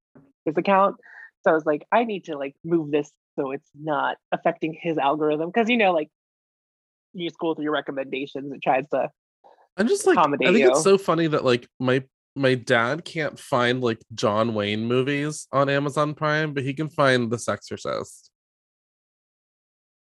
his 0.46 0.58
account. 0.58 0.96
So 1.44 1.52
I 1.52 1.54
was 1.54 1.66
like, 1.66 1.86
I 1.92 2.06
need 2.06 2.26
to 2.26 2.38
like 2.38 2.56
move 2.63 2.92
this 2.92 3.12
so 3.38 3.52
it's 3.52 3.70
not 3.76 4.18
affecting 4.32 4.78
his 4.80 4.98
algorithm. 4.98 5.52
Cause 5.52 5.70
you 5.70 5.78
know, 5.78 5.92
like 5.92 6.10
you 7.13 7.30
scroll 7.30 7.56
through 7.56 7.63
your 7.63 7.74
recommendations, 7.74 8.54
it 8.54 8.62
tries 8.62 8.88
to 8.89 9.10
I'm 9.76 9.88
just 9.88 10.06
like 10.06 10.18
I 10.18 10.24
think 10.38 10.58
you. 10.58 10.70
it's 10.70 10.84
so 10.84 10.98
funny 10.98 11.28
that 11.28 11.44
like 11.44 11.68
my 11.80 12.04
my 12.36 12.56
dad 12.56 13.06
can't 13.06 13.39
find 13.39 13.82
like 13.82 14.02
John 14.13 14.54
Wayne 14.54 14.86
movies 14.86 15.48
on 15.52 15.69
Amazon 15.69 16.13
Prime, 16.13 16.54
but 16.54 16.63
he 16.63 16.74
can 16.74 16.89
find 16.89 17.32
The 17.32 17.43
Exorcist. 17.48 18.32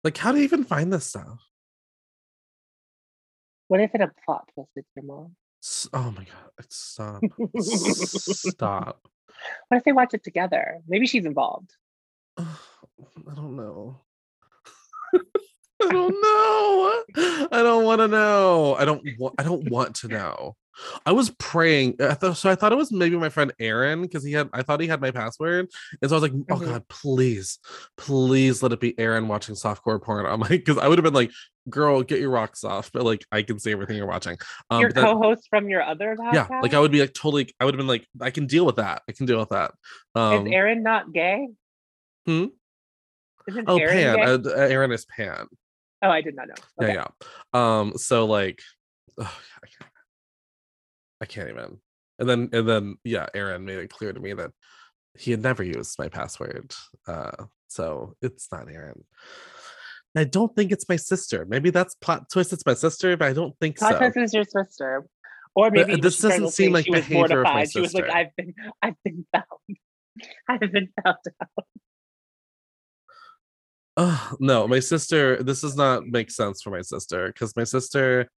Like, 0.04 0.16
how 0.16 0.32
do 0.32 0.38
you 0.38 0.44
even 0.44 0.64
find 0.64 0.92
this 0.92 1.06
stuff? 1.06 1.42
what 3.68 3.80
if 3.80 3.94
it 3.94 4.00
a 4.00 4.10
plot 4.24 4.48
twisted 4.54 4.84
your 4.96 5.04
mom? 5.04 5.36
Oh 5.92 6.10
my 6.10 6.24
god! 6.24 6.66
Stop! 6.70 7.22
Stop! 7.58 9.06
What 9.68 9.78
if 9.78 9.84
they 9.84 9.92
watch 9.92 10.14
it 10.14 10.24
together? 10.24 10.78
Maybe 10.88 11.06
she's 11.06 11.26
involved. 11.26 11.70
I 12.38 13.34
don't 13.34 13.56
know. 13.56 14.00
I 15.80 15.92
don't 15.92 16.20
know. 16.20 17.48
I 17.52 17.62
don't 17.62 17.84
want 17.84 18.00
to 18.00 18.08
know. 18.08 18.74
I 18.74 18.84
don't 18.84 19.02
want. 19.18 19.34
I 19.38 19.42
don't 19.42 19.70
want 19.70 19.94
to 19.96 20.08
know. 20.08 20.56
I 21.04 21.12
was 21.12 21.30
praying. 21.38 21.96
I 22.00 22.14
thought 22.14 22.36
so. 22.36 22.50
I 22.50 22.54
thought 22.54 22.72
it 22.72 22.78
was 22.78 22.92
maybe 22.92 23.16
my 23.16 23.28
friend 23.28 23.52
Aaron 23.58 24.02
because 24.02 24.24
he 24.24 24.32
had. 24.32 24.48
I 24.52 24.62
thought 24.62 24.80
he 24.80 24.86
had 24.86 25.00
my 25.00 25.10
password, 25.10 25.68
and 26.00 26.08
so 26.08 26.16
I 26.16 26.20
was 26.20 26.30
like, 26.30 26.40
"Oh 26.50 26.56
Mhm. 26.56 26.66
God, 26.66 26.88
please, 26.88 27.58
please 27.96 28.62
let 28.62 28.72
it 28.72 28.80
be 28.80 28.98
Aaron 28.98 29.28
watching 29.28 29.54
softcore 29.54 30.00
porn." 30.02 30.26
I'm 30.26 30.40
like, 30.40 30.50
because 30.50 30.78
I 30.78 30.86
would 30.88 30.98
have 30.98 31.04
been 31.04 31.14
like, 31.14 31.30
"Girl, 31.68 32.02
get 32.02 32.20
your 32.20 32.30
rocks 32.30 32.64
off," 32.64 32.90
but 32.92 33.04
like, 33.04 33.24
I 33.32 33.42
can 33.42 33.58
see 33.58 33.72
everything 33.72 33.96
you're 33.96 34.06
watching. 34.06 34.38
Um, 34.70 34.80
your 34.80 34.90
co-host 34.90 35.48
from 35.50 35.68
your 35.68 35.82
other 35.82 36.16
yeah, 36.32 36.46
like 36.62 36.74
I 36.74 36.80
would 36.80 36.92
be 36.92 37.00
like 37.00 37.14
totally. 37.14 37.52
I 37.58 37.64
would 37.64 37.74
have 37.74 37.78
been 37.78 37.86
like, 37.88 38.06
I 38.20 38.30
can 38.30 38.46
deal 38.46 38.64
with 38.66 38.76
that. 38.76 39.02
I 39.08 39.12
can 39.12 39.26
deal 39.26 39.38
with 39.38 39.50
that. 39.50 39.72
Um, 40.14 40.46
Is 40.46 40.52
Aaron 40.52 40.82
not 40.82 41.12
gay? 41.12 41.48
Hmm? 42.26 42.46
Isn't 43.48 43.64
oh, 43.66 43.78
Aaron 43.78 43.94
Pan. 43.94 44.42
gay? 44.42 44.50
Uh, 44.50 44.54
Aaron 44.56 44.92
is 44.92 45.06
Pan. 45.06 45.46
oh, 46.02 46.10
I 46.10 46.20
did 46.20 46.36
not 46.36 46.48
know. 46.48 46.54
Okay. 46.82 46.92
Yeah, 46.94 47.06
yeah. 47.54 47.80
Um, 47.80 47.94
so 47.96 48.26
like, 48.26 48.60
ugh, 49.20 49.26
I 49.26 49.66
can't, 49.66 49.90
I 51.20 51.26
can't 51.26 51.50
even. 51.50 51.78
And 52.18 52.28
then, 52.28 52.50
and 52.52 52.68
then, 52.68 52.96
yeah, 53.04 53.26
Aaron 53.35 53.64
made 53.64 53.78
it 53.78 53.90
clear 53.90 54.12
to 54.12 54.20
me 54.20 54.33
that 54.33 54.50
he 55.16 55.31
had 55.31 55.42
never 55.42 55.62
used 55.62 55.98
my 55.98 56.09
password. 56.09 56.74
Uh, 57.07 57.44
so 57.68 58.14
it's 58.22 58.48
not 58.50 58.70
Aaron. 58.70 59.04
I 60.16 60.24
don't 60.24 60.54
think 60.54 60.72
it's 60.72 60.88
my 60.88 60.96
sister. 60.96 61.46
Maybe 61.48 61.70
that's 61.70 61.94
plot 61.96 62.28
twist. 62.31 62.52
It's 62.52 62.66
my 62.66 62.74
sister, 62.74 63.16
but 63.16 63.28
I 63.28 63.33
don't 63.33 63.54
think 63.61 63.78
so. 63.78 63.87
Podcast 63.87 64.22
is 64.22 64.35
your 64.35 64.44
sister. 64.44 65.07
Or 65.54 65.70
maybe 65.70 65.96
this 65.96 66.18
doesn't 66.18 66.50
seem 66.50 66.72
like 66.72 66.87
she 66.87 66.90
was 66.90 67.00
behavior 67.00 67.40
of 67.40 67.44
my 67.44 67.52
mortified. 67.52 67.72
She 67.72 67.81
was 67.81 67.94
like. 67.94 68.11
I've 68.11 68.37
been 68.37 68.54
I've 68.83 68.94
been 69.04 69.26
found. 69.33 69.78
I've 70.48 70.61
been 70.61 70.88
found 71.04 71.16
out. 71.40 71.64
Ugh, 73.96 74.37
no, 74.40 74.68
my 74.68 74.78
sister. 74.78 75.42
This 75.42 75.61
does 75.61 75.76
not 75.76 76.07
make 76.07 76.31
sense 76.31 76.62
for 76.62 76.70
my 76.70 76.83
sister 76.83 77.28
because 77.28 77.57
my 77.57 77.64
sister 77.64 78.28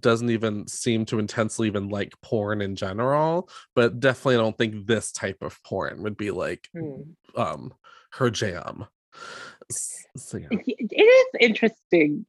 doesn't 0.00 0.30
even 0.30 0.66
seem 0.68 1.04
to 1.06 1.18
intensely 1.18 1.66
even 1.66 1.88
like 1.88 2.12
porn 2.22 2.60
in 2.62 2.76
general. 2.76 3.48
But 3.74 4.00
definitely, 4.00 4.36
I 4.36 4.38
don't 4.38 4.56
think 4.58 4.86
this 4.86 5.12
type 5.12 5.38
of 5.42 5.62
porn 5.64 6.02
would 6.02 6.16
be 6.16 6.30
like 6.30 6.68
Hmm. 6.76 7.02
um 7.36 7.74
her 8.12 8.30
jam. 8.30 8.86
So, 9.70 10.38
yeah. 10.38 10.48
It 10.66 11.02
is 11.02 11.26
interesting. 11.40 12.26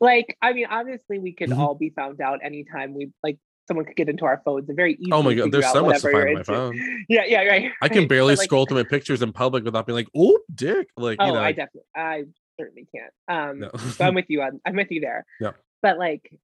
Like, 0.00 0.36
I 0.42 0.52
mean, 0.52 0.66
obviously 0.70 1.18
we 1.18 1.32
could 1.32 1.50
Mhm. 1.50 1.58
all 1.58 1.74
be 1.74 1.90
found 1.90 2.20
out 2.20 2.40
anytime 2.44 2.94
we 2.94 3.12
like 3.22 3.38
someone 3.66 3.84
could 3.84 3.96
get 3.96 4.08
into 4.08 4.24
our 4.24 4.40
phones 4.44 4.68
and 4.68 4.76
very 4.76 4.94
easy. 4.94 5.10
Oh 5.12 5.22
my 5.22 5.34
god, 5.34 5.50
there's 5.50 5.70
so 5.72 5.84
much 5.84 6.00
to 6.02 6.12
find 6.12 6.28
on 6.28 6.34
my 6.34 6.42
phone. 6.44 7.04
Yeah, 7.08 7.24
yeah, 7.26 7.42
right. 7.42 7.72
I 7.82 7.88
can 7.88 8.06
barely 8.06 8.34
But, 8.34 8.38
like, 8.40 8.44
scroll 8.44 8.66
through 8.66 8.76
my 8.78 8.88
pictures 8.88 9.22
in 9.22 9.32
public 9.32 9.64
without 9.64 9.86
being 9.86 9.96
like, 9.96 10.08
"Oh, 10.14 10.38
dick!" 10.54 10.88
Like, 10.96 11.18
Oh, 11.20 11.26
you 11.26 11.32
know, 11.32 11.40
I 11.40 11.50
definitely, 11.52 11.88
I 11.96 12.24
certainly 12.60 12.86
can't. 12.94 13.12
Um, 13.26 13.58
no. 13.60 13.70
so 13.76 14.04
I'm 14.04 14.14
with 14.14 14.26
you 14.28 14.42
on, 14.42 14.60
I'm 14.64 14.76
with 14.76 14.90
you 14.92 15.00
there. 15.00 15.24
Yeah. 15.40 15.52
But 15.82 15.98
like, 15.98 16.38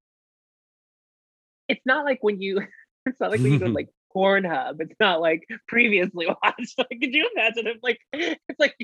it's 1.72 1.86
not 1.86 2.04
like 2.04 2.18
when 2.20 2.40
you, 2.40 2.60
it's 3.06 3.20
not 3.20 3.30
like 3.30 3.40
when 3.40 3.52
you 3.52 3.58
go 3.58 3.66
to, 3.66 3.72
like 3.80 3.88
Pornhub. 4.14 4.80
It's 4.80 4.94
not 5.00 5.20
like 5.20 5.42
previously 5.68 6.26
watched. 6.42 6.78
Like, 6.78 6.88
could 6.90 7.14
you 7.14 7.28
imagine 7.34 7.66
if 7.66 7.78
like, 7.82 7.98
it's 8.12 8.58
like, 8.58 8.76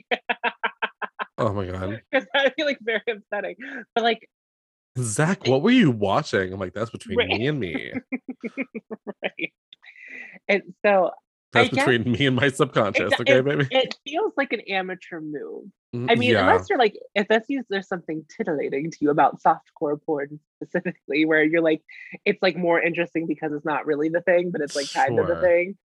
oh 1.37 1.53
my 1.53 1.67
god, 1.67 2.01
because 2.11 2.27
I 2.35 2.51
feel 2.51 2.67
like 2.67 2.79
very 2.81 3.03
upsetting. 3.09 3.57
But 3.95 4.05
like, 4.05 4.29
Zach, 4.99 5.47
what 5.47 5.63
were 5.63 5.71
you 5.71 5.91
watching? 5.91 6.53
I'm 6.53 6.59
like, 6.59 6.75
that's 6.75 6.91
between 6.91 7.19
Right. 7.19 7.29
me 7.29 7.47
and 7.47 7.61
me. 7.61 7.93
right. 9.23 9.53
And 10.49 10.63
so 10.85 11.13
That's 11.53 11.71
between 11.71 12.13
me 12.13 12.27
and 12.27 12.37
my 12.37 12.49
subconscious. 12.51 13.13
it- 13.13 13.21
Okay, 13.21 13.41
baby. 13.41 13.67
it 13.71 13.97
feels 14.05 14.33
like 14.37 14.53
an 14.53 14.61
amateur 14.69 15.21
move. 15.21 15.65
Mm, 15.97 16.11
I 16.11 16.15
mean, 16.17 16.33
yeah. 16.33 16.41
unless 16.41 16.69
you're 16.69 16.79
like, 16.79 16.95
if 17.15 17.27
this 17.29 17.45
is 17.49 17.65
there's 17.71 17.89
something 17.89 18.27
titillating 18.37 18.91
to 18.91 18.99
you 19.01 19.11
about 19.11 19.41
softcore 19.41 19.99
porn 20.05 20.41
specifically, 20.63 21.25
where 21.25 21.43
you're 21.43 21.63
like, 21.63 21.83
it's 22.27 22.43
like 22.43 22.57
more 22.57 22.79
interesting 22.81 23.27
because 23.27 23.53
it's 23.55 23.65
not 23.65 23.87
really 23.87 24.11
the 24.11 24.21
thing, 24.21 24.51
but 24.51 24.61
it's 24.61 24.77
like 24.77 24.93
kind 24.93 25.19
of 25.19 25.27
the 25.27 25.41
thing. 25.41 25.79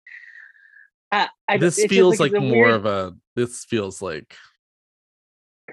Uh, 1.11 1.27
I, 1.47 1.57
this 1.57 1.83
feels 1.85 2.19
like, 2.19 2.31
a 2.33 2.39
more 2.39 2.65
weird- 2.67 2.71
of 2.71 2.85
a 2.85 3.13
this 3.35 3.63
feels 3.65 4.01
like 4.01 4.35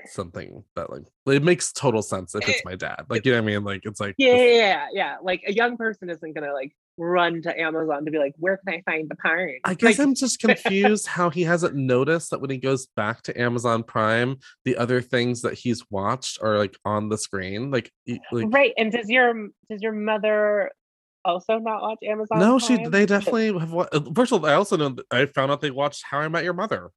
something 0.06 0.62
that 0.76 0.90
like 0.90 1.02
it 1.26 1.42
makes 1.42 1.72
total 1.72 2.02
sense 2.02 2.34
if 2.34 2.48
it's 2.48 2.64
my 2.64 2.76
dad 2.76 3.04
like 3.10 3.24
you 3.26 3.32
know 3.32 3.38
what 3.38 3.42
i 3.42 3.46
mean 3.46 3.64
like 3.64 3.80
it's 3.84 3.98
like 4.00 4.14
yeah, 4.16 4.32
this- 4.32 4.40
yeah, 4.40 4.56
yeah, 4.56 4.86
yeah. 4.92 5.16
Like 5.20 5.42
a 5.46 5.52
young 5.52 5.76
person 5.76 6.08
isn't 6.08 6.32
gonna 6.34 6.52
like 6.52 6.72
run 6.98 7.40
to 7.42 7.58
Amazon 7.60 8.04
to 8.04 8.10
be 8.10 8.18
like, 8.18 8.34
where 8.38 8.56
can 8.58 8.74
I 8.74 8.82
find 8.90 9.08
the 9.08 9.14
porn? 9.16 9.54
i 9.64 9.72
guess 9.74 9.98
Like, 9.98 10.06
i'm 10.06 10.14
just 10.14 10.40
confused 10.46 11.06
how 11.06 11.30
he 11.30 11.42
hasn't 11.44 11.74
noticed 11.74 12.30
that 12.30 12.40
when 12.40 12.50
he 12.50 12.58
goes 12.58 12.86
back 12.96 13.22
to 13.22 13.40
amazon 13.40 13.82
prime 13.84 14.36
the 14.64 14.76
other 14.76 15.00
things 15.00 15.42
that 15.42 15.54
he's 15.54 15.84
watched 15.90 16.38
are 16.42 16.58
like 16.58 16.76
on 16.84 17.08
the 17.08 17.16
screen 17.16 17.70
like 17.70 17.90
like 18.32 18.46
right. 18.52 18.72
And 18.76 18.90
does 18.92 19.08
your 19.08 19.32
does 19.70 19.80
your 19.80 19.92
mother 19.92 20.70
also 21.24 21.58
not 21.58 21.82
watch 21.82 21.98
Amazon? 22.06 22.38
no 22.38 22.58
she 22.58 22.76
they 22.88 23.06
definitely 23.06 23.56
have 23.58 23.72
wa- 23.72 23.88
uh, 23.92 24.00
first 24.14 24.32
of 24.32 24.42
all 24.44 24.50
i 24.50 24.54
also 24.54 24.76
know 24.76 24.96
i 25.10 25.26
found 25.26 25.50
out 25.52 25.60
they 25.60 25.70
watched 25.70 26.02
how 26.08 26.18
i 26.18 26.28
met 26.28 26.44
your 26.44 26.54
mother 26.54 26.90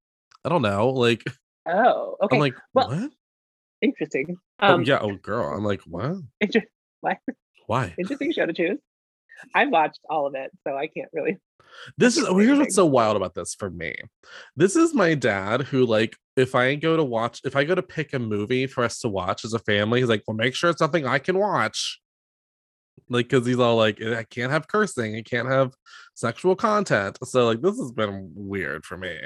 i 0.45 0.49
don't 0.49 0.61
know 0.61 0.89
like 0.89 1.23
Oh, 1.67 2.17
okay. 2.23 2.35
i'm 2.35 2.39
like 2.41 2.55
well, 2.73 2.87
what 2.89 3.11
interesting. 3.81 4.37
oh 4.61 4.73
Um, 4.75 4.83
yeah 4.83 4.99
oh 5.01 5.15
girl 5.15 5.53
i'm 5.55 5.63
like 5.63 5.81
what 5.85 6.15
inter- 6.41 6.63
what? 7.01 7.17
why 7.67 7.93
interesting 7.97 8.31
show 8.31 8.45
to 8.45 8.53
choose. 8.53 8.79
I 9.53 9.65
watched 9.65 9.99
all 10.09 10.27
of 10.27 10.35
it, 10.35 10.51
so 10.65 10.75
I 10.75 10.87
can't 10.87 11.09
really. 11.13 11.37
This 11.97 12.17
is 12.17 12.27
here's 12.27 12.59
what's 12.59 12.75
so 12.75 12.85
wild 12.85 13.15
about 13.15 13.33
this 13.33 13.55
for 13.55 13.69
me. 13.69 13.95
This 14.57 14.75
is 14.75 14.93
my 14.93 15.13
dad 15.13 15.61
who 15.61 15.85
like 15.85 16.17
if 16.35 16.53
I 16.53 16.75
go 16.75 16.97
to 16.97 17.03
watch 17.03 17.39
if 17.45 17.55
I 17.55 17.63
go 17.63 17.75
to 17.75 17.81
pick 17.81 18.11
a 18.11 18.19
movie 18.19 18.67
for 18.67 18.83
us 18.83 18.99
to 18.99 19.07
watch 19.07 19.45
as 19.45 19.53
a 19.53 19.59
family, 19.59 20.01
he's 20.01 20.09
like, 20.09 20.23
well, 20.27 20.35
make 20.35 20.53
sure 20.53 20.69
it's 20.69 20.79
something 20.79 21.07
I 21.07 21.19
can 21.19 21.37
watch. 21.37 22.01
Like, 23.09 23.29
cause 23.29 23.45
he's 23.45 23.57
all 23.59 23.77
like, 23.77 24.01
I 24.01 24.25
can't 24.25 24.51
have 24.51 24.67
cursing, 24.67 25.15
I 25.15 25.21
can't 25.21 25.47
have 25.47 25.71
sexual 26.13 26.57
content. 26.57 27.17
So 27.23 27.45
like 27.45 27.61
this 27.61 27.77
has 27.77 27.93
been 27.93 28.33
weird 28.35 28.83
for 28.83 28.97
me. 28.97 29.17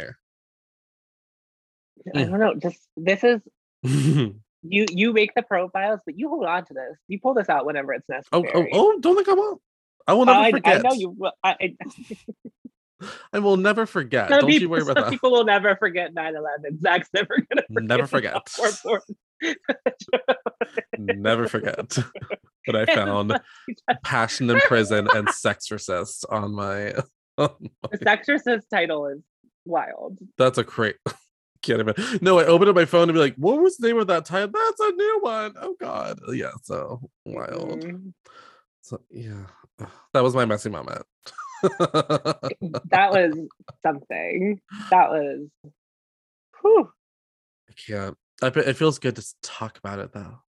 I 2.13 2.23
don't 2.25 2.39
know. 2.39 2.55
Just 2.55 2.79
this 2.97 3.23
is 3.23 3.41
you. 3.83 4.35
You 4.61 5.13
make 5.13 5.33
the 5.35 5.41
profiles, 5.41 6.01
but 6.05 6.17
you 6.17 6.29
hold 6.29 6.45
on 6.45 6.65
to 6.65 6.73
this. 6.73 6.97
You 7.07 7.19
pull 7.19 7.33
this 7.33 7.49
out 7.49 7.65
whenever 7.65 7.93
it's 7.93 8.05
oh, 8.09 8.21
oh 8.33 8.41
necessary. 8.41 8.69
oh, 8.73 8.93
oh, 8.95 8.99
don't 8.99 9.15
think 9.15 9.29
I 9.29 9.33
won't. 9.33 9.61
I 10.07 10.13
will 10.13 10.25
never 10.25 10.39
I, 10.39 10.47
I 10.47 10.51
forget. 10.51 10.83
know 10.83 10.93
you. 10.93 11.09
will. 11.09 11.31
I, 11.43 11.55
I, 11.61 11.75
I 13.33 13.39
will 13.39 13.57
never 13.57 13.85
forget. 13.85 14.29
some 14.29 14.39
Don't 14.41 14.49
you 14.51 14.59
people, 14.61 14.71
worry 14.71 14.81
about 14.83 14.95
some 14.95 15.03
that. 15.05 15.09
people 15.11 15.31
will 15.31 15.43
never 15.45 15.75
forget 15.75 16.13
9-11. 16.15 16.81
Zach's 16.81 17.09
never 17.13 17.37
gonna 17.49 17.63
forget 17.67 17.83
Never 17.83 18.07
forget. 18.07 18.55
Or- 18.59 18.91
or- 18.91 19.01
never 20.97 21.47
forget 21.47 21.89
that 22.67 22.75
I 22.75 22.85
found 22.85 23.39
Passion 24.03 24.49
in 24.49 24.59
Prison 24.61 25.07
and 25.13 25.27
Sexorcist 25.27 26.23
on 26.29 26.53
my. 26.55 26.93
the 27.37 27.49
Sexorcist 27.95 28.63
title 28.71 29.07
is 29.07 29.19
wild. 29.65 30.17
That's 30.37 30.57
a 30.57 30.63
great. 30.63 30.95
Can't 31.61 31.79
even. 31.81 32.19
No, 32.21 32.39
I 32.39 32.45
opened 32.45 32.69
up 32.69 32.75
my 32.75 32.85
phone 32.85 33.07
to 33.07 33.13
be 33.13 33.19
like, 33.19 33.35
"What 33.35 33.59
was 33.59 33.75
the 33.77 33.87
name 33.87 33.97
of 33.97 34.07
that 34.07 34.25
title?" 34.25 34.51
That's 34.53 34.79
a 34.79 34.91
new 34.91 35.19
one. 35.21 35.53
Oh 35.59 35.75
God, 35.79 36.19
yeah, 36.31 36.51
so 36.63 37.09
wild. 37.25 37.83
Mm, 37.83 38.13
So 38.81 39.01
yeah, 39.09 39.47
that 40.13 40.23
was 40.23 40.35
my 40.35 40.45
messy 40.45 40.69
moment. 40.69 41.03
That 41.63 43.11
was 43.11 43.37
something. 43.83 44.59
That 44.91 45.09
was. 45.09 45.47
Whew. 46.61 46.89
I 47.69 47.73
can't. 47.73 48.17
I, 48.41 48.47
it 48.47 48.77
feels 48.77 48.99
good 48.99 49.15
to 49.15 49.25
talk 49.41 49.77
about 49.77 49.99
it 49.99 50.13
though. 50.13 50.39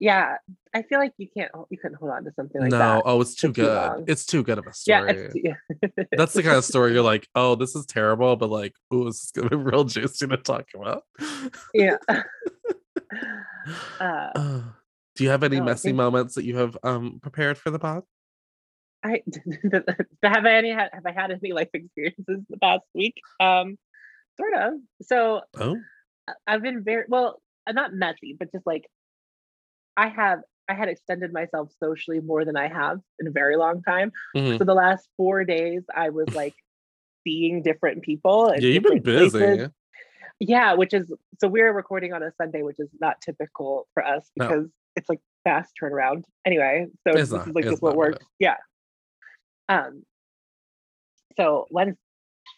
Yeah, 0.00 0.36
I 0.74 0.82
feel 0.82 0.98
like 0.98 1.12
you 1.18 1.28
can't. 1.34 1.50
You 1.70 1.78
couldn't 1.78 1.96
hold 1.98 2.10
on 2.12 2.24
to 2.24 2.32
something 2.36 2.60
like 2.60 2.70
no, 2.70 2.78
that. 2.78 2.94
No, 2.96 3.02
oh, 3.04 3.20
it's 3.20 3.34
too 3.34 3.48
too 3.48 3.52
good. 3.62 3.74
long. 3.74 4.04
It's 4.06 4.26
too 4.26 4.42
good 4.42 4.58
of 4.58 4.66
a 4.66 4.72
Yeah, 4.86 5.00
story. 5.06 5.12
it's, 5.12 5.36
yeah. 5.36 6.06
That's 6.12 6.32
the 6.34 6.42
kind 6.42 6.56
of 6.56 6.64
story 6.64 6.92
you're 6.92 7.02
like, 7.02 7.26
oh, 7.34 7.54
this 7.54 7.74
is 7.74 7.86
terrible, 7.86 8.36
but 8.36 8.50
like, 8.50 8.74
oh, 8.90 9.04
this 9.04 9.24
is 9.24 9.30
gonna 9.30 9.50
be 9.50 9.56
real 9.56 9.84
juicy 9.84 10.26
to 10.26 10.36
talk 10.36 10.66
about. 10.74 11.04
yeah. 11.72 11.96
uh, 14.00 14.30
Uh, 14.34 14.62
do 15.16 15.24
you 15.24 15.30
have 15.30 15.44
any 15.44 15.58
no, 15.58 15.64
messy 15.64 15.92
moments 15.92 16.34
that 16.34 16.44
you 16.44 16.56
have 16.58 16.76
um 16.82 17.20
prepared 17.22 17.56
for 17.56 17.70
the 17.70 17.78
pod? 17.78 18.02
I 19.04 19.22
have 20.22 20.46
I 20.46 20.52
any 20.54 20.70
had 20.70 20.90
have 20.92 21.04
I 21.06 21.12
had 21.12 21.30
any 21.30 21.52
life 21.52 21.68
experiences 21.74 22.40
the 22.48 22.56
past 22.60 22.84
week? 22.94 23.14
Um, 23.40 23.76
sort 24.36 24.54
of. 24.54 24.72
So 25.02 25.42
Oh, 25.58 25.76
I've 26.46 26.62
been 26.62 26.82
very 26.82 27.04
well, 27.08 27.40
uh, 27.66 27.72
not 27.72 27.92
messy, 27.92 28.34
but 28.38 28.50
just 28.50 28.66
like 28.66 28.86
I 29.96 30.08
have 30.08 30.40
I 30.68 30.74
had 30.74 30.88
extended 30.88 31.32
myself 31.32 31.70
socially 31.78 32.20
more 32.20 32.44
than 32.46 32.56
I 32.56 32.68
have 32.68 33.00
in 33.20 33.26
a 33.26 33.30
very 33.30 33.56
long 33.56 33.82
time. 33.82 34.10
mhm. 34.34 34.58
So 34.58 34.64
the 34.64 34.74
last 34.74 35.06
four 35.18 35.44
days 35.44 35.82
I 35.94 36.08
was 36.08 36.26
like 36.34 36.54
seeing 37.24 37.62
different 37.62 38.02
people. 38.02 38.48
and 38.48 38.62
yeah, 38.62 38.70
you've 38.70 38.82
been 38.82 39.02
busy. 39.02 39.38
places. 39.38 39.68
Yeah, 40.40 40.74
which 40.74 40.94
is 40.94 41.12
so 41.40 41.48
we're 41.48 41.72
recording 41.72 42.12
on 42.12 42.22
a 42.22 42.32
Sunday, 42.40 42.62
which 42.62 42.80
is 42.80 42.88
not 43.00 43.20
typical 43.20 43.86
for 43.94 44.04
us 44.04 44.30
No. 44.36 44.48
because 44.48 44.68
it's 44.96 45.08
like 45.08 45.20
fast 45.44 45.72
turnaround. 45.80 46.24
Anyway, 46.46 46.86
so 47.06 47.10
It's 47.12 47.20
this 47.28 47.32
not- 47.32 47.48
is 47.48 47.54
like 47.54 47.64
just 47.64 47.82
what 47.82 47.96
works. 47.96 48.24
Yeah. 48.38 48.56
Um. 49.68 50.04
So 51.36 51.66
Wednesday, 51.70 51.98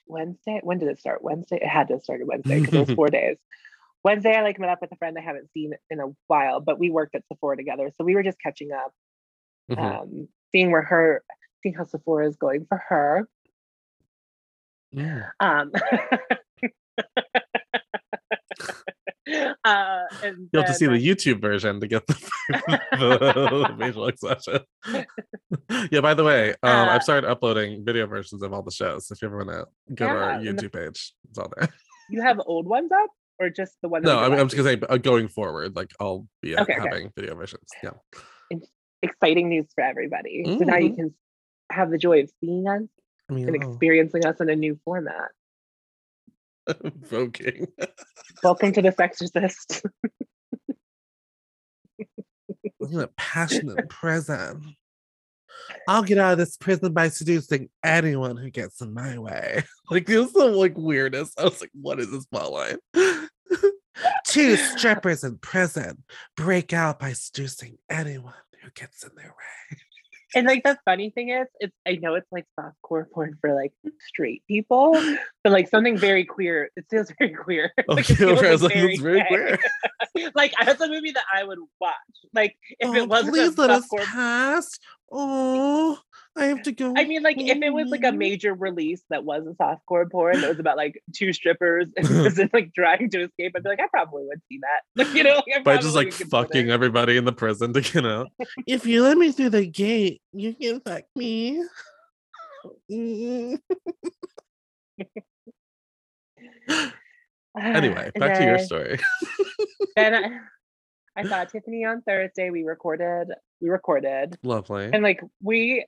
Wednesday, 0.07 0.61
when 0.63 0.79
did 0.79 0.89
it 0.89 0.99
start? 1.01 1.23
Wednesday. 1.23 1.57
It 1.57 1.67
had 1.69 1.89
to 1.89 1.95
have 1.95 2.03
started 2.03 2.27
Wednesday 2.27 2.61
because 2.61 2.75
it 2.75 2.81
was 2.89 2.91
four 2.97 3.09
days. 3.09 3.37
Wednesday, 4.05 4.37
I 4.37 4.43
like 4.43 4.59
met 4.61 4.69
up 4.71 4.81
with 4.81 4.93
a 4.93 4.97
friend 4.97 5.17
I 5.19 5.23
haven't 5.23 5.51
seen 5.53 5.73
in 5.91 6.01
a 6.01 6.07
while, 6.29 6.61
but 6.61 6.79
we 6.79 6.91
worked 6.91 7.15
at 7.17 7.27
Sephora 7.27 7.57
together, 7.57 7.91
so 7.97 8.05
we 8.05 8.15
were 8.15 8.23
just 8.23 8.41
catching 8.41 8.71
up, 8.73 8.93
Mhm. 9.71 9.79
um, 9.79 10.29
seeing 10.53 10.71
where 10.71 10.83
her, 10.83 11.25
seeing 11.63 11.75
how 11.75 11.83
Sephora 11.85 12.29
is 12.29 12.37
going 12.37 12.67
for 12.67 12.79
her. 12.89 13.29
Yeah. 14.93 15.31
Um, 15.41 15.73
uh, 19.67 20.03
and 20.23 20.49
You'll 20.53 20.63
have 20.63 20.71
to 20.71 20.75
see 20.75 20.87
the 20.87 20.93
YouTube 21.09 21.41
version 21.41 21.81
to 21.81 21.87
get 21.87 22.07
the, 22.07 22.15
the 22.93 23.77
facial 23.79 24.07
expression. 24.07 24.61
yeah, 25.91 26.01
by 26.01 26.15
the 26.15 26.25
way, 26.25 26.51
um, 26.63 26.89
Uh, 26.89 26.93
I've 26.93 27.03
started 27.03 27.29
uploading 27.29 27.85
video 27.85 28.07
versions 28.07 28.43
of 28.43 28.53
all 28.53 28.63
the 28.63 28.71
shows. 28.71 29.11
If 29.11 29.21
you 29.23 29.29
ever 29.29 29.39
want 29.39 29.51
to 29.51 29.67
go 29.95 30.07
to 30.07 30.13
our 30.13 30.31
Yeah, 30.43 30.51
and 30.51 30.59
the- 30.59 30.63
YouTube 30.69 30.73
page, 30.73 31.13
it's 31.29 31.39
all 31.39 31.51
there. 31.57 31.69
you 32.11 32.23
have 32.23 32.41
old 32.47 32.67
ones 32.67 32.91
up 32.93 33.11
or 33.39 33.51
just 33.51 33.75
the 33.83 33.89
one? 33.89 34.03
No, 34.03 34.19
I 34.19 34.29
mean, 34.29 34.39
I'm 34.39 34.49
just 34.49 34.57
gonna 34.57 34.71
say 34.81 34.81
uh, 34.89 34.97
going 34.99 35.29
forward, 35.29 35.77
like 35.77 35.91
I'll 36.01 36.27
be 36.43 36.57
Okay, 36.57 36.73
okay. 36.75 36.89
having 36.89 37.11
video 37.17 37.35
versions. 37.35 37.69
Yeah. 37.83 37.91
week? 38.51 38.65
exciting 39.03 39.49
news 39.51 39.67
for 39.75 39.85
everybody. 39.85 40.43
So 40.59 40.65
now 40.65 40.77
you 40.79 40.91
Mhm. 40.93 40.97
can 40.97 41.15
have 41.71 41.91
the 41.91 41.99
joy 41.99 42.23
of 42.23 42.31
seeing 42.41 42.67
us 42.67 42.83
I 43.29 43.33
mean, 43.35 43.47
and 43.49 43.55
experiencing 43.57 44.25
us 44.25 44.41
in 44.41 44.49
a 44.49 44.57
new 44.57 44.79
format. 44.85 45.31
invoking. 46.85 47.69
Welcome 48.43 48.73
to 48.73 48.83
the 48.83 48.91
Sexorcist. 48.91 49.85
Isn't 52.81 53.01
it 53.01 53.17
passionate 53.17 53.89
prison? 53.89 54.77
I'll 55.89 56.03
get 56.03 56.19
out 56.19 56.33
of 56.33 56.39
this 56.39 56.57
prison 56.57 56.93
by 56.93 57.09
seducing 57.09 57.69
anyone 57.83 58.37
who 58.37 58.51
gets 58.51 58.81
in 58.81 58.93
my 58.93 59.19
way. 59.19 59.65
Like 59.89 60.07
this 60.07 60.27
is 60.27 60.33
the 60.33 60.47
like 60.47 60.77
weirdest. 60.77 61.39
I 61.39 61.45
was 61.45 61.61
like, 61.61 61.71
what 61.81 62.01
is 62.01 62.11
this 62.11 62.27
plotline? 62.27 62.79
Two 64.27 64.57
strippers 64.57 65.23
in 65.23 65.39
prison 65.39 66.03
break 66.37 66.73
out 66.73 66.99
by 66.99 67.13
seducing 67.13 67.79
anyone 67.89 68.35
who 68.61 68.71
gets 68.75 69.05
in 69.05 69.11
their 69.15 69.29
way. 69.29 69.79
And 70.35 70.47
like 70.47 70.65
the 70.65 70.79
funny 70.85 71.11
thing 71.11 71.31
is, 71.31 71.47
it's 71.61 71.75
I 71.87 71.93
know 71.97 72.15
it's 72.15 72.31
like 72.33 72.47
softcore 72.59 73.05
porn 73.13 73.37
for 73.41 73.55
like 73.55 73.73
straight 74.09 74.43
people, 74.49 74.93
but 75.45 75.53
like 75.53 75.69
something 75.69 75.97
very 75.97 76.25
queer. 76.25 76.71
It 76.77 76.87
feels 76.91 77.13
very 77.19 77.33
queer. 77.35 77.73
Like, 77.89 78.11
it 78.11 78.21
Okay, 78.21 78.37
feels, 78.37 78.63
like, 78.63 78.75
like, 78.75 78.85
it's 78.85 79.01
very 79.03 79.25
queer. 79.29 79.59
like 80.35 80.53
that's 80.65 80.81
a 80.81 80.89
movie 80.89 81.13
that 81.13 81.25
I 81.33 81.45
would 81.45 81.59
watch. 81.81 81.95
Like 82.35 82.57
if 82.81 82.89
Oh, 82.89 82.95
it 82.95 83.09
wasn't 83.09 83.35
please 83.35 83.57
let 83.57 83.71
us 83.71 83.87
pass. 84.07 84.79
Oh, 85.13 85.99
I 86.37 86.47
have 86.47 86.63
to 86.63 86.73
go. 86.73 86.93
I 86.97 87.05
mean, 87.05 87.23
like 87.23 87.41
if 87.41 87.63
it 87.63 87.73
was 87.73 87.89
like 87.89 88.05
a 88.05 88.13
major 88.13 88.55
release 88.55 89.03
that 89.11 89.25
wasn't 89.25 89.57
softcore 89.59 90.11
porn, 90.11 90.41
that 90.41 90.49
was 90.49 90.59
about 90.59 90.77
like 90.77 91.01
two 91.15 91.33
strippers 91.33 91.87
and 91.97 92.07
prison 92.07 92.51
like 92.53 92.73
trying 92.75 93.09
to 93.11 93.23
escape, 93.23 93.53
I'd 93.57 93.63
be 93.63 93.69
like, 93.69 93.81
I 93.81 93.87
probably 93.89 94.25
would 94.27 94.41
see 94.49 94.61
that. 94.61 94.83
Like, 95.07 95.15
you 95.15 95.23
know, 95.23 95.35
like, 95.35 95.57
I 95.57 95.63
by 95.63 95.77
just 95.77 95.95
like 95.95 96.13
fucking 96.13 96.71
everybody 96.71 97.17
in 97.17 97.25
the 97.25 97.33
prison 97.33 97.73
to 97.75 97.81
get 97.81 98.05
out. 98.05 98.29
if 98.67 98.87
you 98.87 99.03
let 99.03 99.17
me 99.17 99.33
through 99.33 99.51
the 99.51 99.67
gate, 99.67 100.23
you 100.33 100.55
can 100.55 100.81
fuck 100.81 101.05
me. 101.15 101.63
Anyway, 107.59 108.11
And 108.15 108.15
back 108.21 108.39
to 108.39 108.45
your 108.45 108.59
story. 108.59 108.99
Then 109.95 110.15
I, 110.15 110.41
I 111.17 111.25
saw 111.25 111.45
Tiffany 111.45 111.85
on 111.85 112.03
Thursday. 112.03 112.51
We 112.51 112.65
recorded. 112.65 113.29
We 113.61 113.69
recorded, 113.69 114.39
Lovely. 114.43 114.91
and 114.93 115.03
like 115.03 115.21
we 115.43 115.87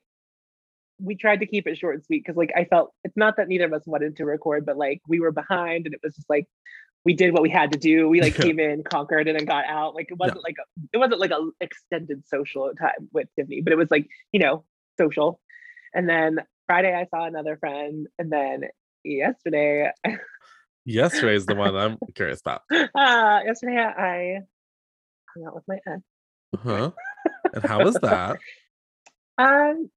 we 1.01 1.14
tried 1.14 1.41
to 1.41 1.47
keep 1.47 1.66
it 1.66 1.79
short 1.79 1.95
and 1.95 2.05
sweet 2.05 2.24
because 2.24 2.37
like 2.37 2.51
I 2.57 2.64
felt 2.64 2.93
it's 3.05 3.16
not 3.16 3.37
that 3.37 3.49
neither 3.49 3.66
of 3.66 3.72
us 3.72 3.83
wanted 3.87 4.16
to 4.16 4.24
record, 4.24 4.66
but 4.66 4.76
like 4.76 5.01
we 5.07 5.20
were 5.20 5.33
behind, 5.33 5.87
and 5.87 5.95
it 5.95 6.01
was 6.03 6.14
just 6.14 6.29
like 6.29 6.47
we 7.05 7.14
did 7.14 7.33
what 7.33 7.43
we 7.43 7.51
had 7.51 7.72
to 7.72 7.79
do. 7.79 8.09
We 8.09 8.20
like 8.20 8.35
came 8.43 8.59
in, 8.59 8.83
conquered, 8.83 9.29
and 9.29 9.39
then 9.39 9.47
got 9.47 9.64
out. 9.66 9.95
Like 9.95 10.11
it 10.11 10.18
wasn't 10.18 10.43
like 10.43 10.57
a 10.59 10.81
it 10.93 10.99
wasn't 10.99 11.20
like 11.20 11.31
a 11.31 11.49
extended 11.61 12.26
social 12.26 12.70
time 12.79 13.09
with 13.12 13.29
Tiffany, 13.37 13.61
but 13.61 13.72
it 13.72 13.76
was 13.76 13.91
like 13.91 14.09
you 14.33 14.41
know 14.41 14.64
social. 14.99 15.41
And 15.95 16.09
then 16.09 16.39
Friday 16.66 16.95
I 16.95 17.07
saw 17.07 17.24
another 17.24 17.57
friend, 17.57 18.07
and 18.18 18.33
then 18.33 18.62
yesterday 19.05 19.93
yesterday 20.85 21.35
is 21.35 21.47
the 21.47 21.55
one 21.55 21.76
I'm 21.76 21.99
curious 22.14 22.41
about. 22.41 22.62
uh 22.72 23.41
yesterday 23.45 23.79
I 23.79 24.41
hung 25.39 25.47
out 25.47 25.55
with 25.55 25.64
my 25.68 25.78
ex. 25.86 26.03
Huh? 26.57 26.91
And 27.55 27.64
how 27.64 27.84
was 27.84 27.95
that? 27.97 28.39
Um, 29.41 29.89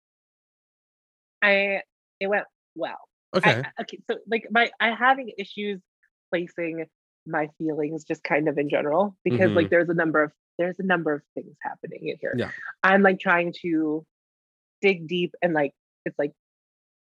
I 1.41 1.81
it 2.19 2.27
went 2.27 2.43
well. 2.75 2.99
Okay. 3.35 3.63
I, 3.65 3.81
okay, 3.81 3.97
so 4.07 4.17
like 4.29 4.45
my 4.51 4.69
I 4.79 4.91
having 4.91 5.31
issues 5.35 5.81
placing 6.29 6.85
my 7.25 7.49
feelings 7.57 8.03
just 8.03 8.23
kind 8.23 8.47
of 8.47 8.59
in 8.59 8.69
general 8.69 9.15
because 9.23 9.49
like 9.53 9.71
there's 9.71 9.89
a 9.89 9.95
number 9.95 10.21
of 10.21 10.31
there's 10.59 10.77
a 10.77 10.85
number 10.85 11.11
of 11.11 11.23
things 11.33 11.55
happening 11.63 12.09
in 12.09 12.17
here. 12.21 12.35
Yeah. 12.37 12.51
I'm 12.83 13.01
like 13.01 13.19
trying 13.19 13.55
to 13.63 14.05
dig 14.79 15.07
deep 15.07 15.33
and 15.41 15.55
like 15.55 15.73
it's 16.05 16.19
like, 16.19 16.33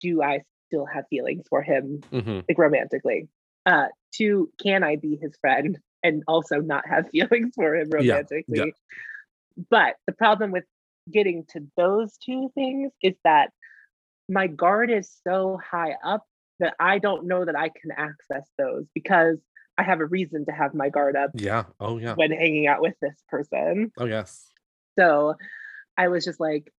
do 0.01 0.23
I 0.23 0.41
still 0.65 0.87
have 0.87 1.03
feelings 1.11 1.45
for 1.47 1.61
him 1.61 2.01
hmm 2.09 2.39
like 2.49 2.57
romantically? 2.57 3.29
Uh, 3.67 3.85
two, 4.11 4.49
can 4.63 4.83
I 4.83 4.95
be 4.95 5.15
his 5.21 5.35
friend 5.39 5.77
and 6.03 6.23
also 6.27 6.57
not 6.57 6.87
have 6.87 7.09
feelings 7.11 7.53
for 7.55 7.75
him 7.75 7.89
Yeah, 7.93 7.99
yeah. 8.01 8.13
romantically? 8.13 8.73
But 9.69 9.95
the 10.07 10.13
problem 10.13 10.51
with 10.51 10.63
getting 11.11 11.45
to 11.53 11.67
those 11.77 12.17
two 12.17 12.51
things 12.55 12.91
is 13.01 13.15
that 13.23 13.51
my 14.29 14.47
guard 14.47 14.89
is 14.91 15.11
so 15.27 15.59
high 15.63 15.95
up 16.03 16.25
that 16.59 16.75
I 16.79 16.99
don't 16.99 17.25
know 17.25 17.43
that 17.43 17.55
I 17.55 17.69
can 17.69 17.91
access 17.95 18.47
those 18.57 18.85
because 18.93 19.37
I 19.77 19.83
have 19.83 19.99
a 19.99 20.05
reason 20.05 20.45
to 20.45 20.51
have 20.51 20.73
my 20.73 20.89
guard 20.89 21.15
up 21.15 21.31
Yeah. 21.33 21.63
Oh 21.79 21.97
yeah. 21.97 22.13
when 22.13 22.31
hanging 22.31 22.67
out 22.67 22.81
with 22.81 22.93
this 23.01 23.15
person. 23.29 23.91
Oh 23.97 24.05
yes. 24.05 24.47
So 24.97 25.35
I 25.97 26.07
was 26.09 26.23
just 26.23 26.39
like, 26.39 26.71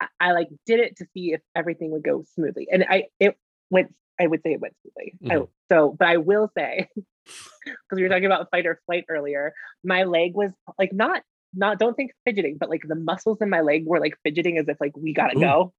I, 0.00 0.06
I 0.20 0.32
like 0.32 0.48
did 0.66 0.80
it 0.80 0.96
to 0.96 1.06
see 1.12 1.32
if 1.32 1.40
everything 1.54 1.90
would 1.92 2.02
go 2.02 2.24
smoothly, 2.34 2.68
and 2.70 2.84
I 2.88 3.04
it 3.20 3.36
went. 3.70 3.94
I 4.20 4.26
would 4.26 4.42
say 4.42 4.52
it 4.52 4.60
went 4.60 4.74
smoothly. 4.82 5.14
I, 5.30 5.36
Mhm. 5.36 5.48
so, 5.70 5.96
but 5.98 6.08
I 6.08 6.16
will 6.18 6.50
say, 6.56 6.88
because 7.64 7.96
we 7.96 8.02
were 8.02 8.08
talking 8.08 8.26
about 8.26 8.50
fight 8.50 8.66
or 8.66 8.80
flight 8.86 9.04
earlier, 9.08 9.54
my 9.82 10.04
leg 10.04 10.34
was 10.34 10.50
like 10.78 10.92
not 10.92 11.22
not 11.56 11.78
don't 11.78 11.94
think 11.94 12.12
fidgeting, 12.24 12.56
but 12.58 12.68
like 12.68 12.82
the 12.86 12.94
muscles 12.96 13.38
in 13.40 13.48
my 13.48 13.60
leg 13.60 13.84
were 13.86 14.00
like 14.00 14.14
fidgeting 14.24 14.58
as 14.58 14.68
if 14.68 14.76
like 14.80 14.96
we 14.96 15.12
gotta 15.12 15.36
Ooh. 15.36 15.40
go. 15.40 15.74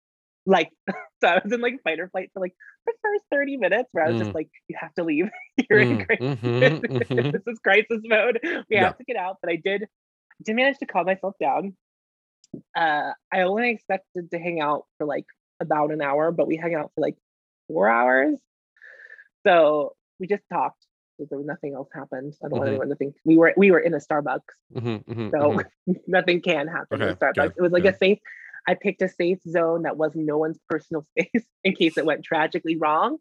Like 0.45 0.69
so 1.21 1.27
I 1.27 1.41
was 1.43 1.51
in 1.51 1.61
like 1.61 1.81
fight 1.83 1.99
or 1.99 2.09
flight 2.09 2.29
for 2.33 2.39
like 2.39 2.53
the 2.85 2.93
first 3.01 3.23
30 3.31 3.57
minutes 3.57 3.89
where 3.91 4.05
I 4.05 4.09
was 4.09 4.15
Mm. 4.17 4.23
just 4.25 4.35
like, 4.35 4.49
you 4.67 4.77
have 4.79 4.93
to 4.95 5.03
leave. 5.03 5.29
You're 5.69 5.81
in 5.81 5.97
Mm, 5.97 6.05
crisis. 6.05 6.37
mhm, 6.43 6.81
mhm. 6.81 7.31
this 7.31 7.41
is 7.47 7.59
crisis 7.59 7.99
mode. 8.03 8.39
We 8.43 8.63
Yeah. 8.69 8.83
have 8.85 8.97
to 8.97 9.03
get 9.03 9.15
out. 9.17 9.37
But 9.41 9.51
I 9.51 9.55
did 9.57 9.87
did 10.43 10.55
manage 10.55 10.77
to 10.79 10.85
calm 10.85 11.05
myself 11.05 11.35
down. 11.39 11.75
Uh 12.75 13.11
I 13.31 13.41
only 13.41 13.69
expected 13.71 14.31
to 14.31 14.39
hang 14.39 14.61
out 14.61 14.85
for 14.97 15.05
like 15.05 15.25
about 15.59 15.91
an 15.91 16.01
hour, 16.01 16.31
but 16.31 16.47
we 16.47 16.55
hung 16.57 16.75
out 16.75 16.91
for 16.95 17.01
like 17.01 17.15
four 17.67 17.87
hours. 17.89 18.39
So 19.45 19.95
we 20.19 20.27
just 20.27 20.43
talked. 20.51 20.85
There 21.17 21.37
was 21.37 21.45
nothing 21.47 21.73
else 21.73 21.87
happened. 21.93 22.33
I 22.43 22.49
don't 22.49 22.59
want 22.59 22.65
Mhm. 22.65 22.69
anyone 22.71 22.89
to 22.89 22.95
think 22.95 23.15
we 23.23 23.37
were 23.37 23.53
we 23.55 23.71
were 23.71 23.79
in 23.79 23.93
a 23.93 23.97
Starbucks 23.99 24.41
Mhm, 24.75 25.05
mhm, 25.05 25.31
so 25.31 25.37
mhm. 25.37 25.65
nothing 26.07 26.41
can 26.41 26.67
happen 26.67 27.01
in 27.01 27.09
Okay, 27.09 27.17
Starbucks. 27.19 27.33
good, 27.35 27.53
It 27.57 27.61
was 27.61 27.71
like 27.71 27.83
good. 27.83 27.93
a 27.93 27.97
safe. 27.97 28.19
I 28.67 28.73
picked 28.73 29.01
a 29.01 29.07
safe 29.07 29.39
zone 29.47 29.83
that 29.83 29.95
was 29.95 30.11
no 30.15 30.37
one's 30.37 30.59
personal 30.67 31.05
space 31.17 31.45
in 31.63 31.73
case 31.75 31.97
it 31.97 32.05
went 32.05 32.23
tragically 32.25 32.75
wrong. 32.75 33.17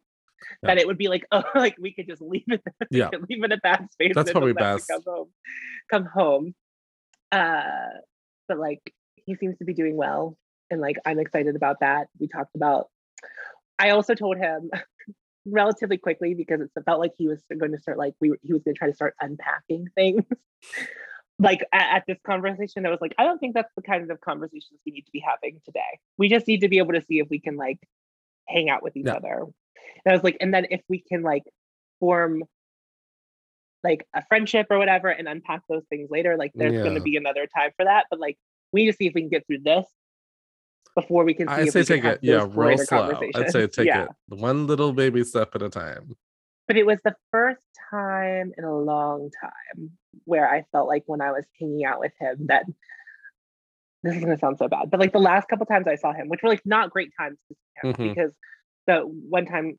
That 0.62 0.78
it 0.78 0.86
would 0.86 0.98
be 0.98 1.08
like, 1.08 1.24
oh, 1.32 1.44
like 1.54 1.76
we 1.78 1.92
could 1.92 2.06
just 2.08 2.20
leave 2.20 2.44
it. 2.48 2.62
Yeah. 2.90 3.10
leave 3.28 3.44
it 3.44 3.52
at 3.52 3.62
that 3.62 3.92
space. 3.92 4.12
That's 4.14 4.32
probably 4.32 4.52
doesn't 4.54 4.66
have 4.66 4.76
to 4.80 4.86
best. 4.86 5.04
Come 5.06 5.14
home. 5.14 5.28
Come 5.90 6.04
home. 6.06 6.54
Uh, 7.30 7.88
but 8.48 8.58
like 8.58 8.80
he 9.14 9.36
seems 9.36 9.56
to 9.58 9.64
be 9.64 9.72
doing 9.74 9.96
well, 9.96 10.36
and 10.70 10.80
like 10.80 10.96
I'm 11.06 11.18
excited 11.20 11.54
about 11.56 11.80
that. 11.80 12.08
We 12.18 12.26
talked 12.28 12.56
about. 12.56 12.88
I 13.78 13.90
also 13.90 14.14
told 14.14 14.36
him 14.38 14.70
relatively 15.46 15.98
quickly 15.98 16.34
because 16.34 16.60
it 16.60 16.70
felt 16.84 17.00
like 17.00 17.12
he 17.16 17.28
was 17.28 17.42
going 17.58 17.72
to 17.72 17.80
start 17.80 17.98
like 17.98 18.14
we 18.20 18.30
were, 18.30 18.38
he 18.42 18.52
was 18.52 18.62
going 18.62 18.74
to 18.74 18.78
try 18.78 18.88
to 18.88 18.94
start 18.94 19.14
unpacking 19.20 19.88
things. 19.94 20.24
Like 21.40 21.64
at, 21.72 21.96
at 21.96 22.04
this 22.06 22.18
conversation 22.24 22.86
i 22.86 22.90
was 22.90 23.00
like 23.00 23.12
i 23.18 23.24
don't 23.24 23.40
think 23.40 23.54
that's 23.54 23.72
the 23.74 23.82
kind 23.82 24.08
of 24.08 24.20
conversations 24.20 24.78
we 24.86 24.92
need 24.92 25.02
to 25.02 25.10
be 25.10 25.18
having 25.18 25.60
today. 25.64 25.98
We 26.16 26.28
just 26.28 26.46
need 26.46 26.60
to 26.60 26.68
be 26.68 26.78
able 26.78 26.92
to 26.92 27.02
see 27.02 27.18
if 27.18 27.28
we 27.28 27.40
can 27.40 27.56
like 27.56 27.80
hang 28.46 28.70
out 28.70 28.84
with 28.84 28.96
each 28.96 29.06
Yeah. 29.06 29.14
other. 29.14 29.40
And 29.40 30.12
i 30.12 30.12
was 30.12 30.22
like 30.22 30.36
and 30.40 30.54
then 30.54 30.68
if 30.70 30.80
we 30.88 31.00
can 31.00 31.22
like 31.22 31.42
form 31.98 32.44
like 33.82 34.06
a 34.14 34.24
friendship 34.26 34.68
or 34.70 34.78
whatever 34.78 35.08
and 35.08 35.26
unpack 35.26 35.62
those 35.68 35.84
things 35.90 36.08
later 36.08 36.36
like 36.36 36.52
there's 36.54 36.80
going 36.80 36.94
to 36.94 37.00
be 37.00 37.16
another 37.16 37.48
time 37.48 37.70
for 37.76 37.84
that 37.84 38.06
but 38.10 38.20
like 38.20 38.38
we 38.72 38.84
need 38.84 38.92
to 38.92 38.96
see 38.96 39.06
if 39.06 39.14
we 39.14 39.20
can 39.20 39.28
get 39.28 39.44
through 39.46 39.58
this 39.58 39.86
before 40.94 41.24
we 41.24 41.34
can 41.34 41.48
see 41.48 41.54
I'd 41.54 41.66
if 41.68 41.72
say 41.72 41.82
take 41.84 42.04
it, 42.04 42.18
yeah, 42.22 42.46
real 42.48 42.78
slow. 42.78 43.18
I'd 43.34 43.50
say 43.50 43.66
take 43.66 43.86
yeah. 43.86 44.04
it 44.04 44.08
one 44.28 44.66
little 44.66 44.92
baby 44.92 45.24
step 45.24 45.54
at 45.54 45.62
a 45.62 45.68
time. 45.68 46.14
but 46.68 46.76
it 46.76 46.86
was 46.86 46.98
the 47.04 47.14
first 47.30 47.62
time 47.90 48.52
in 48.56 48.64
a 48.64 48.76
long 48.76 49.30
time 49.40 49.90
where 50.24 50.48
I 50.48 50.64
felt 50.72 50.88
like 50.88 51.02
when 51.06 51.20
I 51.20 51.32
was 51.32 51.44
hanging 51.60 51.84
out 51.84 52.00
with 52.00 52.12
him 52.20 52.46
that 52.46 52.64
this 54.02 54.14
is 54.16 54.20
gonna 54.22 54.38
sound 54.38 54.58
so 54.58 54.68
bad, 54.68 54.90
but 54.90 55.00
like 55.00 55.12
the 55.12 55.18
last 55.18 55.48
couple 55.48 55.66
times 55.66 55.86
I 55.88 55.96
saw 55.96 56.12
him, 56.12 56.28
which 56.28 56.42
were 56.42 56.48
like 56.48 56.62
not 56.64 56.90
great 56.90 57.10
times 57.18 57.38
to 57.48 57.54
see 57.54 57.88
him 57.88 57.94
Mhm. 57.94 58.14
because 58.14 58.32
the 58.86 59.00
one 59.00 59.46
time 59.46 59.78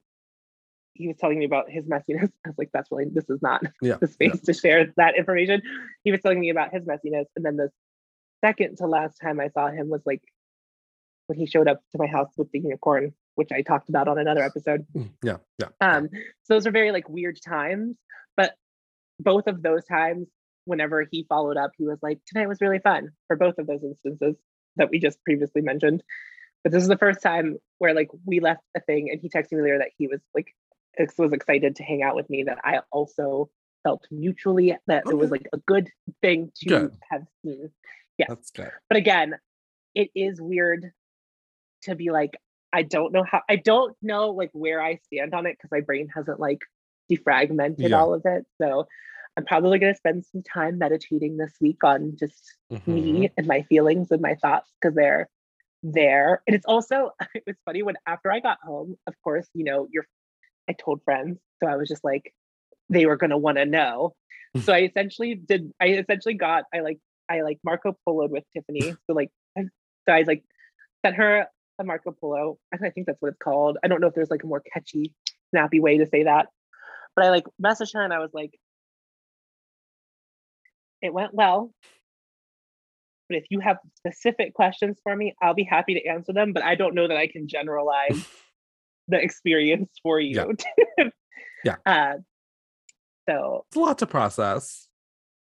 he 0.94 1.08
was 1.08 1.18
telling 1.18 1.38
me 1.38 1.46
about 1.46 1.70
his 1.70 1.86
messiness, 1.86 2.32
I 2.46 2.50
was 2.50 2.56
like, 2.58 2.70
that's 2.74 2.90
really 2.92 3.06
this 3.12 3.30
is 3.30 3.42
not 3.42 3.62
Yeah. 3.82 3.98
the 4.02 4.08
space 4.08 4.40
to 4.42 4.54
share 4.54 4.92
that 4.98 5.16
information. 5.18 5.62
He 6.04 6.12
was 6.12 6.22
telling 6.22 6.40
me 6.40 6.50
about 6.50 6.74
his 6.74 6.84
messiness, 6.86 7.26
and 7.36 7.46
then 7.46 7.56
the 7.58 7.70
second 8.44 8.78
to 8.78 8.88
last 8.88 9.18
time 9.22 9.40
I 9.40 9.50
saw 9.50 9.70
him 9.70 9.90
was 9.90 10.02
like 10.06 10.22
when 11.28 11.38
he 11.40 11.46
showed 11.46 11.68
up 11.68 11.82
to 11.92 11.98
my 11.98 12.08
house 12.08 12.32
with 12.38 12.52
the 12.52 12.60
unicorn, 12.60 13.14
which 13.36 13.52
I 13.52 13.62
talked 13.62 13.90
about 13.90 14.08
on 14.08 14.18
another 14.18 14.44
episode. 14.44 14.86
Mm, 14.96 15.10
Yeah. 15.24 15.38
Yeah. 15.60 15.68
Um, 15.82 16.10
so 16.44 16.54
those 16.54 16.68
are 16.68 16.72
very 16.72 16.92
like 16.92 17.10
weird 17.10 17.40
times, 17.42 17.96
but 18.38 18.54
both 19.20 19.48
of 19.48 19.62
those 19.62 19.86
times, 19.86 20.28
whenever 20.66 21.06
he 21.12 21.26
followed 21.30 21.58
up, 21.58 21.72
he 21.78 21.86
was 21.86 22.00
like, 22.02 22.20
"Tonight 22.28 22.48
was 22.48 22.62
really 22.62 22.80
fun." 22.80 23.10
For 23.28 23.36
both 23.36 23.58
of 23.58 23.68
those 23.68 23.84
instances 23.84 24.36
that 24.78 24.90
we 24.90 25.00
just 25.00 25.22
previously 25.24 25.62
mentioned, 25.62 26.04
but 26.64 26.72
this 26.72 26.82
is 26.84 26.90
the 26.90 26.98
first 26.98 27.22
time 27.22 27.58
where 27.78 27.94
like 27.94 28.10
we 28.26 28.40
left 28.40 28.62
a 28.76 28.82
thing, 28.82 29.10
and 29.12 29.22
he 29.22 29.30
texted 29.30 29.54
me 29.54 29.62
later 29.62 29.78
that 29.80 29.92
he 29.98 30.08
was 30.08 30.20
like 30.34 30.48
was 31.18 31.34
excited 31.34 31.76
to 31.76 31.84
hang 31.84 32.04
out 32.04 32.16
with 32.16 32.30
me. 32.30 32.44
That 32.44 32.60
I 32.64 32.80
also 32.92 33.50
felt 33.84 34.06
mutually 34.12 34.76
that 34.88 35.04
it 35.08 35.18
was 35.18 35.30
like 35.32 35.48
a 35.54 35.58
good 35.58 35.90
thing 36.22 36.52
to 36.58 36.66
Good. 36.70 36.98
have 37.12 37.24
seen. 37.44 37.70
Yes. 38.18 38.30
That's 38.30 38.52
good. 38.52 38.72
But 38.90 38.98
again, 38.98 39.36
it 39.94 40.10
is 40.16 40.42
weird 40.42 40.92
to 41.86 41.96
be 41.96 42.12
like, 42.12 42.32
I 42.74 42.84
don't 42.84 43.14
know 43.14 43.24
how, 43.24 43.42
I 43.50 43.56
don't 43.56 43.96
know 44.02 44.32
like 44.32 44.50
where 44.54 44.82
I 44.82 45.00
stand 45.06 45.34
on 45.34 45.46
it 45.46 45.58
because 45.58 45.72
my 45.72 45.82
brain 45.82 46.08
hasn't 46.14 46.40
like 46.40 46.60
defragmented 47.12 47.90
Yeah. 47.90 48.02
all 48.02 48.14
of 48.14 48.24
it. 48.26 48.46
So 48.62 48.86
I'm 49.38 49.46
probably 49.46 49.80
going 49.80 49.94
to 49.94 49.98
spend 49.98 50.26
some 50.26 50.44
time 50.44 50.78
meditating 50.78 51.38
this 51.38 51.54
week 51.62 51.84
on 51.84 52.16
just 52.18 52.58
Mhm. 52.72 52.88
me 52.88 53.30
and 53.38 53.48
my 53.48 53.62
feelings 53.64 54.12
and 54.12 54.22
my 54.22 54.36
thoughts 54.36 54.72
because 54.82 54.96
they're 54.96 55.30
there. 55.84 56.42
And 56.48 56.56
it's 56.56 56.66
also, 56.66 57.12
it 57.36 57.44
was 57.46 57.56
funny 57.66 57.84
when 57.84 57.96
after 58.08 58.32
I 58.32 58.40
got 58.40 58.58
home, 58.64 58.96
of 59.08 59.14
course, 59.24 59.48
you 59.54 59.64
know, 59.64 59.88
you're, 59.92 60.08
I 60.70 60.74
told 60.74 61.02
friends. 61.04 61.40
So 61.62 61.70
I 61.70 61.76
was 61.78 61.88
just 61.88 62.04
like, 62.04 62.34
they 62.90 63.06
were 63.06 63.18
going 63.18 63.30
to 63.32 63.38
want 63.38 63.58
to 63.58 63.66
know. 63.66 64.16
So 64.58 64.74
I 64.74 64.80
essentially 64.90 65.36
did, 65.36 65.72
I 65.80 65.88
essentially 65.90 66.34
got, 66.36 66.64
I 66.74 66.80
like, 66.80 67.00
I 67.30 67.42
like 67.42 67.60
Marco 67.64 67.96
Poloed 68.08 68.30
with 68.30 68.44
Tiffany. 68.54 68.92
So 69.08 69.14
like, 69.14 69.32
so 69.58 70.14
I 70.14 70.24
like 70.28 70.44
sent 71.06 71.16
her 71.16 71.48
a 71.80 71.84
Marco 71.84 72.12
Polo. 72.12 72.58
I 72.74 72.90
think 72.90 73.08
that's 73.08 73.22
what 73.22 73.30
it's 73.30 73.38
called. 73.44 73.78
I 73.84 73.88
don't 73.88 74.02
know 74.02 74.08
if 74.08 74.14
there's 74.16 74.30
like 74.32 74.44
a 74.44 74.48
more 74.48 74.62
catchy, 74.74 75.14
snappy 75.52 75.80
way 75.80 75.98
to 75.98 76.06
say 76.08 76.24
that. 76.24 76.48
But 77.16 77.26
I 77.26 77.30
like 77.30 77.46
messaged 77.64 77.94
her 77.94 78.04
and 78.04 78.14
I 78.14 78.20
was 78.20 78.32
like, 78.34 78.52
it 81.02 81.14
went 81.14 81.34
well. 81.34 81.72
But 83.30 83.38
if 83.38 83.46
you 83.50 83.60
have 83.60 83.78
specific 83.96 84.54
questions 84.54 85.00
for 85.04 85.16
me, 85.16 85.34
I'll 85.42 85.54
be 85.56 85.64
happy 85.64 85.96
to 85.96 86.06
answer 86.06 86.34
them. 86.34 86.54
But 86.54 86.64
I 86.64 86.76
don't 86.76 86.94
know 86.96 87.08
that 87.08 87.18
I 87.18 87.28
can 87.28 87.48
generalize 87.48 88.26
the 89.08 89.20
experience 89.22 89.90
for 90.02 90.20
you. 90.20 90.56
Yeah. 90.98 91.06
Yeah. 91.64 91.78
Uh, 91.84 92.14
so 93.28 93.66
It's 93.70 93.76
a 93.76 93.80
lot 93.80 93.98
to 93.98 94.06
process. 94.06 94.88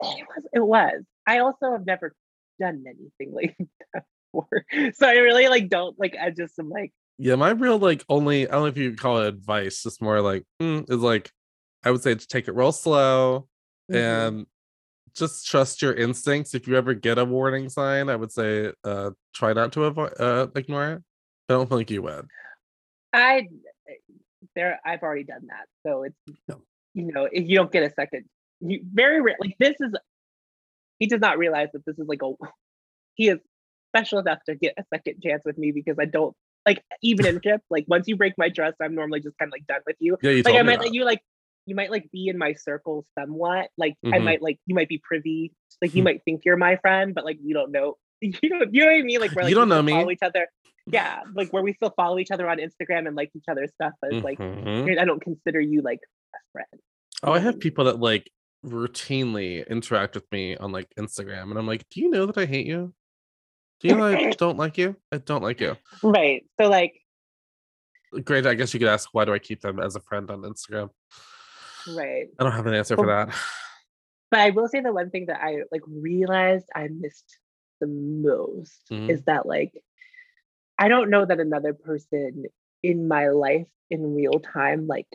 it 0.02 0.26
was. 0.28 0.48
It 0.52 0.60
was. 0.66 1.04
I 1.28 1.40
also 1.40 1.72
have 1.74 1.86
never 1.86 2.16
done 2.60 2.84
anything 2.88 3.36
like 3.36 3.56
that 3.94 4.04
before, 4.72 4.94
so 4.94 5.08
I 5.08 5.14
really 5.14 5.48
like 5.48 5.70
don't 5.70 5.98
like. 6.00 6.16
I 6.22 6.30
just 6.30 6.58
am 6.60 6.70
like, 6.70 6.94
Yeah, 7.18 7.36
my 7.36 7.52
real 7.52 7.78
like 7.80 8.04
only 8.10 8.48
I 8.48 8.52
don't 8.52 8.62
know 8.62 8.68
if 8.68 8.78
you 8.78 8.96
call 8.96 9.22
it 9.22 9.28
advice, 9.28 9.84
just 9.84 10.02
more 10.02 10.22
like 10.22 10.44
mm, 10.62 10.90
is 10.90 11.00
like 11.00 11.32
I 11.84 11.92
would 11.92 12.04
say 12.04 12.16
to 12.16 12.28
take 12.28 12.48
it 12.48 12.56
real 12.56 12.72
slow 12.72 13.48
mhm. 13.92 13.98
and 13.98 14.46
just 15.16 15.48
trust 15.48 15.82
your 15.82 15.94
instincts. 15.94 16.54
If 16.54 16.68
you 16.68 16.76
ever 16.76 16.94
get 16.94 17.18
a 17.18 17.26
warning 17.26 17.70
sign, 17.70 18.10
I 18.10 18.16
would 18.16 18.32
say 18.32 18.72
uh 18.84 19.12
try 19.34 19.54
not 19.54 19.72
to 19.74 19.86
avoid 19.86 20.14
uh 20.20 20.48
ignore 20.56 20.92
it. 20.94 21.04
I 21.50 21.54
don't 21.54 21.70
think 21.70 21.90
you 21.90 22.02
would. 22.04 22.28
I 23.14 23.48
there. 24.56 24.80
I've 24.86 25.02
already 25.02 25.24
done 25.24 25.48
that, 25.48 25.66
so 25.86 26.04
it's 26.04 26.40
No. 26.48 26.62
you 26.94 27.12
know 27.12 27.28
if 27.32 27.48
you 27.48 27.56
don't 27.58 27.72
get 27.72 27.84
a 27.84 27.94
second, 27.94 28.26
you 28.60 28.82
very 28.92 29.22
rare. 29.22 29.38
Like 29.40 29.56
this 29.60 29.76
is. 29.80 29.96
He 31.00 31.06
does 31.06 31.22
not 31.22 31.38
realize 31.38 31.70
that 31.74 31.86
this 31.86 31.98
is 32.00 32.08
like 32.08 32.22
a. 32.24 32.34
He 33.16 33.30
is 33.30 33.40
special 33.96 34.20
enough 34.20 34.40
to 34.48 34.56
get 34.56 34.74
a 34.78 34.84
second 34.94 35.22
chance 35.24 35.44
with 35.46 35.58
me 35.58 35.72
because 35.72 35.98
I 36.00 36.06
don't 36.06 36.36
like 36.66 36.84
even 37.02 37.26
in 37.26 37.40
trip. 37.40 37.62
Like 37.70 37.86
once 37.88 38.08
you 38.08 38.16
break 38.18 38.34
my 38.38 38.50
trust, 38.50 38.76
I'm 38.82 38.96
normally 38.96 39.20
just 39.22 39.38
kind 39.38 39.50
of 39.50 39.54
like 39.54 39.66
done 39.68 39.82
with 39.88 39.96
you. 40.00 40.18
Yeah, 40.22 40.32
you 40.32 40.44
like 40.44 40.56
I 40.56 40.62
might 40.64 40.80
that. 40.80 40.86
let 40.86 40.94
you 40.94 41.06
like 41.06 41.22
you 41.66 41.76
might 41.76 41.92
like 41.92 42.10
be 42.12 42.28
in 42.30 42.38
my 42.38 42.54
circle 42.54 43.06
somewhat. 43.18 43.70
Like 43.78 43.96
I 44.06 44.08
Mhm. 44.20 44.24
might 44.24 44.42
like 44.42 44.60
you 44.66 44.76
might 44.76 44.90
be 44.90 45.02
privy. 45.04 45.54
Like 45.82 45.92
Hmm. 45.92 45.98
you 45.98 46.04
might 46.04 46.24
think 46.24 46.42
you're 46.46 46.58
my 46.58 46.78
friend, 46.78 47.14
but 47.16 47.26
like 47.26 47.38
you 47.42 47.54
don't 47.54 47.72
know. 47.72 47.96
You 48.22 48.32
know, 48.50 48.66
you 48.72 48.82
know 48.82 48.88
what 48.88 48.96
I 48.96 49.02
mean? 49.04 49.20
Like 49.22 49.32
we're 49.36 49.44
like 49.44 49.50
You 49.50 49.56
don't 49.56 49.70
know 49.70 49.82
me. 49.82 49.92
Follow 49.94 50.12
each 50.12 50.24
other. 50.24 50.48
Yeah, 50.88 51.22
like 51.36 51.52
where 51.52 51.62
we 51.62 51.74
still 51.74 51.94
follow 51.98 52.18
each 52.18 52.32
other 52.32 52.50
on 52.50 52.58
Instagram 52.58 53.08
and 53.08 53.16
like 53.16 53.30
each 53.36 53.44
other's 53.50 53.72
stuff, 53.74 53.92
but 54.02 54.14
it's 54.14 54.24
like. 54.24 54.40
I 54.40 55.06
don't 55.06 55.22
consider 55.22 55.60
you 55.60 55.82
like 55.82 56.00
a 56.34 56.38
friend. 56.54 56.82
Oh, 57.24 57.34
I 57.34 57.40
have 57.40 57.60
people 57.60 57.86
that 57.86 58.00
like 58.00 58.32
routinely 58.66 59.68
interact 59.68 60.16
with 60.16 60.26
me 60.32 60.56
on 60.56 60.72
like 60.72 60.88
Instagram, 60.98 61.50
and 61.50 61.58
I'm 61.58 61.68
like, 61.68 61.86
do 61.90 62.02
you 62.02 62.10
know 62.10 62.26
that 62.26 62.38
I 62.38 62.46
hate 62.46 62.66
you? 62.66 62.94
Do 63.80 63.88
you 63.88 63.96
know 63.96 64.06
I 64.06 64.32
don't 64.38 64.58
like 64.58 64.78
you? 64.78 64.96
I 65.12 65.18
don't 65.18 65.44
like 65.44 65.62
you. 65.62 65.78
Right. 66.04 66.46
So 66.60 66.70
like 66.70 66.94
Great. 68.24 68.46
I 68.48 68.54
guess 68.54 68.74
you 68.74 68.80
could 68.80 68.90
ask 68.90 69.10
why 69.14 69.26
do 69.26 69.34
I 69.34 69.40
keep 69.40 69.62
them 69.62 69.80
as 69.80 69.96
a 69.96 70.00
friend 70.00 70.30
on 70.32 70.42
Instagram? 70.44 70.90
right. 71.96 72.28
I 72.40 72.44
don't 72.44 72.52
have 72.54 72.66
an 72.68 72.74
answer 72.74 72.96
for 72.96 73.08
that. 73.08 73.30
But 74.32 74.40
I 74.42 74.50
will 74.50 74.68
say 74.68 74.82
the 74.82 74.92
one 74.92 75.10
thing 75.10 75.28
that 75.28 75.40
I 75.42 75.60
like 75.72 75.84
realized 75.88 76.66
I 76.76 76.88
missed 76.90 77.38
the 77.80 77.88
most 77.88 78.82
Mhm. 78.92 79.10
is 79.10 79.24
that 79.24 79.46
like 79.46 79.72
I 80.80 80.88
don't 80.90 81.10
know 81.10 81.26
that 81.26 81.40
another 81.40 81.74
person 81.74 82.46
in 82.84 83.08
my 83.08 83.30
life 83.30 83.68
in 83.90 84.16
real 84.16 84.40
time 84.40 84.86
like 84.88 85.08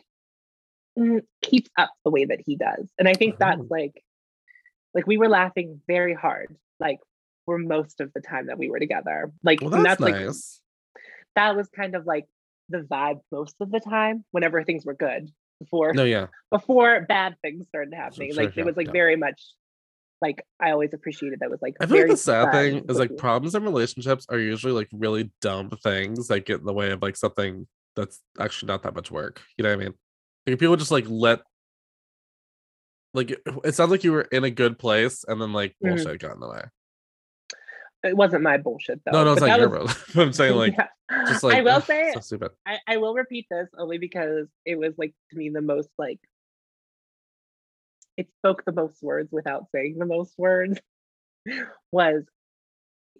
mm, 0.97 1.21
keeps 1.41 1.69
up 1.77 1.91
the 2.03 2.11
way 2.11 2.25
that 2.25 2.41
he 2.45 2.55
does. 2.55 2.89
And 2.97 3.07
I 3.07 3.13
think 3.13 3.37
that's 3.39 3.61
Oh. 3.61 3.67
like 3.69 4.03
like 4.93 5.07
we 5.07 5.17
were 5.17 5.29
laughing 5.29 5.81
very 5.87 6.13
hard 6.13 6.55
like 6.79 6.99
for 7.45 7.57
most 7.57 8.01
of 8.01 8.11
the 8.13 8.21
time 8.21 8.47
that 8.47 8.57
we 8.57 8.69
were 8.69 8.79
together. 8.79 9.31
Like 9.43 9.61
Well, 9.61 9.69
that's, 9.69 9.83
that's 9.83 10.01
like 10.01 10.33
that 11.35 11.55
was 11.55 11.69
kind 11.69 11.95
of 11.95 12.05
like 12.05 12.25
the 12.69 12.79
vibe 12.79 13.19
most 13.31 13.55
of 13.59 13.71
the 13.71 13.79
time 13.79 14.23
whenever 14.31 14.63
things 14.63 14.85
were 14.85 14.93
good 14.93 15.29
before 15.59 15.93
no, 15.93 16.03
yeah. 16.03 16.27
before 16.51 17.01
bad 17.07 17.35
things 17.41 17.67
started 17.67 17.93
happening. 17.93 18.33
sure, 18.33 18.43
like 18.43 18.55
yeah, 18.55 18.63
it 18.63 18.65
was 18.65 18.77
like 18.77 18.87
yeah. 18.87 18.93
very 18.93 19.15
much 19.15 19.41
like 20.21 20.45
I 20.59 20.71
always 20.71 20.93
appreciated 20.93 21.39
that 21.41 21.51
was 21.51 21.61
like 21.61 21.75
I 21.81 21.85
feel 21.85 21.97
like 21.97 22.01
very 22.01 22.11
the 22.11 22.17
sad 22.17 22.51
thing 22.51 22.85
is 22.87 22.97
like 22.97 23.17
problems 23.17 23.55
in 23.55 23.63
relationships 23.63 24.25
are 24.29 24.39
usually 24.39 24.71
like 24.71 24.87
really 24.93 25.31
dumb 25.41 25.69
things 25.69 26.29
that 26.29 26.45
get 26.45 26.59
in 26.59 26.65
the 26.65 26.73
way 26.73 26.91
of 26.91 27.01
like 27.01 27.17
something 27.17 27.67
that's 27.95 28.21
actually 28.39 28.67
not 28.67 28.83
that 28.83 28.95
much 28.95 29.11
work. 29.11 29.41
You 29.57 29.63
know 29.63 29.69
what 29.69 29.81
I 29.81 29.83
mean? 29.83 29.93
Like 30.47 30.59
people 30.59 30.77
just 30.77 30.91
like 30.91 31.05
let 31.09 31.41
like 33.13 33.31
it, 33.31 33.41
it 33.65 33.75
sounds 33.75 33.91
like 33.91 34.03
you 34.03 34.13
were 34.13 34.21
in 34.31 34.45
a 34.45 34.49
good 34.49 34.79
place 34.79 35.25
and 35.27 35.41
then 35.41 35.51
like 35.53 35.75
Mhm. 35.83 35.89
bullshit 35.89 36.21
got 36.21 36.35
in 36.35 36.39
the 36.39 36.49
way. 36.49 36.63
It 38.03 38.15
wasn't 38.17 38.43
my 38.43 38.57
bullshit 38.57 39.01
though. 39.05 39.11
no, 39.11 39.23
no, 39.23 39.31
it's 39.33 39.39
but 39.41 39.47
not 39.47 39.59
your 39.59 39.69
was- 39.69 39.95
road. 40.15 40.21
I'm 40.27 40.33
saying 40.33 40.55
like 40.55 40.73
Yeah. 40.77 40.87
just 41.27 41.43
like 41.43 41.55
I 41.57 41.61
will 41.61 41.81
say 41.93 42.13
so. 42.21 42.37
I, 42.65 42.79
I 42.87 42.97
will 42.97 43.13
repeat 43.13 43.47
this 43.49 43.69
only 43.77 43.97
because 43.97 44.47
it 44.65 44.77
was 44.77 44.93
like 44.97 45.13
to 45.31 45.37
me 45.37 45.49
the 45.49 45.61
most 45.61 45.89
like 45.97 46.19
it 48.17 48.27
spoke 48.39 48.63
the 48.65 48.71
most 48.71 49.01
words 49.01 49.31
without 49.31 49.65
saying 49.73 49.97
the 49.97 50.05
most 50.05 50.33
words 50.37 50.79
was 51.91 52.23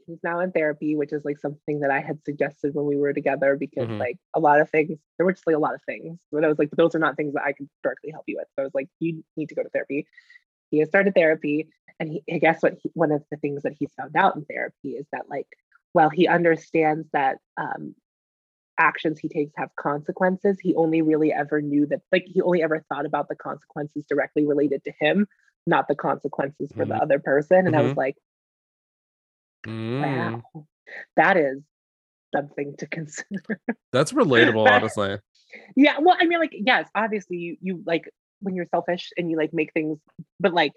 he's 0.06 0.20
now 0.24 0.40
in 0.42 0.52
therapy, 0.52 0.96
which 0.96 1.14
is 1.14 1.24
like 1.24 1.40
something 1.40 1.80
that 1.80 1.90
I 1.90 2.02
had 2.02 2.20
suggested 2.26 2.76
when 2.76 2.86
we 2.86 2.98
were 2.98 3.14
together 3.14 3.56
because 3.56 3.88
Mhm. 3.88 4.00
like 4.00 4.18
a 4.34 4.40
lot 4.40 4.60
of 4.60 4.70
things 4.70 5.00
there 5.18 5.26
were 5.26 5.32
just 5.34 5.48
like 5.48 5.56
a 5.56 5.60
lot 5.60 5.74
of 5.76 5.82
things. 5.84 6.20
But 6.32 6.44
I 6.44 6.48
was 6.50 6.60
like, 6.60 6.70
those 6.72 6.94
are 6.94 7.00
not 7.00 7.16
things 7.16 7.34
that 7.34 7.44
I 7.44 7.54
can 7.54 7.70
directly 7.84 8.12
help 8.12 8.26
you 8.28 8.36
with. 8.38 8.48
So 8.56 8.62
I 8.64 8.66
was 8.66 8.76
like, 8.76 8.90
you 9.00 9.24
need 9.38 9.50
to 9.50 9.56
go 9.56 9.64
to 9.64 9.70
therapy. 9.70 10.06
He 10.74 10.80
has 10.80 10.90
started 10.90 11.14
therapy, 11.14 11.70
and 12.00 12.10
he 12.10 12.24
I 12.34 12.40
guess 12.40 12.64
what 12.64 12.80
he, 12.82 12.90
one 12.96 13.12
of 13.12 13.24
the 13.30 13.38
things 13.38 13.62
that 13.62 13.74
he's 13.78 13.94
found 13.94 14.16
out 14.16 14.36
in 14.36 14.44
therapy 14.46 14.94
is 14.94 15.06
that 15.12 15.30
like 15.30 15.46
while 15.92 16.10
he 16.10 16.28
understands 16.28 17.08
that 17.14 17.38
um, 17.58 17.94
actions 18.80 19.20
he 19.20 19.30
takes 19.30 19.54
have 19.56 19.70
consequences, 19.76 20.58
he 20.60 20.74
only 20.74 21.04
really 21.04 21.32
ever 21.32 21.62
knew 21.62 21.86
that, 21.86 22.02
like, 22.12 22.26
he 22.26 22.42
only 22.42 22.64
ever 22.64 22.84
thought 22.90 23.06
about 23.06 23.30
the 23.30 23.36
consequences 23.36 24.04
directly 24.10 24.48
related 24.48 24.84
to 24.86 24.92
him, 25.00 25.28
not 25.68 25.88
the 25.88 25.94
consequences 25.94 26.72
for 26.76 26.86
the 26.86 26.96
Mhm. 26.96 27.02
other 27.04 27.20
person. 27.20 27.68
And 27.68 27.76
I 27.76 27.82
was 27.82 27.94
Mhm. 27.94 27.98
like, 27.98 28.18
Mm, 29.68 30.42
wow, 30.56 30.68
that 31.16 31.38
is 31.38 31.62
something 32.36 32.76
to 32.78 32.88
consider. 32.88 33.60
that's 33.92 34.12
relatable, 34.12 34.66
honestly. 34.74 35.20
yeah. 35.76 36.00
Well, 36.00 36.18
I 36.20 36.26
mean, 36.26 36.40
like, 36.40 36.56
yes, 36.58 36.90
obviously, 36.96 37.38
you, 37.38 37.58
you 37.62 37.84
like 37.86 38.10
when 38.44 38.56
you're 38.56 38.68
selfish 38.70 39.10
and 39.18 39.32
you 39.32 39.38
like 39.38 39.54
make 39.54 39.74
things, 39.74 39.98
but 40.40 40.54
like, 40.54 40.74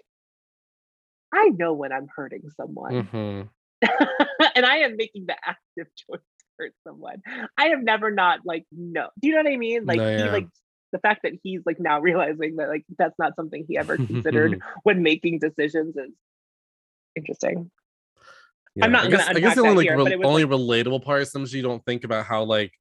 I 1.33 1.49
know 1.49 1.73
when 1.73 1.91
I'm 1.91 2.07
hurting 2.15 2.49
someone. 2.55 3.03
hmm 3.03 3.41
and 4.55 4.65
I 4.65 4.77
am 4.77 4.97
making 4.97 5.27
the 5.27 5.35
active 5.45 5.87
choice 5.95 6.19
to 6.19 6.45
hurt 6.57 6.73
someone. 6.83 7.21
I 7.57 7.67
have 7.67 7.83
never 7.83 8.09
not 8.09 8.39
like 8.43 8.65
no. 8.71 9.09
Do 9.21 9.27
you 9.27 9.35
know 9.35 9.43
what 9.43 9.51
I 9.51 9.57
mean? 9.57 9.85
Like 9.85 9.97
No, 9.97 10.23
he 10.23 10.29
like 10.29 10.47
the 10.91 10.99
fact 10.99 11.21
that 11.23 11.33
he's 11.43 11.61
like 11.65 11.79
now 11.79 11.99
realizing 12.01 12.55
that 12.55 12.69
like 12.69 12.85
that's 12.97 13.17
not 13.19 13.35
something 13.35 13.65
he 13.67 13.77
ever 13.77 13.97
considered 13.97 14.59
when 14.83 15.03
making 15.03 15.39
decisions 15.39 15.95
is 15.95 16.11
interesting. 17.15 17.69
I'm 18.81 18.91
not 18.91 19.05
I 19.05 19.09
gonna 19.09 19.17
guess, 19.17 19.27
I 19.27 19.39
guess 19.39 19.55
the 19.55 19.61
only 19.61 19.75
like 19.75 19.83
here, 19.85 19.95
rel- 19.95 20.05
but 20.05 20.13
it 20.13 20.19
was, 20.19 20.27
only 20.27 20.45
relatable 20.45 21.03
part 21.03 21.21
is 21.21 21.31
sometimes 21.31 21.53
you 21.53 21.63
don't 21.63 21.83
think 21.85 22.03
about 22.03 22.25
how 22.25 22.43
like 22.43 22.71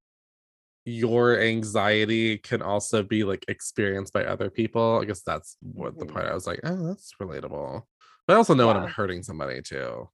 your 0.87 1.39
anxiety 1.41 2.39
can 2.39 2.62
also 2.62 3.03
be 3.03 3.24
like 3.24 3.45
experienced 3.49 4.12
by 4.12 4.24
other 4.24 4.49
people. 4.49 5.01
I 5.03 5.05
guess 5.05 5.20
that's 5.22 5.57
what 5.61 5.99
the 5.99 6.07
Mhm. 6.07 6.12
part 6.12 6.26
I 6.26 6.32
was 6.34 6.47
like, 6.47 6.61
oh, 6.64 6.87
that's 6.87 7.12
relatable. 7.20 7.82
But 8.26 8.34
I 8.34 8.37
also 8.37 8.55
know 8.55 8.68
when 8.68 8.76
I'm 8.76 8.89
hurting 8.89 9.22
somebody 9.24 9.61
too. 9.62 10.09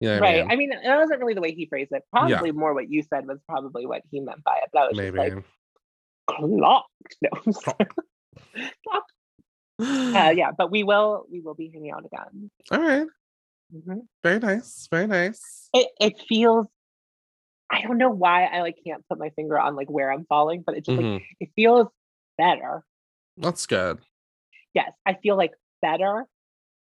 Yeah, 0.00 0.18
right. 0.18 0.44
I 0.46 0.56
mean, 0.56 0.70
that 0.70 0.98
wasn't 0.98 1.20
really 1.20 1.34
the 1.34 1.40
way 1.40 1.54
he 1.54 1.66
phrased 1.66 1.92
it. 1.92 2.02
Yeah. 2.12 2.28
Probably 2.28 2.52
more 2.52 2.74
what 2.74 2.90
you 2.90 3.02
said 3.02 3.26
was 3.26 3.38
probably 3.48 3.86
what 3.86 4.02
he 4.10 4.20
meant 4.20 4.44
by 4.44 4.58
it. 4.62 4.76
I 4.76 4.88
was 4.88 4.96
maybe. 4.96 5.16
just 5.18 5.34
like 5.36 5.44
clocked. 6.28 6.90
No. 7.22 7.28
I'm 7.46 7.52
sorry. 7.52 7.86
Clocked. 8.86 9.12
Uh, 9.78 10.32
yeah, 10.36 10.50
but 10.56 10.70
we 10.70 10.82
will 10.82 11.26
we 11.30 11.40
will 11.40 11.54
be 11.54 11.70
hanging 11.72 11.92
out 11.92 12.04
again. 12.04 12.50
All 12.72 12.80
right. 12.80 13.06
Mhm. 13.74 14.00
Very 14.22 14.38
nice. 14.40 14.88
Very 14.90 15.06
nice. 15.06 15.68
it 15.72 15.88
it 16.00 16.14
feels 16.28 16.66
I 17.70 17.82
don't 17.82 17.98
know 17.98 18.10
why 18.10 18.44
I 18.44 18.62
like 18.62 18.76
can't 18.86 19.04
put 19.08 19.18
my 19.18 19.30
finger 19.30 19.58
on 19.58 19.74
like 19.74 19.90
where 19.90 20.12
I'm 20.12 20.24
falling, 20.26 20.62
but 20.64 20.76
it 20.76 20.84
just 20.84 20.96
like 20.96 21.04
Mhm. 21.06 21.22
it 21.40 21.50
feels 21.56 21.88
better. 22.38 22.84
That's 23.36 23.66
good. 23.66 23.98
Yes, 24.74 24.92
I 25.04 25.14
feel 25.14 25.36
like 25.36 25.52
better, 25.82 26.26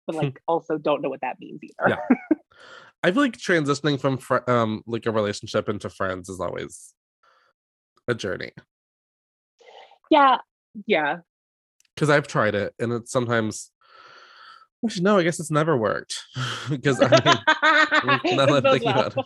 but 0.07 0.15
Hmm. 0.15 0.23
like 0.23 0.41
also 0.47 0.79
don't 0.79 1.03
know 1.03 1.09
what 1.09 1.23
that 1.23 1.39
means 1.41 1.61
either. 1.63 1.89
Yeah. 1.91 2.37
I 3.03 3.11
feel 3.13 3.23
like 3.23 3.37
transitioning 3.39 3.99
from 4.01 4.19
fr- 4.19 4.49
um 4.49 4.83
like 4.87 5.07
a 5.07 5.11
relationship 5.11 5.69
into 5.69 5.89
friends 5.91 6.29
is 6.29 6.41
always 6.41 6.95
a 8.09 8.15
journey 8.15 8.53
yeah, 10.11 10.39
yeah. 10.87 11.19
because 11.95 12.11
I've 12.11 12.27
tried 12.27 12.55
it 12.55 12.75
and 12.79 12.93
it's 12.93 13.11
sometimes 13.13 13.71
actually 14.85 15.05
no, 15.05 15.19
I 15.19 15.23
guess 15.23 15.39
it's 15.41 15.51
never 15.51 15.77
worked 15.77 16.21
because 16.69 17.01
I 17.01 17.09
mean 17.09 18.21
now 18.37 18.47
that 18.47 18.51
I'm 18.57 18.63
thinking 18.63 18.91
about 18.91 19.17
it. 19.17 19.25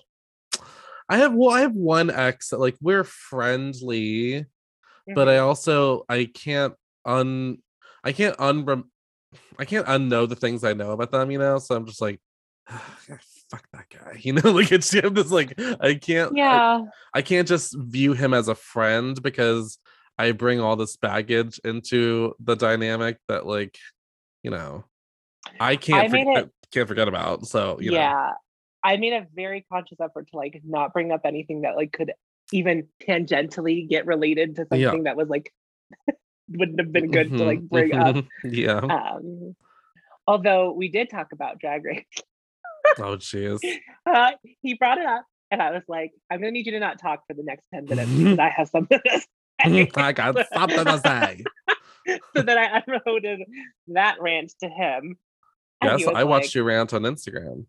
I 1.08 1.18
have 1.18 1.34
well, 1.34 1.50
I 1.50 1.60
have 1.60 1.74
one 1.74 2.10
ex 2.10 2.48
that 2.50 2.60
like 2.60 2.76
we're 2.80 3.04
friendly, 3.04 4.46
but 5.14 5.28
I 5.28 5.36
Mhm. 5.36 5.42
also 5.44 6.04
I 6.08 6.24
can't 6.32 6.74
un 7.04 7.58
I 8.02 8.12
can't 8.12 8.38
un 8.40 8.84
I 9.58 9.64
can't 9.64 9.86
unknow 9.86 10.28
the 10.28 10.36
things 10.36 10.64
I 10.64 10.72
know 10.72 10.92
about 10.92 11.10
them, 11.10 11.30
you 11.30 11.38
know. 11.38 11.58
So 11.58 11.74
I'm 11.74 11.86
just 11.86 12.00
like, 12.00 12.20
fuck 12.68 13.66
that 13.72 13.86
guy, 13.90 14.18
you 14.20 14.32
know. 14.32 14.50
Like 14.50 14.72
it's 14.72 14.90
just 14.90 15.30
like 15.30 15.58
I 15.80 15.94
can't. 15.94 16.36
Yeah, 16.36 16.84
I 17.12 17.22
can't 17.22 17.46
just 17.48 17.76
view 17.78 18.12
him 18.14 18.32
as 18.34 18.48
a 18.48 18.54
friend 18.54 19.20
because 19.22 19.78
I 20.18 20.32
bring 20.32 20.60
all 20.60 20.76
this 20.76 20.96
baggage 20.96 21.60
into 21.64 22.34
the 22.40 22.54
dynamic 22.54 23.18
that 23.28 23.46
like, 23.46 23.76
you 24.42 24.50
know, 24.50 24.84
I 25.60 25.76
can't 25.76 26.08
forget, 26.10 26.26
it- 26.44 26.50
can't 26.72 26.88
forget 26.88 27.08
about. 27.08 27.46
So 27.46 27.78
you 27.80 27.90
know, 27.90 27.98
yeah. 27.98 28.30
I 28.84 28.98
made 28.98 29.14
a 29.14 29.26
very 29.34 29.64
conscious 29.72 29.98
effort 30.00 30.28
to 30.30 30.36
like 30.36 30.60
not 30.64 30.92
bring 30.92 31.10
up 31.10 31.22
anything 31.24 31.62
that 31.62 31.74
like 31.74 31.92
could 31.92 32.12
even 32.52 32.88
tangentially 33.08 33.88
get 33.88 34.06
related 34.06 34.56
to 34.56 34.66
Yeah. 34.70 34.88
something 34.88 35.04
that 35.04 35.16
was 35.16 35.28
like 35.28 35.50
wouldn't 36.48 36.78
have 36.78 36.92
been 36.92 37.10
good 37.10 37.30
to 37.38 37.44
like 37.44 37.60
bring 37.62 37.94
up. 37.94 38.14
mhm, 38.16 38.26
Yeah. 38.44 38.76
Um, 38.80 39.56
although 40.26 40.72
we 40.72 40.88
did 40.88 41.08
talk 41.08 41.32
about 41.32 41.58
Drag 41.58 41.84
Race. 41.84 42.04
Oh 42.98 43.16
jeez. 43.16 43.58
Uh, 44.06 44.32
he 44.60 44.74
brought 44.74 44.98
it 44.98 45.06
up, 45.06 45.24
and 45.50 45.62
I 45.62 45.70
was 45.70 45.82
like, 45.88 46.12
I'm 46.30 46.40
gonna 46.40 46.50
need 46.50 46.66
you 46.66 46.72
to 46.72 46.78
not 46.78 47.00
talk 47.00 47.22
for 47.26 47.32
the 47.32 47.42
next 47.42 47.64
10 47.72 47.86
minutes 47.86 48.10
because 48.10 48.38
I 48.38 48.50
have 48.50 48.68
something 48.68 49.00
to 49.02 49.20
say. 49.20 49.88
I 49.96 50.12
got 50.12 50.36
something 50.52 50.84
to 50.84 50.98
say. 50.98 51.42
so 52.36 52.42
then 52.42 52.58
I 52.58 52.82
unloaded 52.86 53.40
that 53.88 54.20
rant 54.20 54.52
to 54.60 54.68
him. 54.68 55.16
Yes, 55.82 56.06
I 56.06 56.24
watched 56.24 56.48
like, 56.48 56.54
your 56.54 56.64
rant 56.64 56.92
on 56.92 57.02
Instagram. 57.02 57.64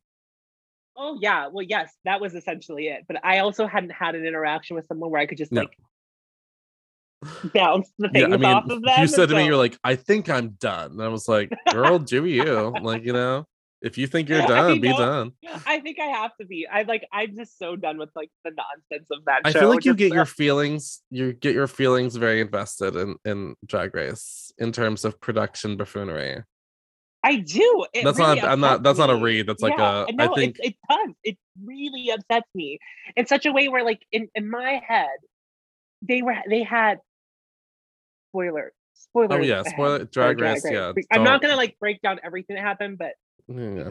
Oh 0.98 1.18
yeah, 1.22 1.48
well 1.52 1.66
yes, 1.66 1.94
that 2.06 2.22
was 2.22 2.36
essentially 2.36 2.88
it. 2.88 3.06
But 3.08 3.24
I 3.24 3.40
also 3.40 3.68
hadn't 3.68 3.92
had 3.92 4.16
an 4.16 4.26
interaction 4.26 4.76
with 4.76 4.86
someone 4.88 5.12
where 5.12 5.22
I 5.22 5.26
could 5.26 5.38
just 5.38 5.52
No. 5.52 5.62
like 5.62 5.78
bounce 7.54 7.92
the 7.98 8.10
Yeah, 8.14 8.24
things 8.24 8.34
I 8.34 8.38
mean, 8.38 8.50
off 8.50 8.70
of 8.70 8.82
them. 8.82 9.02
you 9.02 9.08
said 9.08 9.30
to 9.30 9.36
me, 9.36 9.46
you're 9.46 9.58
like, 9.58 9.78
I 9.84 9.96
think 9.96 10.30
I'm 10.30 10.50
done. 10.60 10.92
And 10.92 11.02
I 11.02 11.08
was 11.08 11.28
like, 11.28 11.52
girl, 11.72 12.00
do 12.00 12.26
you? 12.26 12.76
Like, 12.82 13.04
you 13.06 13.14
know, 13.14 13.46
if 13.82 13.98
you 13.98 14.08
think 14.08 14.30
you're 14.30 14.42
I 14.42 14.48
done, 14.48 14.80
be 14.80 14.90
know. 14.90 14.98
done. 14.98 15.32
I 15.66 15.80
think 15.80 16.00
I 16.00 16.06
have 16.06 16.32
to 16.40 16.46
be. 16.46 16.68
I 16.72 16.84
like. 16.84 17.08
I'm 17.12 17.36
just 17.36 17.58
so 17.60 17.76
done 17.76 17.98
with 17.98 18.10
like 18.16 18.32
the 18.44 18.52
nonsense 18.52 19.10
of 19.12 19.26
that. 19.26 19.42
I 19.44 19.52
show. 19.52 19.60
feel 19.60 19.70
like 19.70 19.86
you 19.86 19.92
Just, 19.92 20.00
get 20.00 20.12
uh, 20.12 20.16
your 20.16 20.26
feelings, 20.26 21.02
you 21.12 21.34
get 21.34 21.54
your 21.54 21.68
feelings 21.68 22.16
very 22.16 22.42
invested 22.42 22.96
in 22.96 23.16
in 23.26 23.56
Drag 23.66 23.94
Race 23.94 24.52
in 24.58 24.72
terms 24.72 25.06
of 25.06 25.20
production 25.22 25.78
buffoonery. 25.78 26.44
I 27.26 27.38
do. 27.38 27.86
It 27.94 28.04
That's 28.04 28.20
really 28.20 28.40
not. 28.40 28.50
I'm 28.50 28.60
not. 28.60 28.84
That's 28.84 29.00
not 29.00 29.10
a 29.10 29.16
read. 29.16 29.48
That's 29.48 29.64
like 29.64 29.74
Yeah, 29.78 30.06
a. 30.08 30.12
no, 30.12 30.32
I 30.32 30.36
think. 30.36 30.58
it, 30.60 30.68
it 30.68 30.76
does. 30.88 31.16
It 31.24 31.38
really 31.66 32.12
upsets 32.12 32.48
me 32.54 32.78
in 33.16 33.26
such 33.26 33.48
a 33.48 33.52
way 33.52 33.68
where, 33.68 33.84
like, 33.84 34.02
in 34.12 34.28
in 34.36 34.48
my 34.50 34.80
head, 34.88 35.18
they 36.04 36.22
were 36.22 36.36
they 36.48 36.62
had 36.62 37.00
spoiler 38.30 38.72
oh, 38.76 38.80
spoiler. 38.94 39.40
Oh 39.40 39.42
yeah, 39.44 39.64
spoiler 39.64 40.06
Drag 40.06 40.40
Race. 40.40 40.64
Yeah. 40.70 40.94
I'm 41.12 41.24
not 41.24 41.42
don't- 41.42 41.50
gonna 41.50 41.56
like 41.58 41.78
break 41.80 42.00
down 42.02 42.20
everything 42.24 42.58
that 42.58 42.62
happened, 42.64 42.98
but 43.00 43.14
Yeah. 43.48 43.90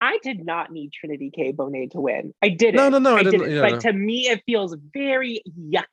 I 0.00 0.18
did 0.22 0.44
not 0.44 0.72
need 0.72 0.92
Trinity 0.92 1.30
K. 1.34 1.52
Bonet 1.52 1.92
to 1.92 2.00
win. 2.00 2.32
I 2.42 2.48
didn't. 2.48 2.76
No, 2.76 2.88
no, 2.88 2.98
no, 2.98 3.14
I 3.16 3.20
I 3.20 3.22
didn't- 3.24 3.40
didn't. 3.40 3.54
yeah, 3.56 3.60
but 3.60 3.72
no. 3.72 3.78
to 3.80 3.92
me, 3.92 4.28
it 4.28 4.42
feels 4.46 4.74
very 4.92 5.42
yucky 5.58 5.84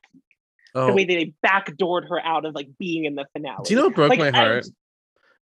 Oh, 0.74 0.86
the 0.86 0.92
way 0.94 1.04
that 1.04 1.14
they 1.14 1.34
backdoored 1.46 2.08
her 2.08 2.18
out 2.24 2.44
of 2.46 2.54
like 2.54 2.68
being 2.78 3.04
in 3.04 3.14
the 3.14 3.26
finale. 3.34 3.62
do 3.64 3.74
you 3.74 3.78
know 3.80 3.86
what 3.88 3.94
broke 3.94 4.08
Like, 4.10 4.18
my 4.18 4.28
I- 4.28 4.30
heart? 4.30 4.66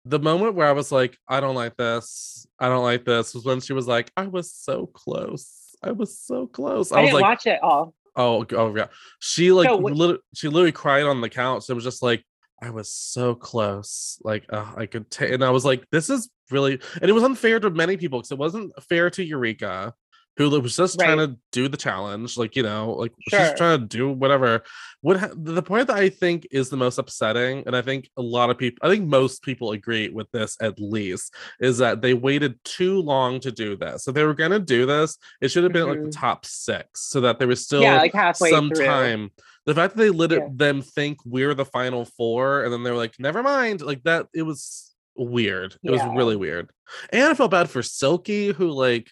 The 0.08 0.20
moment 0.20 0.54
where 0.54 0.68
I 0.68 0.72
was 0.72 0.92
like, 0.92 1.18
I 1.28 1.40
don't 1.40 1.56
like 1.56 1.76
this, 1.76 2.46
I 2.60 2.68
don't 2.68 2.84
like 2.84 3.04
this, 3.04 3.34
was 3.34 3.44
when 3.44 3.60
she 3.60 3.72
was 3.72 3.88
like, 3.88 4.10
I 4.16 4.26
was 4.28 4.52
so 4.52 4.86
close. 4.86 5.76
I 5.82 5.90
was 5.92 6.18
so 6.18 6.46
close. 6.46 6.92
I, 6.92 6.98
I, 6.98 7.00
was 7.02 7.08
didn't 7.08 7.20
like, 7.20 7.30
watch 7.30 7.46
it 7.46 7.62
all. 7.62 7.92
oh, 8.14 8.46
oh 8.52 8.74
yeah. 8.76 8.86
She 9.18 9.52
like 9.52 9.68
So 9.68 9.76
lit- 9.76 10.20
she 10.34 10.48
literally 10.48 10.72
cried 10.72 11.04
on 11.04 11.20
the 11.20 11.28
couch. 11.28 11.68
It 11.68 11.74
was 11.74 11.84
just 11.84 12.02
like, 12.02 12.24
I 12.62 12.70
was 12.70 12.88
so 12.88 13.34
close. 13.34 14.18
Like 14.22 14.46
uh, 14.48 14.72
I 14.76 14.86
could 14.86 15.10
take, 15.10 15.32
and 15.32 15.44
I 15.44 15.50
was 15.50 15.64
like, 15.64 15.84
this 15.90 16.08
is 16.08 16.30
really, 16.50 16.80
and 17.00 17.10
it 17.10 17.12
was 17.12 17.24
unfair 17.24 17.58
to 17.60 17.70
many 17.70 17.96
people 17.96 18.20
because 18.20 18.30
it 18.30 18.38
wasn't 18.38 18.72
fair 18.84 19.10
to 19.10 19.24
Eureka, 19.24 19.92
who 20.36 20.50
was 20.60 20.76
just 20.76 20.98
trying 20.98 21.16
to 21.18 21.36
do 21.52 21.66
the 21.68 21.76
challenge, 21.76 22.36
like 22.36 22.56
you 22.56 22.62
know, 22.62 22.92
like 22.92 23.12
Sure. 23.30 23.40
she's 23.40 23.56
trying 23.56 23.80
to 23.80 23.86
do 23.86 24.10
whatever. 24.10 24.62
What 25.00 25.18
ha- 25.18 25.30
the 25.34 25.62
point 25.62 25.86
that 25.88 25.96
I 25.96 26.08
think 26.10 26.46
is 26.50 26.68
the 26.68 26.76
most 26.76 26.98
upsetting, 26.98 27.62
and 27.66 27.74
I 27.76 27.80
think 27.82 28.10
a 28.16 28.22
lot 28.22 28.50
of 28.50 28.58
people, 28.58 28.86
I 28.86 28.92
think 28.92 29.06
most 29.06 29.42
people 29.42 29.72
agree 29.72 30.08
with 30.10 30.30
this 30.32 30.56
at 30.60 30.78
least, 30.78 31.34
is 31.60 31.78
that 31.78 32.02
they 32.02 32.12
waited 32.14 32.62
too 32.64 33.00
long 33.00 33.40
to 33.40 33.50
do 33.52 33.76
this. 33.76 34.04
So 34.04 34.12
they 34.12 34.24
were 34.24 34.34
gonna 34.34 34.58
do 34.58 34.84
this, 34.84 35.16
it 35.40 35.48
should 35.48 35.64
have 35.64 35.72
been 35.72 35.88
like 35.88 36.02
the 36.02 36.08
Mhm. 36.08 36.20
top 36.20 36.44
six, 36.44 37.02
so 37.10 37.20
that 37.22 37.38
there 37.38 37.48
was 37.48 37.64
still 37.64 37.82
yeah, 37.82 37.98
like 37.98 38.12
halfway 38.12 38.50
some 38.50 38.68
through. 38.70 38.84
time. 38.84 39.30
The 39.64 39.74
fact 39.74 39.96
that 39.96 40.02
they 40.02 40.10
let 40.10 40.32
it, 40.32 40.42
them 40.58 40.82
think 40.82 41.18
we're 41.24 41.54
the 41.54 41.64
final 41.64 42.04
four, 42.04 42.62
and 42.62 42.72
then 42.72 42.82
they're 42.84 42.94
like, 42.94 43.14
"Never 43.18 43.42
mind," 43.42 43.80
like 43.80 44.02
that. 44.04 44.26
It 44.34 44.42
was 44.42 44.94
weird. 45.16 45.72
It 45.82 45.90
Yeah. 45.92 46.06
was 46.06 46.16
really 46.16 46.36
weird, 46.36 46.70
and 47.10 47.22
I 47.24 47.34
felt 47.34 47.50
bad 47.50 47.70
for 47.70 47.82
Silky, 47.82 48.52
who 48.52 48.70
like, 48.70 49.10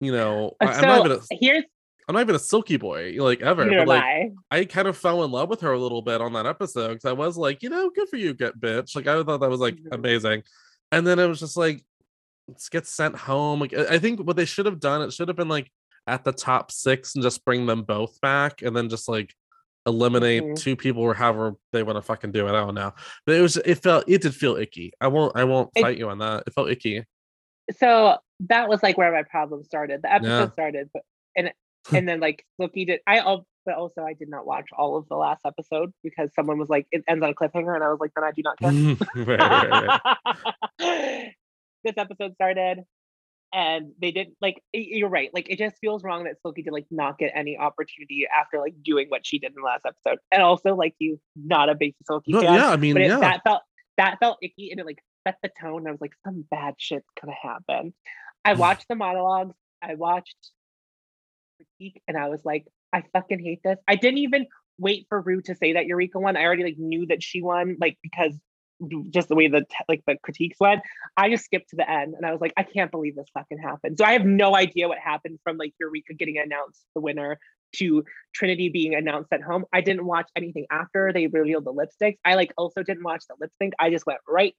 you 0.00 0.12
know, 0.12 0.56
Uh, 0.60 0.66
I, 0.66 0.74
am 0.76 0.82
not 0.82 1.06
even 1.06 1.18
a, 1.18 1.20
here's 1.40 1.64
I'm 2.08 2.14
not 2.14 2.20
even 2.20 2.36
a 2.36 2.38
Silky 2.40 2.76
boy, 2.76 3.16
like 3.18 3.42
ever. 3.42 3.68
But 3.68 3.88
like, 3.88 4.02
I. 4.02 4.30
I 4.52 4.64
kind 4.64 4.86
of 4.86 4.96
fell 4.96 5.24
in 5.24 5.30
love 5.32 5.48
with 5.48 5.60
her 5.62 5.72
a 5.72 5.78
little 5.78 6.02
bit 6.02 6.20
on 6.20 6.32
that 6.34 6.46
episode 6.46 6.88
because 6.94 7.04
I 7.04 7.12
was 7.12 7.36
like, 7.36 7.62
you 7.64 7.68
know, 7.68 7.90
good 7.90 8.08
for 8.08 8.16
you, 8.16 8.32
get 8.32 8.60
bitch. 8.60 8.94
Like 8.94 9.06
I 9.08 9.20
thought 9.24 9.40
that 9.40 9.50
was 9.50 9.60
like 9.60 9.74
Mhm. 9.76 9.88
amazing, 9.92 10.42
and 10.92 11.04
then 11.06 11.18
it 11.18 11.26
was 11.26 11.40
just 11.40 11.56
like, 11.56 11.82
let's 12.46 12.68
get 12.68 12.86
sent 12.86 13.16
home. 13.16 13.58
Like 13.60 13.74
I 13.74 13.98
think 13.98 14.20
what 14.20 14.36
they 14.36 14.44
should 14.44 14.66
have 14.66 14.78
done, 14.78 15.02
it 15.02 15.12
should 15.12 15.26
have 15.28 15.36
been 15.36 15.48
like 15.48 15.68
at 16.06 16.22
the 16.22 16.30
top 16.32 16.70
six 16.70 17.16
and 17.16 17.24
just 17.24 17.44
bring 17.44 17.66
them 17.66 17.82
both 17.82 18.20
back, 18.20 18.62
and 18.62 18.76
then 18.76 18.88
just 18.88 19.08
like 19.08 19.34
eliminate 19.86 20.42
Mhm. 20.44 20.56
two 20.56 20.76
people 20.76 21.02
or 21.02 21.14
however 21.14 21.54
they 21.72 21.82
want 21.82 21.96
to 21.96 22.02
fucking 22.02 22.30
do 22.32 22.46
it. 22.46 22.50
I 22.50 22.60
don't 22.60 22.74
know, 22.74 22.92
but 23.24 23.34
it 23.34 23.40
was 23.40 23.56
it 23.56 23.76
felt 23.82 24.04
it 24.06 24.22
did 24.22 24.34
feel 24.34 24.56
icky. 24.56 24.92
I 25.00 25.08
won't 25.08 25.36
I 25.36 25.42
won't 25.44 25.70
It- 25.74 25.82
fight 25.82 25.98
you 25.98 26.08
on 26.08 26.18
that. 26.18 26.44
It 26.46 26.54
felt 26.54 26.70
icky. 26.70 27.02
So 27.76 28.16
that 28.40 28.68
was 28.68 28.82
like 28.82 28.98
where 28.98 29.12
my 29.12 29.22
problem 29.22 29.64
started. 29.64 30.02
The 30.02 30.12
episode 30.12 30.28
Yeah. 30.28 30.50
started, 30.52 30.90
but 30.92 31.02
and 31.36 31.52
and 31.94 32.08
then 32.08 32.20
like 32.20 32.44
Loki 32.58 32.84
did. 32.84 33.00
I 33.06 33.20
but 33.64 33.74
also 33.74 34.02
I 34.02 34.12
did 34.14 34.28
not 34.28 34.46
watch 34.46 34.66
all 34.76 34.96
of 34.96 35.08
the 35.08 35.16
last 35.16 35.40
episode 35.44 35.92
because 36.04 36.30
someone 36.34 36.58
was 36.58 36.68
like 36.68 36.86
it 36.92 37.02
ends 37.08 37.22
on 37.24 37.30
a 37.30 37.34
cliffhanger, 37.34 37.74
and 37.74 37.82
I 37.82 37.88
was 37.88 37.98
like, 38.00 38.12
then 38.14 38.24
I 38.24 38.30
do 38.32 38.42
not 38.42 38.58
care. 38.58 38.70
Mm, 38.70 39.00
right, 39.26 40.00
right, 40.00 40.00
right. 40.80 41.32
this 41.84 41.94
episode 41.96 42.34
started 42.34 42.80
and 43.52 43.92
they 44.00 44.10
didn't 44.10 44.34
like 44.40 44.60
you're 44.72 45.08
right 45.08 45.30
like 45.32 45.48
it 45.48 45.56
just 45.56 45.76
feels 45.80 46.02
wrong 46.02 46.24
that 46.24 46.34
Silky 46.42 46.62
did 46.62 46.72
like 46.72 46.86
not 46.90 47.16
get 47.16 47.30
any 47.34 47.56
opportunity 47.56 48.26
after 48.26 48.58
like 48.58 48.74
doing 48.82 49.06
what 49.08 49.24
she 49.24 49.38
did 49.38 49.52
in 49.52 49.54
the 49.56 49.62
last 49.64 49.82
episode 49.86 50.18
and 50.32 50.42
also 50.42 50.74
like 50.74 50.94
you 50.98 51.20
not 51.36 51.68
a 51.68 51.74
big 51.76 51.94
Silky 52.04 52.32
No, 52.32 52.40
fan 52.40 52.54
yeah, 52.54 52.70
I 52.70 52.76
mean, 52.76 52.92
but 52.94 53.02
it, 53.02 53.08
yeah. 53.08 53.20
that 53.20 53.42
felt 53.44 53.62
that 53.98 54.16
felt 54.18 54.38
icky 54.42 54.70
and 54.72 54.80
it 54.80 54.86
like 54.86 54.98
set 55.26 55.36
the 55.42 55.50
tone 55.60 55.86
I 55.86 55.92
was 55.92 56.00
like 56.00 56.14
some 56.24 56.44
bad 56.50 56.74
shit's 56.78 57.06
gonna 57.20 57.36
happen 57.40 57.94
I 58.44 58.54
mm. 58.54 58.58
watched 58.58 58.86
the 58.88 58.94
monologues 58.94 59.56
I 59.82 59.94
watched 59.94 60.36
critique 61.56 62.02
and 62.06 62.16
I 62.16 62.28
was 62.28 62.44
like 62.44 62.66
I 62.92 63.02
fucking 63.12 63.40
hate 63.40 63.60
this 63.64 63.78
I 63.88 63.96
didn't 63.96 64.18
even 64.18 64.46
wait 64.78 65.06
for 65.08 65.20
Ru 65.20 65.40
to 65.42 65.54
say 65.54 65.74
that 65.74 65.86
Eureka 65.86 66.18
won 66.18 66.36
I 66.36 66.44
already 66.44 66.64
like 66.64 66.78
knew 66.78 67.06
that 67.06 67.22
she 67.22 67.42
won 67.42 67.76
like 67.80 67.98
because 68.02 68.38
just 69.10 69.28
the 69.28 69.34
way 69.34 69.48
the 69.48 69.64
like 69.88 70.02
the 70.06 70.16
critiques 70.22 70.58
went, 70.60 70.82
I 71.16 71.30
just 71.30 71.44
skipped 71.44 71.70
to 71.70 71.76
the 71.76 71.90
end 71.90 72.14
and 72.14 72.26
I 72.26 72.32
was 72.32 72.40
like, 72.40 72.52
I 72.56 72.62
can't 72.62 72.90
believe 72.90 73.16
this 73.16 73.28
fucking 73.34 73.58
happened. 73.58 73.98
So 73.98 74.04
I 74.04 74.12
have 74.12 74.24
no 74.24 74.54
idea 74.54 74.88
what 74.88 74.98
happened 74.98 75.38
from 75.44 75.56
like 75.56 75.72
Eureka 75.80 76.14
getting 76.14 76.38
announced 76.38 76.84
the 76.94 77.00
winner 77.00 77.38
to 77.76 78.04
Trinity 78.34 78.68
being 78.68 78.94
announced 78.94 79.32
at 79.32 79.42
home. 79.42 79.64
I 79.72 79.80
didn't 79.80 80.06
watch 80.06 80.28
anything 80.36 80.66
after 80.70 81.12
they 81.12 81.26
revealed 81.26 81.64
the 81.64 81.72
lipsticks. 81.72 82.18
I 82.24 82.34
like 82.34 82.52
also 82.56 82.82
didn't 82.82 83.04
watch 83.04 83.24
the 83.28 83.36
lip 83.40 83.50
sync. 83.60 83.74
I 83.78 83.90
just 83.90 84.06
went 84.06 84.20
right, 84.28 84.54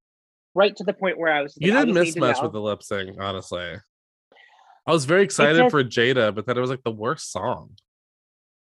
right 0.58 0.76
to 0.76 0.84
the 0.84 0.94
point 0.94 1.18
where 1.18 1.32
I 1.32 1.42
was. 1.42 1.54
just 1.54 1.62
You 1.62 1.72
didn't 1.72 1.94
just 1.94 2.16
miss 2.16 2.16
much 2.18 2.42
with 2.42 2.52
the 2.52 2.60
lip 2.60 2.84
sync, 2.84 3.18
honestly. 3.20 3.76
I 4.86 4.92
was 4.92 5.06
very 5.06 5.24
excited 5.24 5.58
just- 5.60 5.72
for 5.72 5.84
Jada, 5.84 6.34
but 6.34 6.46
then 6.46 6.58
it 6.58 6.62
was 6.62 6.70
like 6.70 6.84
the 6.84 6.92
worst 6.92 7.32
song. 7.32 7.72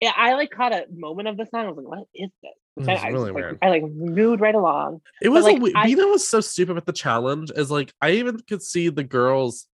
Yeah, 0.01 0.13
I 0.17 0.35
like 0.35 0.51
caught 0.51 0.73
a 0.73 0.87
moment 0.93 1.27
of 1.27 1.37
the 1.37 1.47
song. 1.47 1.65
I 1.67 1.69
was 1.71 1.77
like, 1.77 1.89
what 1.89 2.07
is 2.15 2.31
this? 2.43 2.53
It 2.77 2.81
was 2.81 2.89
I, 2.89 3.09
really 3.09 3.33
like, 3.33 3.35
weird. 3.35 3.59
I 3.63 3.69
like 3.71 3.83
moved 3.83 4.41
right 4.41 4.55
along. 4.55 5.01
It 5.21 5.31
was 5.31 5.45
like, 5.45 5.61
a 5.61 5.73
I- 5.75 5.87
you 5.87 5.97
know 5.97 6.09
what's 6.09 6.29
so 6.29 6.41
stupid 6.41 6.77
with 6.77 6.85
the 6.85 6.93
challenge 6.93 7.51
is 7.57 7.71
like 7.71 7.93
I 8.01 8.11
even 8.13 8.39
could 8.49 8.63
see 8.63 8.89
the 8.91 9.03
girls 9.03 9.67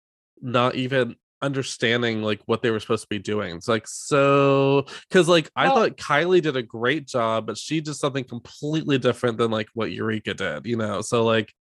not 0.42 0.76
even 0.76 1.16
understanding 1.42 2.22
like 2.24 2.40
what 2.46 2.62
they 2.62 2.72
were 2.72 2.80
supposed 2.80 3.04
to 3.04 3.10
be 3.10 3.20
doing. 3.20 3.58
It's 3.58 3.68
like 3.68 3.86
so 3.86 4.86
because 5.10 5.28
like 5.28 5.52
I 5.58 5.66
Well- 5.68 5.76
thought 5.76 5.98
Kylie 5.98 6.42
did 6.42 6.56
a 6.56 6.64
great 6.64 7.06
job, 7.08 7.46
but 7.48 7.58
she 7.58 7.82
did 7.82 7.96
something 7.96 8.24
completely 8.24 8.98
different 8.98 9.38
than 9.38 9.52
like 9.52 9.68
what 9.74 9.92
Eureka 9.92 10.34
did, 10.34 10.66
you 10.66 10.78
know. 10.78 11.02
So 11.02 11.26
like 11.26 11.54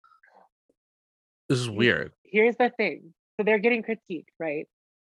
this 1.51 1.59
is 1.59 1.69
weird. 1.69 2.13
here's 2.25 2.57
the 2.57 2.71
thing. 2.71 3.13
So 3.37 3.45
they're 3.45 3.59
getting 3.59 3.83
critiqued, 3.83 4.27
right? 4.39 4.67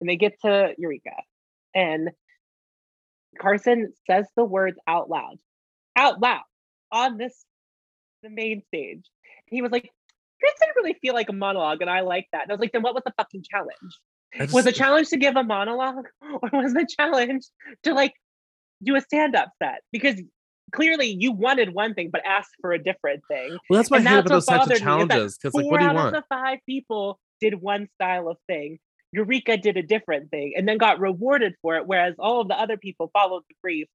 And 0.01 0.09
they 0.09 0.15
get 0.15 0.33
to 0.41 0.73
Eureka. 0.77 1.11
And 1.75 2.09
Carson 3.39 3.93
says 4.09 4.25
the 4.35 4.43
words 4.43 4.77
out 4.87 5.09
loud. 5.09 5.37
Out 5.95 6.19
loud 6.19 6.41
on 6.91 7.17
this 7.17 7.45
the 8.23 8.29
main 8.29 8.63
stage. 8.67 9.05
He 9.47 9.61
was 9.61 9.71
like, 9.71 9.91
this 10.41 10.53
didn't 10.59 10.75
really 10.77 10.95
feel 11.01 11.13
like 11.13 11.29
a 11.29 11.33
monologue, 11.33 11.81
and 11.81 11.89
I 11.89 12.01
like 12.01 12.27
that. 12.31 12.43
And 12.43 12.51
I 12.51 12.55
was 12.55 12.59
like, 12.59 12.71
then 12.71 12.81
what 12.81 12.95
was 12.95 13.03
the 13.05 13.13
fucking 13.17 13.43
challenge? 13.49 13.99
I 14.39 14.47
Was 14.51 14.65
the 14.65 14.71
challenge 14.71 15.09
to 15.09 15.17
give 15.17 15.35
a 15.35 15.43
monologue, 15.43 16.07
or 16.21 16.49
was 16.51 16.73
the 16.73 16.87
challenge 16.97 17.43
to 17.83 17.93
like 17.93 18.13
do 18.81 18.95
a 18.95 19.01
stand-up 19.01 19.49
set? 19.61 19.81
Because 19.91 20.19
clearly 20.73 21.15
you 21.19 21.31
wanted 21.31 21.73
one 21.73 21.93
thing, 21.93 22.09
but 22.11 22.21
asked 22.25 22.55
for 22.61 22.73
a 22.73 22.79
different 22.81 23.23
thing 23.27 23.57
well, 23.69 23.77
that's 23.77 23.89
why 23.89 23.97
I 23.97 23.99
and 23.99 24.07
hate 24.09 24.19
about 24.19 24.29
those 24.29 24.45
types 24.45 24.63
of 24.63 24.69
bothered 24.69 24.69
me, 24.69 24.75
is 24.75 24.81
challenges 24.81 25.37
because 25.37 25.53
like 25.53 25.63
four 25.63 25.71
what 25.71 25.79
do 25.79 25.85
you 25.85 25.91
out 25.91 26.07
of 26.07 26.13
the 26.13 26.23
five 26.29 26.59
people 26.65 27.19
did 27.43 27.61
one 27.61 27.87
style 27.95 28.29
of 28.29 28.37
thing. 28.47 28.79
Eureka 29.11 29.57
did 29.57 29.77
a 29.77 29.83
different 29.83 30.31
thing 30.31 30.53
and 30.57 30.67
then 30.67 30.77
got 30.77 30.99
rewarded 30.99 31.53
for 31.61 31.75
it, 31.75 31.85
whereas 31.85 32.15
all 32.17 32.41
of 32.41 32.47
the 32.47 32.59
other 32.59 32.77
people 32.77 33.11
followed 33.13 33.43
the 33.47 33.55
brief. 33.61 33.87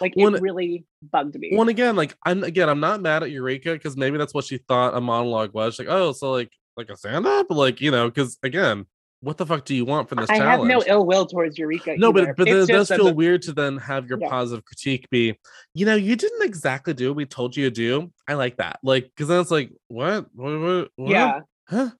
Like 0.00 0.14
Well, 0.16 0.34
it 0.34 0.42
really 0.42 0.84
bugged 1.12 1.38
me. 1.38 1.52
Well, 1.54 1.68
again, 1.68 1.94
like 1.94 2.16
I'm 2.26 2.42
again, 2.42 2.68
I'm 2.68 2.80
not 2.80 3.00
mad 3.00 3.22
at 3.22 3.30
Eureka 3.30 3.74
because 3.74 3.96
maybe 3.96 4.18
that's 4.18 4.34
what 4.34 4.44
she 4.44 4.58
thought 4.58 4.96
a 4.96 5.00
monologue 5.00 5.54
was. 5.54 5.78
Like, 5.78 5.86
oh, 5.88 6.12
so 6.12 6.32
like 6.32 6.50
like 6.76 6.90
a 6.90 6.96
stand 6.96 7.26
up, 7.26 7.46
like 7.50 7.80
you 7.80 7.92
know, 7.92 8.08
because 8.08 8.36
again, 8.42 8.86
what 9.24 9.36
the 9.38 9.46
fuck 9.46 9.64
do 9.64 9.74
you 9.74 9.84
want 9.84 10.08
from 10.08 10.18
this 10.18 10.28
challenge? 10.28 10.44
I 10.44 10.50
have 10.52 10.64
no 10.64 10.82
ill 10.86 11.04
will 11.06 11.26
towards 11.26 11.58
Eureka. 11.58 11.96
no, 11.96 12.10
either. 12.10 12.34
but 12.34 12.36
but 12.36 12.48
it 12.48 12.68
does 12.68 12.88
feel 12.88 13.06
the- 13.06 13.14
weird 13.14 13.42
to 13.42 13.52
then 13.52 13.78
have 13.78 14.06
your 14.08 14.18
Yeah. 14.20 14.28
positive 14.28 14.64
critique 14.64 15.08
be, 15.10 15.38
you 15.74 15.86
know, 15.86 15.94
you 15.94 16.14
didn't 16.16 16.42
exactly 16.42 16.94
do 16.94 17.08
what 17.08 17.16
we 17.16 17.26
told 17.26 17.56
you 17.56 17.64
to 17.64 17.70
do. 17.70 18.12
I 18.28 18.34
like 18.34 18.58
that, 18.58 18.78
like, 18.82 19.04
because 19.04 19.28
then 19.28 19.40
it's 19.40 19.50
like, 19.50 19.70
what, 19.88 20.26
what, 20.34 20.60
what, 20.60 20.88
what? 20.96 21.10
yeah. 21.10 21.40
huh? 21.68 21.90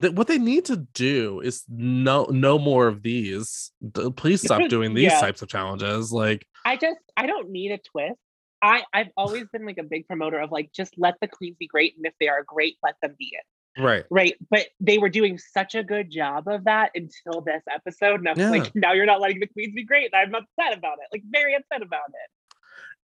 That 0.00 0.14
what 0.14 0.28
they 0.28 0.38
need 0.38 0.66
to 0.66 0.76
do 0.94 1.40
is 1.40 1.64
no 1.68 2.26
no 2.30 2.58
more 2.60 2.86
of 2.86 3.02
these. 3.02 3.72
Please 4.16 4.40
stop 4.42 4.68
doing 4.68 4.94
these 4.94 5.04
Yeah. 5.10 5.20
types 5.20 5.42
of 5.42 5.48
challenges. 5.48 6.12
Like, 6.12 6.46
I 6.64 6.76
just 6.76 7.00
I 7.16 7.26
don't 7.26 7.50
need 7.50 7.72
a 7.72 7.78
twist. 7.78 8.20
I 8.62 8.84
I've 8.92 9.08
always 9.16 9.44
been 9.52 9.66
like 9.66 9.78
a 9.78 9.82
big 9.82 10.06
promoter 10.06 10.38
of 10.38 10.52
like 10.52 10.70
just 10.72 10.94
let 10.96 11.14
the 11.20 11.26
queens 11.26 11.56
be 11.58 11.66
great, 11.66 11.96
and 11.96 12.06
if 12.06 12.14
they 12.20 12.28
are 12.28 12.44
great, 12.44 12.76
let 12.84 12.94
them 13.02 13.16
be 13.18 13.30
it. 13.32 13.44
Right. 13.78 14.04
Right. 14.10 14.34
But 14.50 14.66
they 14.80 14.98
were 14.98 15.08
doing 15.08 15.38
such 15.38 15.74
a 15.74 15.82
good 15.82 16.10
job 16.10 16.46
of 16.48 16.64
that 16.64 16.90
until 16.94 17.40
this 17.40 17.62
episode. 17.70 18.20
And 18.20 18.28
I 18.28 18.32
was 18.32 18.38
Yeah. 18.40 18.50
like, 18.50 18.74
now 18.74 18.92
you're 18.92 19.06
not 19.06 19.20
letting 19.20 19.40
the 19.40 19.46
queens 19.46 19.74
be 19.74 19.84
great. 19.84 20.10
And 20.12 20.34
I'm 20.34 20.42
upset 20.42 20.76
about 20.78 20.98
it. 20.98 21.08
Like 21.12 21.22
very 21.30 21.54
upset 21.54 21.82
about 21.82 22.08
it. 22.08 22.56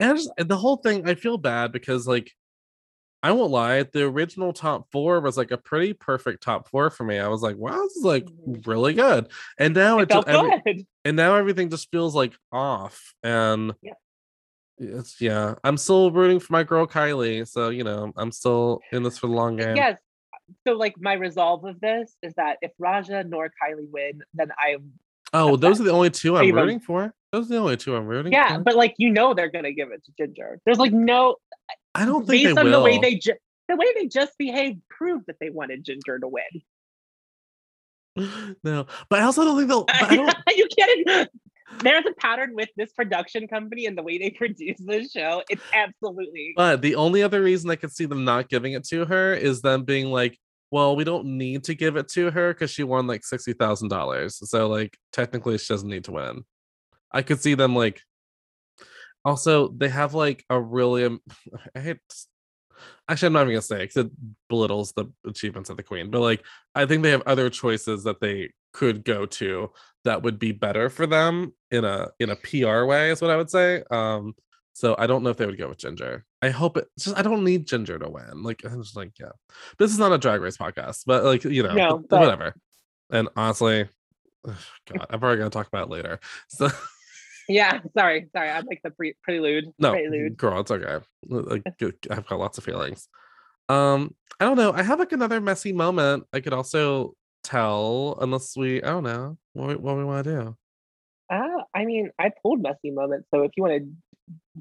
and 0.02 0.18
just, 0.18 0.32
the 0.38 0.56
whole 0.56 0.78
thing 0.78 1.08
i 1.10 1.14
feel 1.14 1.38
bad 1.38 1.74
because 1.74 2.08
like 2.08 2.32
i 3.22 3.32
won't 3.34 3.52
lie 3.52 3.84
the 3.84 4.04
original 4.04 4.54
top 4.54 4.88
four 4.94 5.20
was 5.20 5.36
like 5.36 5.52
a 5.52 5.58
pretty 5.58 5.92
perfect 5.92 6.42
top 6.42 6.70
four 6.70 6.90
for 6.90 7.04
me 7.04 7.20
i 7.20 7.28
was 7.28 7.42
like 7.42 7.58
wow 7.58 7.72
this 7.84 7.98
is 7.98 8.04
like 8.06 8.24
Mhm. 8.26 8.66
really 8.66 8.94
good 8.94 9.28
and 9.58 9.76
now 9.76 10.00
It 10.00 10.04
it 10.04 10.10
just 10.12 10.28
every- 10.30 10.62
good. 10.66 10.88
and 11.04 11.18
now 11.18 11.36
everything 11.36 11.70
just 11.70 11.92
feels 11.92 12.16
like 12.16 12.34
off 12.54 13.14
and 13.24 13.74
Yeah. 13.82 13.92
it's 14.78 15.20
yeah 15.20 15.56
i'm 15.66 15.76
still 15.76 16.12
rooting 16.12 16.40
for 16.40 16.54
my 16.54 16.64
girl 16.64 16.88
kylie 16.88 17.46
so 17.46 17.68
you 17.68 17.84
know 17.84 18.14
i'm 18.16 18.32
still 18.32 18.80
in 18.94 19.04
this 19.04 19.18
for 19.18 19.28
the 19.28 19.34
long 19.34 19.58
game 19.58 19.76
Yes. 19.76 19.98
So 20.68 20.74
like 20.74 20.95
my 21.00 21.14
resolve 21.14 21.66
of 21.66 21.80
this 21.80 22.16
is 22.22 22.34
that 22.36 22.58
if 22.62 22.72
Ra'Jah 22.82 23.28
nor 23.28 23.52
Kylie 23.62 23.89
win, 23.89 24.22
then 24.34 24.52
I 24.58 24.78
oh 25.34 25.56
those 25.56 25.80
are 25.80 25.84
the 25.84 25.91
only 25.91 26.10
two 26.10 26.38
i'm 26.38 26.52
rooting 26.52 26.80
for 26.80 27.14
those 27.32 27.45
are 27.45 27.54
the 27.54 27.58
only 27.58 27.78
two 27.78 27.95
i'm 27.95 28.06
rooting 28.06 28.32
yeah, 28.32 28.58
for 28.58 28.64
but 28.64 28.76
like 28.76 28.95
you 28.97 29.10
know 29.10 29.34
they're 29.34 29.52
gonna 29.52 29.72
give 29.72 29.91
it 29.91 30.04
to 30.06 30.12
Ginger. 30.18 30.60
There's 30.66 30.80
like 30.80 30.91
no 30.91 31.36
i 31.95 32.06
don't 32.06 32.26
think 32.26 32.43
based 32.43 32.56
they 32.56 32.62
on 32.62 32.66
will 32.66 32.80
the 32.80 32.82
way 32.82 32.97
they 32.97 33.16
ju- 33.16 33.36
the 33.68 33.76
way 33.76 33.88
they 33.95 34.08
just 34.08 34.38
behaved 34.38 34.82
proved 34.89 35.26
that 35.28 35.36
they 35.39 35.50
wanted 35.50 35.84
Ginger 35.84 36.20
to 36.20 36.28
win. 36.28 36.43
no 38.64 38.88
but 39.10 39.20
i 39.20 39.24
also 39.24 39.43
don't 39.45 39.58
think 39.58 39.70
they'll 39.70 39.86
but 39.86 40.04
i 40.04 40.16
don't 40.16 40.36
you 40.56 40.68
kidding? 40.68 41.28
There's 41.82 42.06
a 42.06 42.14
pattern 42.14 42.56
with 42.56 42.70
this 42.76 42.92
production 42.92 43.48
company 43.48 43.86
and 43.86 43.98
the 43.98 44.04
way 44.04 44.18
they 44.18 44.30
produce 44.38 44.78
this 44.80 45.12
show. 45.12 45.44
It's 45.50 45.64
absolutely 45.74 46.54
But 46.56 46.82
the 46.82 46.96
only 46.96 47.24
other 47.24 47.42
reason 47.42 47.70
I 47.70 47.76
could 47.76 47.92
see 47.92 48.06
them 48.06 48.26
not 48.26 48.50
giving 48.50 48.74
it 48.74 48.84
to 48.86 49.06
her 49.06 49.34
is 49.34 49.62
them 49.62 49.84
being 49.84 50.12
like, 50.12 50.38
well, 50.72 50.96
we 50.96 51.04
don't 51.04 51.38
need 51.38 51.64
to 51.66 51.74
give 51.74 51.96
it 51.96 52.10
to 52.10 52.32
her 52.32 52.54
because 52.54 52.72
she 52.72 52.84
won 52.84 53.08
like 53.08 53.26
sixty 53.26 53.54
thousand 53.54 53.90
dollars. 53.90 54.40
So 54.50 54.68
like 54.68 54.98
technically 55.12 55.58
she 55.58 55.74
doesn't 55.74 55.90
need 55.90 56.04
to 56.06 56.12
win. 56.12 56.44
I 57.12 57.24
could 57.24 57.42
see 57.42 57.56
them 57.56 57.76
like 57.76 58.02
also 59.26 59.70
they 59.70 59.90
have 59.90 60.14
like 60.14 60.46
a 60.50 60.60
really 60.60 61.06
um, 61.06 61.22
I 61.76 61.80
hate 61.80 61.98
actually 63.08 63.28
I'm 63.28 63.34
not 63.34 63.42
even 63.42 63.54
gonna 63.54 63.62
say 63.62 63.80
because 63.80 64.06
it 64.06 64.12
belittles 64.48 64.94
the 64.94 65.06
achievements 65.26 65.70
of 65.70 65.78
the 65.78 65.84
queen, 65.84 66.12
but 66.12 66.22
like 66.22 66.44
I 66.76 66.86
think 66.86 67.04
they 67.04 67.12
have 67.12 67.24
other 67.26 67.50
choices 67.50 68.04
that 68.04 68.22
they 68.22 68.52
could 68.72 69.04
go 69.04 69.26
to 69.26 69.72
that 70.10 70.24
would 70.24 70.39
be 70.39 70.51
better 70.51 70.89
for 70.89 71.05
them 71.05 71.53
in 71.70 71.86
a 71.86 72.10
in 72.20 72.32
a 72.32 72.36
PR 72.36 72.86
way 72.86 73.12
is 73.12 73.22
what 73.22 73.30
I 73.30 73.38
would 73.38 73.49
say. 73.51 73.84
Um 73.91 74.34
so 74.74 74.95
I 74.97 75.05
don't 75.07 75.24
know 75.24 75.30
if 75.30 75.38
they 75.38 75.45
would 75.45 75.57
go 75.57 75.70
with 75.70 75.78
Ginger. 75.78 76.26
I 76.41 76.49
hope 76.49 76.78
it 76.78 76.88
it's 76.95 77.05
just 77.05 77.18
I 77.18 77.22
don't 77.22 77.43
need 77.43 77.68
Ginger 77.68 77.99
to 77.99 78.10
win. 78.10 78.41
Like 78.41 78.64
I'm 78.66 78.82
just 78.82 78.97
like, 78.97 79.12
yeah. 79.20 79.34
This 79.78 79.91
is 79.91 79.99
not 79.99 80.12
a 80.12 80.18
drag 80.18 80.41
race 80.41 80.57
podcast, 80.57 81.03
but 81.05 81.24
like, 81.24 81.43
you 81.43 81.62
know, 81.62 81.74
No, 81.74 82.03
but 82.10 82.20
whatever. 82.22 82.55
And 83.12 83.30
honestly, 83.36 83.88
God, 84.45 85.05
I'm 85.12 85.20
probably 85.20 85.38
gonna 85.38 85.51
talk 85.51 85.68
about 85.68 85.88
it 85.88 85.91
later. 85.91 86.20
So 86.49 86.70
Yeah, 87.47 87.80
sorry, 87.95 88.30
sorry. 88.36 88.49
I'm 88.49 88.66
like 88.66 88.82
the 88.84 88.91
pre- 88.91 89.16
prelude. 89.24 89.66
no, 89.78 89.91
prelude. 89.91 90.38
girl, 90.38 90.60
it's 90.60 90.72
okay. 90.72 91.03
Like, 91.28 91.64
I've 92.12 92.26
got 92.28 92.39
lots 92.39 92.57
of 92.57 92.64
feelings. 92.64 93.07
Um, 93.68 94.16
I 94.39 94.45
don't 94.45 94.57
know. 94.57 94.72
I 94.72 94.82
have 94.82 94.97
like 94.99 95.12
another 95.12 95.39
messy 95.41 95.74
moment. 95.74 96.24
I 96.34 96.39
could 96.39 96.53
also 96.53 97.14
tell, 97.43 98.18
unless 98.22 98.55
we, 98.55 98.82
I 98.84 98.88
don't 98.89 99.03
know 99.03 99.38
what 99.60 99.68
we, 99.70 99.76
what 99.76 99.97
we 99.97 100.03
want 100.03 100.24
to 100.26 100.32
do. 100.32 100.55
Uh, 101.32 101.64
I 101.76 101.86
mean, 101.86 102.10
I 102.18 102.32
pulled 102.41 102.62
messy 102.62 102.91
moments. 102.91 103.28
So 103.34 103.43
if 103.43 103.51
you 103.55 103.64
want 103.64 103.84
to 103.84 103.89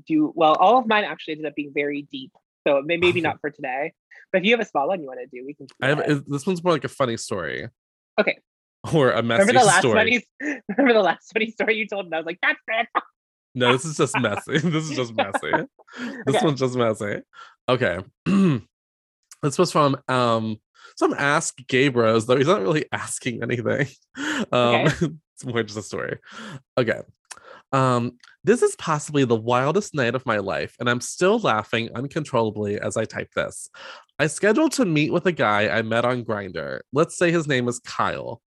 do 0.07 0.32
well, 0.34 0.55
all 0.55 0.78
of 0.78 0.86
mine 0.86 1.05
actually 1.05 1.32
ended 1.34 1.46
up 1.46 1.55
being 1.55 1.72
very 1.74 2.03
deep. 2.03 2.32
So 2.66 2.82
may- 2.84 2.96
maybe 2.99 3.20
not 3.28 3.40
for 3.40 3.51
today. 3.51 3.92
But 4.32 4.40
if 4.42 4.44
you 4.44 4.53
have 4.53 4.61
a 4.61 4.68
small 4.68 4.88
one 4.88 5.01
you 5.01 5.07
want 5.07 5.20
to 5.20 5.26
do, 5.26 5.44
we 5.46 5.55
can. 5.55 5.66
do 5.66 5.72
I 5.82 5.88
have 5.88 6.01
it- 6.01 6.30
this 6.30 6.46
one's 6.46 6.62
more 6.62 6.72
like 6.74 6.84
a 6.84 6.88
funny 6.88 7.16
story. 7.16 7.68
Okay. 8.20 8.38
Or 8.94 9.11
a 9.11 9.22
messy 9.22 9.40
Remember 9.40 9.61
the 9.61 9.66
last 9.66 9.78
story. 9.80 9.94
funny? 10.40 10.61
Remember 10.68 10.92
the 10.94 11.03
last 11.03 11.32
funny 11.32 11.51
story 11.51 11.76
you 11.76 11.86
told? 11.88 12.07
And 12.07 12.14
I 12.14 12.18
was 12.18 12.26
like, 12.26 12.38
that's 12.40 12.61
it. 12.68 12.86
No, 13.55 13.72
this 13.72 13.84
is 13.84 13.96
just 13.96 14.18
messy. 14.20 14.59
this 14.59 14.88
is 14.88 14.96
just 14.96 15.12
messy. 15.14 15.51
This 15.99 16.36
Okay. 16.36 16.44
one's 16.44 16.61
just 16.61 16.76
messy. 16.76 17.22
Okay. 17.68 17.99
this 19.42 19.59
was 19.59 19.72
from 19.72 19.96
um 20.07 20.59
some 20.99 21.14
Ask 21.16 21.57
Gay 21.68 21.88
Bros, 21.88 22.26
though 22.26 22.36
he's 22.36 22.49
not 22.49 22.61
really 22.61 22.86
asking 22.92 23.42
anything. 23.42 23.86
Um 24.51 24.90
it's 25.34 25.44
more 25.44 25.62
just 25.62 25.78
a 25.78 25.82
story. 25.82 26.18
Okay. 26.76 27.01
Um, 27.70 28.16
this 28.44 28.62
is 28.62 28.74
possibly 28.76 29.24
the 29.24 29.36
wildest 29.36 29.94
night 29.94 30.14
of 30.14 30.24
my 30.24 30.38
life, 30.38 30.74
and 30.80 30.88
I'm 30.88 31.03
still 31.03 31.38
laughing 31.38 31.90
uncontrollably 31.94 32.80
as 32.80 32.96
I 32.96 33.05
type 33.05 33.28
this. 33.36 33.68
I 34.18 34.26
scheduled 34.26 34.72
to 34.72 34.86
meet 34.86 35.12
with 35.12 35.26
a 35.26 35.32
guy 35.32 35.68
I 35.68 35.82
met 35.82 36.07
on 36.07 36.24
Grindr. 36.24 36.80
Let's 36.94 37.18
say 37.18 37.30
his 37.30 37.46
name 37.46 37.68
is 37.68 37.78
Kyle. 37.78 38.40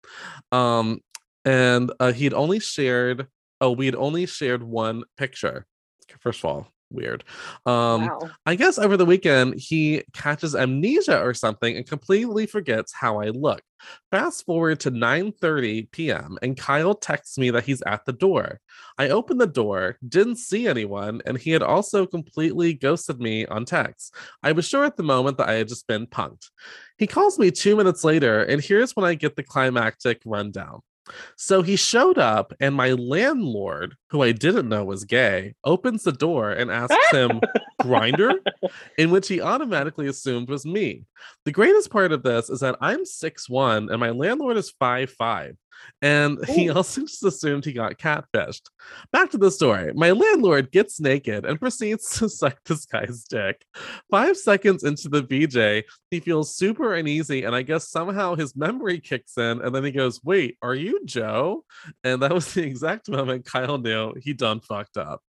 Um, 0.54 1.02
and 1.44 1.92
uh, 2.00 2.14
he'd 2.14 2.34
only 2.34 2.60
shared 2.60 3.28
oh, 3.62 3.72
we 3.72 3.86
had 3.86 3.96
only 3.96 4.26
shared 4.26 4.64
one 4.64 5.04
picture. 5.18 5.66
First 6.22 6.40
of 6.40 6.46
all, 6.46 6.68
weird. 6.92 7.24
Um, 7.66 8.08
wow. 8.08 8.30
I 8.46 8.56
guess 8.56 8.78
over 8.78 8.98
the 8.98 9.06
weekend 9.06 9.60
he 9.60 10.04
catches 10.14 10.56
amnesia 10.56 11.22
or 11.22 11.34
something 11.34 11.76
and 11.76 11.88
completely 11.88 12.46
forgets 12.46 12.94
how 12.94 13.20
I 13.20 13.30
look. 13.30 13.62
Fast 14.12 14.46
forward 14.46 14.80
to 14.82 14.92
9:30 14.92 15.92
p.m. 15.92 16.38
and 16.42 16.58
Kyle 16.58 16.94
texts 16.94 17.38
me 17.38 17.50
that 17.52 17.64
he's 17.64 17.82
at 17.84 18.06
the 18.06 18.14
door. 18.14 18.60
I 18.98 19.10
opened 19.10 19.40
the 19.40 19.48
door, 19.48 19.98
didn't 20.08 20.36
see 20.36 20.68
anyone, 20.68 21.22
and 21.26 21.38
he 21.38 21.52
had 21.52 21.64
also 21.64 22.06
completely 22.06 22.74
ghosted 22.74 23.20
me 23.20 23.46
on 23.46 23.66
text. 23.66 24.14
I 24.44 24.52
was 24.52 24.68
sure 24.68 24.84
at 24.84 24.98
the 24.98 25.04
moment 25.04 25.38
that 25.38 25.50
I 25.50 25.54
had 25.54 25.70
just 25.70 25.88
been 25.88 26.08
punked. 26.08 26.50
He 26.98 27.08
calls 27.08 27.40
me 27.40 27.52
2 27.52 27.76
minutes 27.76 28.04
later 28.04 28.44
and 28.44 28.62
here's 28.62 28.96
when 28.96 29.06
I 29.06 29.14
get 29.14 29.36
the 29.36 29.44
climactic 29.44 30.22
rundown. 30.26 30.82
So 31.38 31.62
he 31.62 31.76
showed 31.76 32.18
up, 32.18 32.54
and 32.60 32.76
my 32.76 32.92
landlord, 32.92 33.96
who 34.10 34.22
I 34.22 34.32
didn't 34.32 34.70
know 34.70 34.84
was 34.84 35.06
gay, 35.06 35.56
opens 35.64 36.04
the 36.04 36.12
door 36.12 36.52
and 36.52 36.70
asks 36.70 37.12
him, 37.12 37.40
Grindr? 37.82 38.36
In 38.98 39.10
which 39.12 39.28
he 39.28 39.42
automatically 39.42 40.08
assumed 40.08 40.50
was 40.50 40.66
me. 40.66 41.06
The 41.46 41.52
greatest 41.52 41.90
part 41.90 42.12
of 42.12 42.24
this 42.24 42.50
is 42.50 42.60
that 42.60 42.78
I'm 42.82 43.04
6'1 43.04 43.90
and 43.90 44.00
my 44.00 44.12
landlord 44.12 44.58
is 44.58 44.74
5'5. 44.80 45.56
And 46.02 46.44
he 46.48 46.68
Ooh. 46.68 46.74
also 46.74 47.02
just 47.02 47.24
assumed 47.24 47.66
he 47.66 47.74
got 47.74 47.98
catfished. 47.98 48.64
Back 49.12 49.30
to 49.32 49.38
the 49.38 49.52
story. 49.52 49.92
My 49.94 50.12
landlord 50.12 50.72
gets 50.72 51.00
naked 51.00 51.46
and 51.46 51.60
proceeds 51.60 52.10
to 52.20 52.30
suck 52.30 52.58
this 52.66 52.86
guy's 52.86 53.24
dick. 53.26 53.64
Five 54.10 54.38
seconds 54.38 54.84
into 54.84 55.10
the 55.10 55.24
BJ, 55.24 55.84
he 56.12 56.20
feels 56.20 56.56
super 56.56 56.94
uneasy, 56.94 57.44
and 57.44 57.56
I 57.56 57.62
guess 57.62 57.90
somehow 57.90 58.36
his 58.36 58.56
memory 58.56 59.00
kicks 59.00 59.38
in, 59.38 59.62
and 59.62 59.74
then 59.74 59.84
he 59.84 59.92
goes, 59.92 60.22
Wait, 60.24 60.58
are 60.62 60.76
you 60.76 61.02
Joe? 61.06 61.64
And 62.04 62.22
that 62.22 62.34
was 62.34 62.54
the 62.54 62.64
exact 62.66 63.10
moment 63.10 63.46
Kyle 63.46 63.78
knew 63.78 64.14
he 64.22 64.34
done 64.34 64.60
fucked 64.60 64.98
up. 64.98 65.22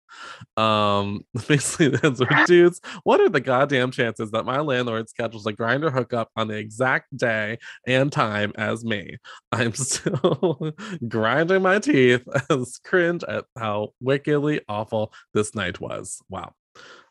Um, 0.57 1.25
basically, 1.49 1.89
that's 1.89 2.21
what 2.21 2.29
dudes. 2.47 2.81
What 3.05 3.21
are 3.21 3.29
the 3.29 3.41
goddamn 3.41 3.91
chances 3.91 4.31
that 4.31 4.45
my 4.45 4.61
landlord 4.61 5.09
schedules 5.09 5.47
a 5.47 5.53
Grindr 5.53 5.93
hookup 5.93 6.31
on 6.37 6.49
the 6.49 6.57
exact 6.57 7.17
day 7.17 7.59
and 7.87 8.11
time 8.11 8.53
as 8.57 8.85
me? 8.85 9.17
I'm 9.53 9.73
still 9.75 10.73
grinding 11.09 11.63
my 11.63 11.79
teeth 11.79 12.27
as 12.51 12.79
cringe 12.85 13.25
at 13.25 13.45
how 13.59 13.91
wickedly 14.01 14.61
awful 14.69 15.13
this 15.35 15.55
night 15.55 15.81
was. 15.81 16.21
Wow. 16.29 16.53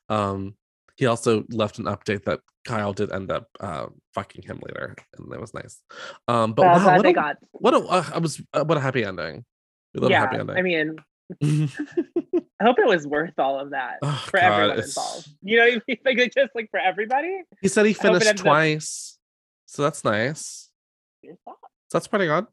Um, 0.10 0.56
he 0.97 1.06
also 1.06 1.45
left 1.50 1.80
an 1.80 1.86
update 1.86 2.26
that 2.26 2.41
Kyle 2.66 2.93
did 2.93 3.12
end 3.12 3.32
up 3.32 3.47
uh, 3.60 3.88
fucking 4.14 4.43
him 4.43 4.60
later, 4.62 4.95
and 5.18 5.32
that 5.32 5.39
was 5.39 5.54
nice. 5.54 5.82
Um, 6.28 6.54
but 6.54 6.66
Well, 6.66 6.86
wow, 6.86 6.97
what 6.97 7.06
a, 7.06 7.14
got. 7.14 7.38
what 7.52 7.74
a 7.74 7.78
uh, 7.78 8.06
I 8.14 8.18
was 8.20 8.41
uh, 8.54 8.66
what 8.66 8.78
a 8.78 8.82
happy 8.82 9.06
ending. 9.06 9.45
We 9.93 10.02
love 10.02 10.12
a 10.12 10.14
Yeah, 10.14 10.20
happy 10.20 10.38
ending. 10.38 10.58
I 10.58 10.62
mean, 10.62 10.97
I 11.44 12.64
hope 12.64 12.80
it 12.80 12.88
was 12.88 13.06
worth 13.08 13.38
all 13.38 13.60
of 13.60 13.70
that 13.72 14.00
Oh, 14.02 14.24
for 14.30 14.40
God, 14.40 14.46
everyone 14.52 14.72
it's- 14.80 14.90
involved. 14.98 15.28
You 15.44 15.58
know 15.58 15.64
what 15.66 15.74
I 15.74 15.82
mean? 15.88 15.98
Like 16.06 16.34
just 16.36 16.50
like 16.56 16.70
for 16.72 16.80
everybody. 16.80 17.42
He 17.62 17.68
said 17.68 17.86
he 17.86 17.94
finished 17.94 18.26
ends 18.28 18.42
up- 18.42 18.46
twice, 18.46 19.18
so 19.66 19.84
that's 19.84 20.04
nice. 20.04 20.70
So 21.24 21.36
that's 21.94 22.08
pretty 22.08 22.26
good. 22.28 22.46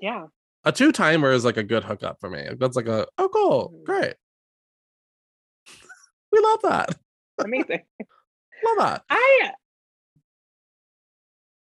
Yeah. 0.00 0.26
A 0.64 0.72
two 0.72 0.92
timer 0.92 1.30
is 1.32 1.44
like 1.44 1.56
a 1.56 1.62
good 1.62 1.84
hookup 1.84 2.18
for 2.20 2.28
me. 2.30 2.48
That's 2.58 2.76
like 2.76 2.88
a 2.88 3.06
oh 3.18 3.28
cool, 3.28 3.72
Mhm. 3.74 3.84
great. 3.84 4.14
we 6.32 6.40
love 6.40 6.60
that. 6.62 6.94
Amazing. 7.44 7.82
Love 8.64 8.78
that. 8.78 9.02
I 9.08 9.52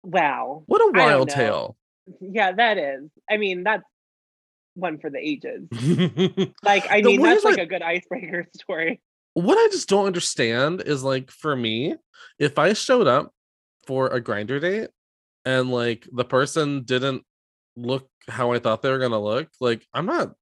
wow. 0.04 0.64
What 0.68 0.80
a 0.82 0.92
wild 0.98 1.30
tale. 1.30 1.76
Yeah, 2.22 2.54
that 2.54 2.78
is. 2.78 3.10
I 3.30 3.36
mean, 3.38 3.64
that's 3.64 3.84
one 4.78 5.00
for 5.00 5.10
the 5.10 5.20
ages. 5.20 5.68
Like, 6.64 6.86
I 6.90 7.02
mean, 7.02 7.22
that's 7.22 7.44
like 7.44 7.58
a 7.58 7.66
good 7.66 7.82
icebreaker 7.82 8.46
story. 8.56 9.02
what 9.34 9.58
I 9.58 9.68
just 9.72 9.88
don't 9.90 10.06
understand 10.06 10.82
is 10.86 11.04
like 11.04 11.32
for 11.32 11.56
me, 11.56 11.96
if 12.40 12.58
I 12.60 12.74
showed 12.74 13.08
up 13.08 13.32
for 13.86 14.08
a 14.08 14.22
Grindr 14.22 14.60
date 14.60 14.90
and 15.46 15.72
like 15.72 16.08
the 16.12 16.26
person 16.26 16.84
didn't 16.84 17.24
look 17.76 18.10
how 18.28 18.52
I 18.52 18.60
thought 18.60 18.82
they 18.82 18.90
were 18.90 19.00
gonna 19.00 19.22
look, 19.22 19.48
like 19.62 19.86
I'm 19.94 20.06
not 20.08 20.34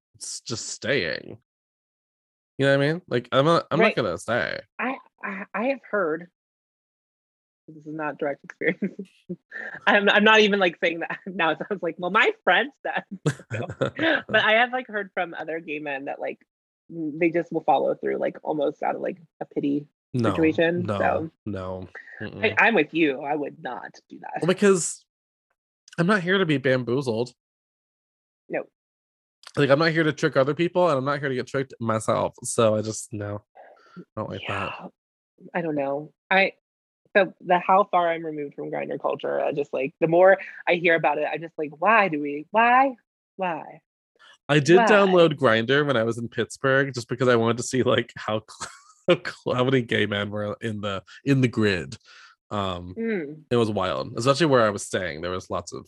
just 0.45 0.69
staying. 0.69 1.37
You 2.57 2.65
know 2.65 2.77
what 2.77 2.83
I 2.85 2.91
mean? 2.93 3.01
Like 3.07 3.27
I'm 3.31 3.45
not 3.45 3.67
I'm 3.69 3.79
Right. 3.79 3.95
not 3.95 4.03
gonna 4.03 4.17
stay. 4.17 4.59
I, 4.79 4.95
I 5.23 5.43
I 5.53 5.63
have 5.65 5.79
heard. 5.91 6.27
This 7.67 7.77
is 7.85 7.93
not 7.95 8.17
direct 8.19 8.43
experience. 8.43 9.09
I'm 9.87 10.07
I'm 10.09 10.23
not 10.23 10.39
even 10.41 10.59
like 10.59 10.77
saying 10.83 10.99
that 10.99 11.17
now. 11.25 11.51
It 11.51 11.57
sounds 11.67 11.81
like 11.81 11.95
well, 11.97 12.11
my 12.11 12.31
friend 12.43 12.69
said. 12.85 13.03
but 14.27 14.35
I 14.43 14.53
have 14.53 14.71
like 14.71 14.87
heard 14.87 15.09
from 15.13 15.33
other 15.33 15.59
gay 15.59 15.79
men 15.79 16.05
that 16.05 16.19
like 16.19 16.39
they 16.89 17.31
just 17.31 17.51
will 17.51 17.63
follow 17.63 17.95
through 17.95 18.17
like 18.17 18.37
almost 18.43 18.83
out 18.83 18.95
of 18.95 19.01
like 19.01 19.17
a 19.41 19.45
pity. 19.45 19.87
no, 20.13 20.29
situation, 20.29 20.83
No, 20.83 20.97
so- 20.99 21.29
no. 21.47 21.87
mm-mm. 22.21 22.45
I, 22.59 22.67
I'm 22.67 22.75
with 22.75 22.93
you. 22.93 23.21
I 23.21 23.35
would 23.35 23.61
not 23.61 23.91
do 24.09 24.19
that. 24.19 24.33
Well, 24.41 24.47
because 24.47 25.03
I'm 25.97 26.05
not 26.07 26.21
here 26.21 26.37
to 26.37 26.45
be 26.45 26.57
bamboozled. 26.57 27.33
No. 28.49 28.63
Like 29.57 29.71
I'm 29.71 29.79
not 29.79 29.91
here 29.91 30.03
to 30.03 30.13
trick 30.13 30.37
other 30.37 30.53
people, 30.53 30.87
and 30.89 30.97
I'm 30.99 31.05
not 31.05 31.19
here 31.19 31.29
to 31.29 31.35
get 31.35 31.47
tricked 31.47 31.73
myself. 31.79 32.35
So 32.43 32.75
I 32.75 32.83
just 32.83 33.11
no, 33.11 33.41
I 33.97 34.01
don't 34.17 34.29
like 34.29 34.41
that. 34.47 34.73
I 35.55 35.61
don't 35.61 35.75
know. 35.75 36.11
I 36.29 36.51
the 37.15 37.33
the 37.41 37.57
how 37.57 37.85
far 37.85 38.09
I'm 38.09 38.23
removed 38.23 38.53
from 38.53 38.69
Grindr 38.69 39.01
culture. 39.01 39.41
I 39.41 39.51
just 39.51 39.73
like 39.73 39.95
the 39.99 40.07
more 40.07 40.37
I 40.67 40.75
hear 40.75 40.93
about 40.93 41.17
it, 41.17 41.27
I 41.31 41.37
just 41.39 41.57
like 41.57 41.71
why 41.79 42.09
do 42.09 42.21
we 42.21 42.45
why 42.51 42.95
why 43.37 43.81
I 44.47 44.59
did 44.59 44.77
Why? 44.77 44.85
download 44.85 45.33
Grindr 45.33 45.85
when 45.87 45.97
I 45.97 46.03
was 46.03 46.19
in 46.19 46.27
Pittsburgh, 46.27 46.93
just 46.93 47.09
because 47.09 47.27
I 47.27 47.35
wanted 47.35 47.57
to 47.57 47.63
see 47.63 47.81
like 47.81 48.13
how 48.15 48.43
cl- 48.47 48.69
how, 49.09 49.15
cl- 49.15 49.55
how 49.55 49.63
many 49.63 49.81
gay 49.81 50.05
men 50.05 50.29
were 50.29 50.55
in 50.61 50.81
the 50.81 51.01
in 51.23 51.41
the 51.41 51.47
grid. 51.47 51.97
Um, 52.51 52.93
Mm. 52.95 53.41
it 53.49 53.55
was 53.55 53.71
wild, 53.71 54.13
especially 54.17 54.45
where 54.45 54.61
I 54.61 54.69
was 54.69 54.85
staying. 54.85 55.21
There 55.21 55.31
was 55.31 55.49
lots 55.49 55.73
of 55.73 55.87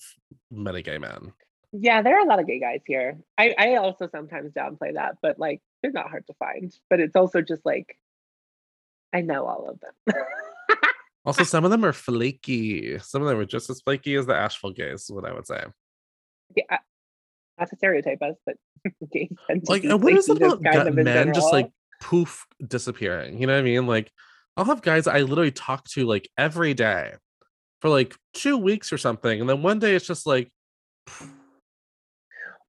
many 0.49 0.82
gay 0.82 0.97
men. 0.97 1.32
Yeah, 1.71 2.01
there 2.01 2.17
are 2.17 2.25
a 2.25 2.28
lot 2.28 2.39
of 2.39 2.47
gay 2.47 2.59
guys 2.59 2.82
here. 2.88 3.19
I, 3.38 3.53
I 3.57 3.75
also 3.75 4.07
sometimes 4.11 4.53
downplay 4.53 4.95
that, 4.95 5.17
but 5.21 5.38
like 5.38 5.61
they're 5.84 5.91
not 5.91 6.09
hard 6.09 6.25
to 6.28 6.34
find. 6.39 6.73
But 6.89 6.99
it's 6.99 7.15
also 7.15 7.41
just 7.41 7.63
like 7.63 7.95
I 9.13 9.21
know 9.21 9.45
all 9.45 9.69
of 9.69 9.80
them. 9.80 10.15
Also, 11.28 11.43
some 11.43 11.65
of 11.65 11.69
them 11.69 11.86
are 11.86 11.93
flaky. 11.93 12.97
Some 12.99 13.21
of 13.21 13.28
them 13.28 13.38
are 13.38 13.45
just 13.45 13.69
as 13.69 13.82
flaky 13.82 14.15
as 14.15 14.25
the 14.25 14.34
Asheville 14.34 14.71
gays, 14.71 15.03
is 15.03 15.11
what 15.11 15.25
I 15.25 15.34
would 15.34 15.45
say. 15.45 15.63
Yeah, 16.55 16.78
not 17.59 17.69
to 17.69 17.75
stereotype 17.75 18.21
us, 18.21 18.36
but 18.45 18.55
gays 19.11 19.30
Like, 19.67 19.86
uh, 19.86 19.97
what 19.97 20.13
is 20.13 20.30
it 20.30 20.38
about 20.38 20.63
kind 20.63 20.78
gut 20.78 20.88
of 20.88 20.97
in 20.97 21.03
men 21.03 21.34
just 21.34 21.51
like 21.51 21.69
poof 22.01 22.45
disappearing? 22.65 23.39
You 23.39 23.45
know 23.45 23.53
what 23.53 23.59
I 23.59 23.63
mean? 23.63 23.86
Like, 23.86 24.11
I'll 24.55 24.65
have 24.65 24.82
guys 24.82 25.05
I 25.05 25.19
literally 25.19 25.51
talk 25.51 25.84
to 25.89 26.05
like 26.05 26.30
every 26.38 26.73
day 26.73 27.13
for 27.82 27.89
like 27.89 28.15
two 28.34 28.57
weeks 28.57 28.91
or 28.91 28.97
something, 28.97 29.39
and 29.39 29.49
then 29.49 29.61
one 29.61 29.80
day 29.80 29.93
it's 29.93 30.07
just 30.07 30.25
like, 30.25 30.49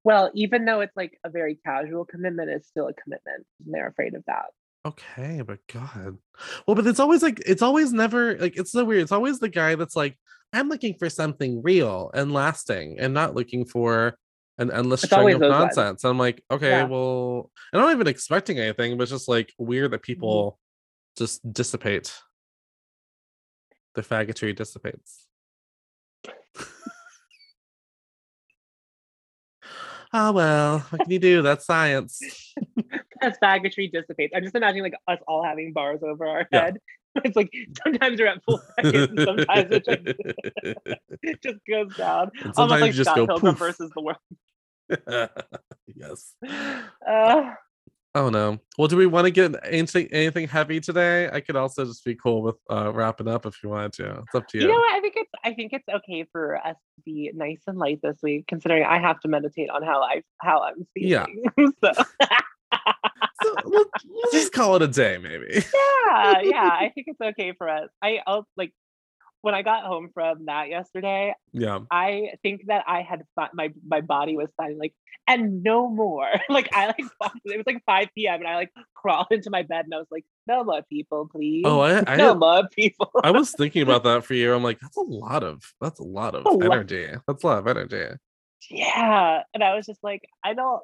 Well, 0.03 0.31
even 0.35 0.65
though 0.65 0.81
it's 0.81 0.97
like 0.97 1.19
a 1.25 1.31
very 1.31 1.59
casual 1.65 2.05
commitment, 2.05 2.51
it's 2.51 2.69
still 2.69 2.89
a 2.89 2.95
commitment. 2.95 3.47
And 3.65 3.75
they're 3.75 3.89
afraid 3.89 4.15
of 4.15 4.25
that. 4.27 4.47
Okay, 4.89 5.43
but 5.47 5.59
God, 5.72 6.18
well, 6.66 6.74
but 6.74 6.86
it's 6.86 7.01
always 7.01 7.22
like 7.22 7.41
it's 7.47 7.62
always 7.62 7.93
never 7.93 8.36
like 8.39 8.57
it's 8.57 8.72
so 8.72 8.84
weird. 8.84 9.03
It's 9.03 9.12
always 9.12 9.39
the 9.39 9.49
guy 9.49 9.74
that's 9.74 9.97
like, 9.97 10.18
I'm 10.53 10.68
looking 10.68 10.95
for 10.99 11.09
something 11.11 11.62
real 11.62 12.11
and 12.14 12.32
lasting, 12.32 12.99
and 12.99 13.14
not 13.14 13.34
looking 13.34 13.64
for 13.64 14.16
an 14.59 14.70
endless 14.72 15.05
It's 15.05 15.12
string 15.12 15.32
of 15.34 15.41
nonsense. 15.41 16.05
I'm 16.05 16.18
like, 16.18 16.43
okay, 16.51 16.70
Yeah. 16.70 16.84
well, 16.84 17.51
I'm 17.72 17.80
not 17.80 17.93
even 17.93 18.07
expecting 18.09 18.59
anything, 18.59 18.97
but 18.97 19.03
it's 19.05 19.12
just 19.12 19.28
like 19.28 19.53
weird 19.59 19.86
Mm-hmm. 19.86 19.93
that 19.93 20.03
people 20.03 20.59
just 21.16 21.53
dissipate. 21.53 22.12
The 23.95 24.03
faggotry 24.03 24.55
dissipates. 24.55 25.26
oh 30.12 30.32
well, 30.32 30.78
what 30.91 31.03
can 31.03 31.11
you 31.12 31.18
do? 31.18 31.43
That's 31.43 31.64
science. 31.66 32.20
As 33.23 33.37
faggotry 33.43 33.91
dissipates, 33.91 34.33
I'm 34.35 34.43
just 34.43 34.55
imagining 34.55 34.85
like 34.85 34.95
us 35.09 35.19
all 35.27 35.43
having 35.45 35.73
bars 35.73 36.01
over 36.03 36.27
our 36.27 36.47
Yeah. 36.51 36.64
head. 36.64 36.79
It's 37.25 37.35
like 37.37 37.51
sometimes 37.83 38.19
you're 38.21 38.29
at 38.29 38.45
full 38.45 38.61
seconds, 38.77 39.09
and 39.16 39.21
sometimes 39.27 39.73
it 39.73 39.85
just, 39.85 41.43
just 41.43 41.59
goes 41.69 41.93
down. 41.97 42.31
And 42.45 42.55
Almost 42.57 42.57
sometimes 42.57 42.81
like 42.83 42.87
you 42.89 42.93
just 42.93 43.11
Scott 43.11 43.16
go 43.16 43.27
Pilgrim 43.27 43.57
versus 43.57 43.91
the 43.97 44.03
world. 44.03 45.31
yes. 45.97 46.35
Uh, 47.07 47.55
Oh 48.14 48.31
no. 48.31 48.59
Well, 48.79 48.89
do 48.89 48.97
we 48.97 49.07
want 49.07 49.27
to 49.27 49.31
get 49.31 49.55
anything 49.64 50.09
anything 50.12 50.49
heavy 50.49 50.81
today? 50.81 51.29
I 51.31 51.41
could 51.41 51.57
also 51.57 51.85
just 51.85 52.05
be 52.05 52.14
cool 52.14 52.43
with 52.43 52.57
uh 52.71 52.91
wrapping 52.93 53.29
up 53.29 53.47
if 53.47 53.62
you 53.62 53.69
wanted 53.69 53.93
to. 53.95 54.21
It's 54.25 54.35
up 54.35 54.47
to 54.49 54.59
you. 54.59 54.64
you 54.64 54.69
know 54.71 54.79
what? 54.79 54.95
I 54.95 55.01
think 55.01 55.14
it's 55.16 55.31
I 55.45 55.53
think 55.55 55.73
it's 55.73 55.89
okay 55.89 56.25
for 56.33 56.57
us 56.57 56.75
to 56.97 57.03
be 57.05 57.31
nice 57.35 57.61
and 57.66 57.79
light 57.79 58.01
this 58.03 58.19
week, 58.23 58.47
considering 58.49 58.85
I 58.85 58.99
have 58.99 59.21
to 59.21 59.29
meditate 59.29 59.71
on 59.71 59.83
how 59.83 60.03
I 60.03 60.23
how 60.41 60.62
I'm 60.62 60.87
Yeah. 60.97 61.27
feeling. 61.27 61.73
so 61.85 61.93
So, 61.93 62.03
just 64.33 64.53
call 64.53 64.77
it 64.77 64.83
a 64.83 64.89
day, 64.89 65.19
maybe. 65.19 65.47
yeah, 66.07 66.41
yeah, 66.43 66.63
I 66.71 66.91
think 66.95 67.07
it's 67.09 67.21
okay 67.21 67.53
for 67.57 67.69
us. 67.69 67.89
I 68.03 68.21
I'll, 68.27 68.47
like 68.57 68.73
when 69.41 69.55
I 69.55 69.63
got 69.63 69.85
home 69.85 70.11
from 70.13 70.47
that 70.47 70.69
yesterday, 70.69 71.35
Yeah. 71.53 71.81
I 71.91 72.33
think 72.43 72.63
that 72.67 72.85
I 72.89 73.03
had 73.03 73.23
my 73.55 73.71
my 73.87 74.01
body 74.01 74.37
was 74.37 74.49
signing 74.61 74.79
like 74.79 74.95
and 75.29 75.63
no 75.63 75.89
more. 75.89 76.29
like 76.49 76.69
I 76.75 76.87
like 76.87 77.05
walked, 77.21 77.41
it 77.45 77.57
was 77.57 77.67
like 77.67 77.83
5 77.87 78.09
p.m. 78.17 78.41
and 78.41 78.49
I 78.49 78.57
like 78.57 78.71
crawled 78.95 79.27
into 79.31 79.51
my 79.51 79.63
bed 79.63 79.85
and 79.85 79.95
I 79.95 79.99
was 79.99 80.07
like, 80.11 80.25
no 80.47 80.65
more 80.65 80.83
people, 80.91 81.29
please. 81.31 81.63
Oh, 81.67 81.81
I 81.81 82.03
I, 82.13 82.17
no 82.17 82.35
more 82.35 82.67
people. 82.69 83.11
I 83.23 83.31
was 83.31 83.53
thinking 83.53 83.83
about 83.83 84.05
that 84.05 84.25
for 84.25 84.35
you. 84.35 84.53
I'm 84.55 84.65
like, 84.65 84.81
that's 84.81 84.97
a 84.97 85.03
lot 85.03 85.45
of 85.45 85.63
that's 85.81 86.01
a 86.01 86.05
lot 86.05 86.35
of 86.35 86.45
A 86.47 86.51
lot. 86.51 86.65
energy. 86.73 87.07
That's 87.27 87.45
a 87.45 87.47
lot 87.47 87.59
of 87.59 87.67
energy. 87.69 88.07
yeah. 88.71 89.43
And 89.55 89.63
I 89.63 89.75
was 89.75 89.87
just 89.87 90.03
like, 90.03 90.23
I 90.45 90.55
don't 90.55 90.83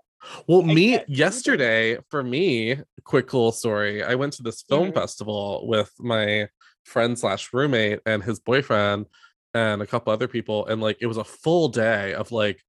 Well, 0.49 0.62
I 0.62 0.75
me 0.75 1.01
yesterday 1.09 1.99
for 2.11 2.22
me, 2.22 2.79
quick 3.05 3.33
little 3.33 3.53
story. 3.53 4.03
I 4.03 4.14
went 4.14 4.33
to 4.35 4.43
this 4.43 4.62
film 4.62 4.91
Mhm. 4.91 4.95
festival 4.95 5.66
with 5.66 5.93
my 5.99 6.49
friend 6.85 7.18
slash 7.18 7.53
roommate 7.53 8.01
and 8.07 8.22
his 8.22 8.41
boyfriend 8.41 9.07
and 9.55 9.83
a 9.83 9.87
couple 9.87 10.12
other 10.12 10.29
people, 10.29 10.66
and 10.66 10.81
like 10.81 10.99
it 11.01 11.07
was 11.07 11.16
a 11.16 11.25
full 11.25 11.68
day 11.68 12.14
of 12.14 12.33
like 12.33 12.62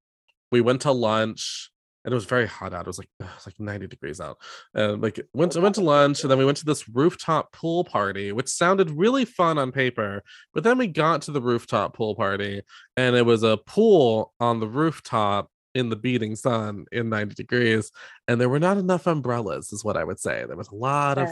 we 0.52 0.60
went 0.60 0.82
to 0.82 0.92
lunch 0.92 1.70
and 2.04 2.12
it 2.12 2.14
was 2.14 2.24
very 2.24 2.46
hot 2.46 2.72
out. 2.72 2.82
It 2.82 2.86
was 2.86 2.98
like 2.98 3.08
it 3.18 3.24
was 3.24 3.46
like 3.46 3.58
90 3.58 3.88
degrees 3.88 4.20
out. 4.20 4.38
And 4.74 5.02
like 5.02 5.20
went 5.34 5.52
to 5.52 5.60
went 5.60 5.74
to 5.74 5.80
lunch 5.80 6.22
and 6.22 6.30
then 6.30 6.38
we 6.38 6.44
went 6.44 6.56
to 6.58 6.64
this 6.64 6.88
rooftop 6.88 7.52
pool 7.52 7.82
party, 7.84 8.30
which 8.32 8.48
sounded 8.48 8.90
really 8.92 9.24
fun 9.24 9.58
on 9.58 9.72
paper. 9.72 10.22
But 10.54 10.62
then 10.62 10.78
we 10.78 10.86
got 10.86 11.22
to 11.22 11.32
the 11.32 11.42
rooftop 11.42 11.94
pool 11.96 12.14
party 12.14 12.62
and 12.96 13.16
it 13.16 13.26
was 13.26 13.42
a 13.42 13.56
pool 13.56 14.32
on 14.38 14.60
the 14.60 14.68
rooftop 14.68 15.50
in 15.76 15.90
the 15.90 15.96
beating 15.96 16.34
sun 16.34 16.86
in 16.90 17.08
90 17.08 17.34
degrees 17.34 17.92
and 18.26 18.40
there 18.40 18.48
were 18.48 18.58
not 18.58 18.78
enough 18.78 19.06
umbrellas 19.06 19.72
is 19.72 19.84
what 19.84 19.96
i 19.96 20.04
would 20.04 20.18
say. 20.18 20.44
There 20.46 20.56
was 20.56 20.68
a 20.68 20.74
lot 20.74 21.18
of 21.18 21.28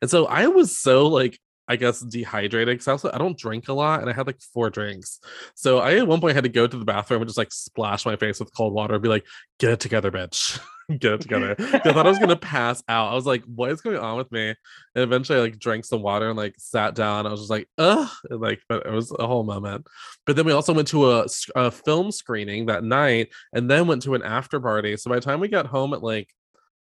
and 0.00 0.10
so 0.10 0.26
i 0.26 0.46
was 0.46 0.78
so 0.78 1.06
like 1.06 1.38
i 1.68 1.76
guess 1.76 2.00
dehydrated 2.00 2.74
because 2.74 2.88
also 2.88 3.10
i 3.12 3.18
don't 3.18 3.38
drink 3.38 3.68
a 3.68 3.72
lot 3.72 4.00
and 4.00 4.10
i 4.10 4.12
had 4.12 4.26
like 4.26 4.40
four 4.40 4.70
drinks. 4.70 5.20
So 5.54 5.78
i 5.78 5.96
at 5.96 6.06
one 6.06 6.20
point 6.20 6.34
had 6.34 6.44
to 6.44 6.50
go 6.50 6.66
to 6.66 6.76
the 6.76 6.84
bathroom 6.84 7.22
and 7.22 7.28
just 7.28 7.38
like 7.38 7.52
splash 7.52 8.04
my 8.06 8.16
face 8.16 8.40
with 8.40 8.54
cold 8.54 8.72
water 8.72 8.94
and 8.94 9.02
be 9.02 9.08
like 9.08 9.26
get 9.58 9.72
it 9.72 9.80
together 9.80 10.10
bitch. 10.10 10.60
Get 10.98 11.14
it 11.14 11.20
together. 11.22 11.56
i 11.58 11.78
thought 11.78 12.04
i 12.04 12.10
was 12.10 12.18
gonna 12.18 12.36
pass 12.54 12.82
out. 12.88 13.10
I 13.10 13.14
was 13.14 13.24
like 13.24 13.42
what 13.44 13.70
is 13.70 13.80
going 13.80 13.96
on 13.96 14.18
with 14.18 14.30
me? 14.30 14.48
And 14.48 15.02
eventually 15.02 15.38
i 15.38 15.40
like 15.40 15.58
drank 15.58 15.86
some 15.86 16.02
water 16.02 16.28
and 16.28 16.36
like 16.36 16.56
sat 16.58 16.94
down. 16.94 17.26
I 17.26 17.30
was 17.30 17.40
just 17.40 17.50
like 17.50 17.66
ugh. 17.78 18.06
And, 18.28 18.38
like 18.38 18.60
but 18.68 18.84
it 18.84 18.92
was 18.92 19.10
a 19.18 19.26
whole 19.26 19.44
moment. 19.44 19.86
But 20.26 20.36
then 20.36 20.44
we 20.44 20.52
also 20.52 20.74
went 20.74 20.88
to 20.88 21.26
a 21.56 21.70
film 21.70 22.12
screening 22.12 22.66
that 22.66 22.84
night 22.84 23.30
and 23.54 23.70
then 23.70 23.86
went 23.86 24.02
to 24.02 24.14
an 24.14 24.22
after 24.22 24.60
party. 24.60 24.98
So 24.98 25.08
by 25.08 25.16
the 25.16 25.22
time 25.22 25.40
we 25.40 25.48
got 25.48 25.64
home 25.64 25.94
at 25.94 26.02
like 26.02 26.28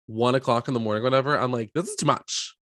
one 0.07 0.35
o'clock 0.35 0.67
in 0.67 0.73
the 0.73 0.79
morning, 0.79 1.03
whatever, 1.03 1.37
I'm 1.39 1.51
like, 1.51 1.71
this 1.73 1.87
is 1.87 1.95
too 1.95 2.05
much. 2.05 2.54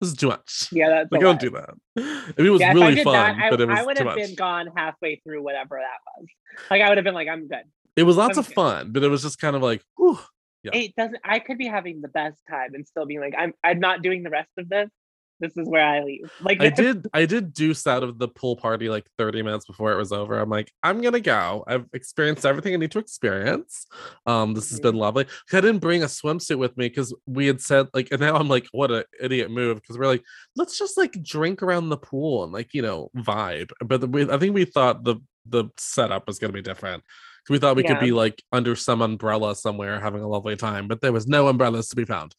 This 0.00 0.10
is 0.10 0.16
too 0.16 0.28
much. 0.28 0.68
yeah, 0.72 0.88
that's 0.90 1.12
Like, 1.12 1.20
don't 1.20 1.40
do 1.40 1.50
that. 1.50 1.70
I 1.96 2.00
mean, 2.36 2.46
it 2.46 2.50
was 2.50 2.60
yeah, 2.60 2.72
really 2.72 3.02
fun, 3.02 3.12
that, 3.14 3.36
I, 3.38 3.50
but 3.50 3.60
it 3.60 3.68
was 3.68 3.78
I 3.78 3.82
would 3.84 3.98
have 3.98 4.14
been 4.14 4.34
gone 4.34 4.70
halfway 4.76 5.16
through 5.24 5.42
whatever 5.42 5.80
that 5.80 5.98
was. 6.20 6.26
Like 6.70 6.82
I 6.82 6.88
would 6.88 6.98
have 6.98 7.04
been 7.04 7.14
like, 7.14 7.28
I'm 7.28 7.48
good. 7.48 7.64
It 7.96 8.02
was 8.02 8.16
lots 8.18 8.36
of 8.36 8.44
Okay. 8.46 8.54
fun, 8.54 8.92
but 8.92 9.02
it 9.02 9.08
was 9.08 9.22
just 9.22 9.38
kind 9.38 9.56
of 9.56 9.62
like, 9.62 9.82
whew. 9.96 10.18
Yeah. 10.62 10.72
It 10.74 10.94
doesn't 10.96 11.18
I 11.24 11.38
could 11.38 11.58
be 11.58 11.66
having 11.66 12.00
the 12.00 12.08
best 12.08 12.38
time 12.50 12.74
and 12.74 12.86
still 12.86 13.06
being 13.06 13.20
like, 13.20 13.34
I'm 13.38 13.54
I'm 13.64 13.78
not 13.80 14.02
doing 14.02 14.22
the 14.22 14.30
rest 14.30 14.50
of 14.58 14.68
this. 14.68 14.90
This 15.38 15.56
is 15.56 15.68
where 15.68 15.84
I 15.86 16.02
leave. 16.02 16.30
Like 16.40 16.62
I 16.62 16.70
did 16.70 17.06
I 17.12 17.26
did 17.26 17.52
deuce 17.52 17.86
out 17.86 18.02
of 18.02 18.18
the 18.18 18.28
pool 18.28 18.56
party 18.56 18.88
like 18.88 19.06
30 19.18 19.42
minutes 19.42 19.66
before 19.66 19.92
it 19.92 19.96
was 19.96 20.12
over. 20.12 20.38
I'm 20.38 20.48
like, 20.48 20.72
I'm 20.82 21.02
gonna 21.02 21.20
go. 21.20 21.64
I've 21.66 21.86
experienced 21.92 22.46
everything 22.46 22.72
I 22.74 22.78
need 22.78 22.90
to 22.92 22.98
experience. 22.98 23.86
Um, 24.26 24.54
this 24.54 24.70
has 24.70 24.78
Mm-hmm. 24.78 24.88
been 24.88 24.94
lovely. 24.96 25.26
I 25.52 25.60
didn't 25.60 25.80
bring 25.80 26.02
a 26.02 26.06
swimsuit 26.06 26.58
with 26.58 26.76
me 26.76 26.88
because 26.88 27.14
we 27.26 27.46
had 27.46 27.60
said 27.60 27.88
like, 27.92 28.08
and 28.10 28.20
now 28.20 28.36
I'm 28.36 28.48
like, 28.48 28.66
what 28.72 28.90
an 28.90 29.04
idiot 29.20 29.50
move 29.50 29.76
because 29.76 29.98
we're 29.98 30.06
like, 30.06 30.24
let's 30.56 30.78
just 30.78 30.96
like 30.96 31.22
drink 31.22 31.62
around 31.62 31.88
the 31.90 31.96
pool 31.98 32.44
and 32.44 32.52
like 32.52 32.72
you 32.72 32.82
know 32.82 33.10
vibe. 33.16 33.70
But 33.84 34.00
the, 34.00 34.06
we, 34.06 34.30
I 34.30 34.38
think 34.38 34.54
we 34.54 34.64
thought 34.64 35.04
the 35.04 35.16
the 35.46 35.66
setup 35.76 36.26
was 36.26 36.38
gonna 36.38 36.52
be 36.52 36.62
different. 36.62 37.02
We 37.48 37.58
thought 37.58 37.76
we 37.76 37.84
could 37.84 37.98
be 38.00 38.10
like 38.12 38.42
under 38.50 38.74
some 38.74 39.02
umbrella 39.02 39.54
somewhere 39.54 40.00
having 40.00 40.22
a 40.22 40.28
lovely 40.28 40.56
time, 40.56 40.88
but 40.88 41.00
there 41.00 41.12
was 41.12 41.28
no 41.28 41.46
umbrellas 41.46 41.88
to 41.90 41.96
be 41.96 42.04
found. 42.04 42.34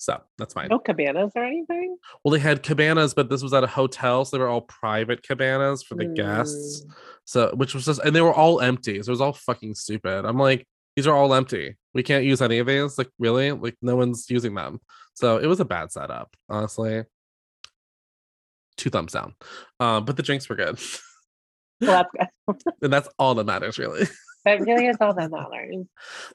So 0.00 0.18
that's 0.38 0.54
fine. 0.54 0.68
no 0.68 0.78
cabanas 0.78 1.32
or 1.36 1.44
anything. 1.44 1.98
Well, 2.24 2.32
they 2.32 2.38
had 2.38 2.62
cabanas, 2.62 3.12
but 3.12 3.28
this 3.28 3.42
was 3.42 3.52
at 3.52 3.64
a 3.64 3.66
hotel, 3.66 4.24
so 4.24 4.34
they 4.34 4.40
were 4.40 4.48
all 4.48 4.62
private 4.62 5.22
cabanas 5.22 5.82
for 5.82 5.94
the 5.94 6.06
guests. 6.06 6.86
Mm. 6.86 6.92
So, 7.26 7.50
which 7.54 7.74
was 7.74 7.84
just, 7.84 8.00
and 8.00 8.16
they 8.16 8.22
were 8.22 8.32
all 8.32 8.62
empty. 8.62 9.02
So 9.02 9.10
it 9.10 9.12
was 9.12 9.20
all 9.20 9.34
fucking 9.34 9.74
stupid. 9.74 10.24
I'm 10.24 10.38
like, 10.38 10.66
these 10.96 11.06
are 11.06 11.14
all 11.14 11.34
empty. 11.34 11.76
We 11.92 12.02
can't 12.02 12.24
use 12.24 12.40
any 12.40 12.60
of 12.60 12.66
these. 12.66 12.96
Like, 12.96 13.10
really? 13.18 13.52
Like, 13.52 13.76
no 13.82 13.94
one's 13.94 14.30
using 14.30 14.54
them. 14.54 14.80
So 15.12 15.36
it 15.36 15.46
was 15.46 15.60
a 15.60 15.66
bad 15.66 15.92
setup, 15.92 16.34
honestly. 16.48 17.04
Two 18.78 18.88
thumbs 18.88 19.12
down. 19.12 19.34
Um, 19.80 20.06
but 20.06 20.16
the 20.16 20.22
drinks 20.22 20.48
were 20.48 20.56
good, 20.56 20.80
Well, 21.82 22.06
that's 22.16 22.30
good. 22.48 22.74
and 22.82 22.90
that's 22.90 23.08
all 23.18 23.34
that 23.34 23.44
matters, 23.44 23.78
really. 23.78 24.06
That 24.44 24.60
really 24.60 24.86
is 24.86 24.96
all 25.00 25.12
that 25.14 25.30
matters. 25.30 25.86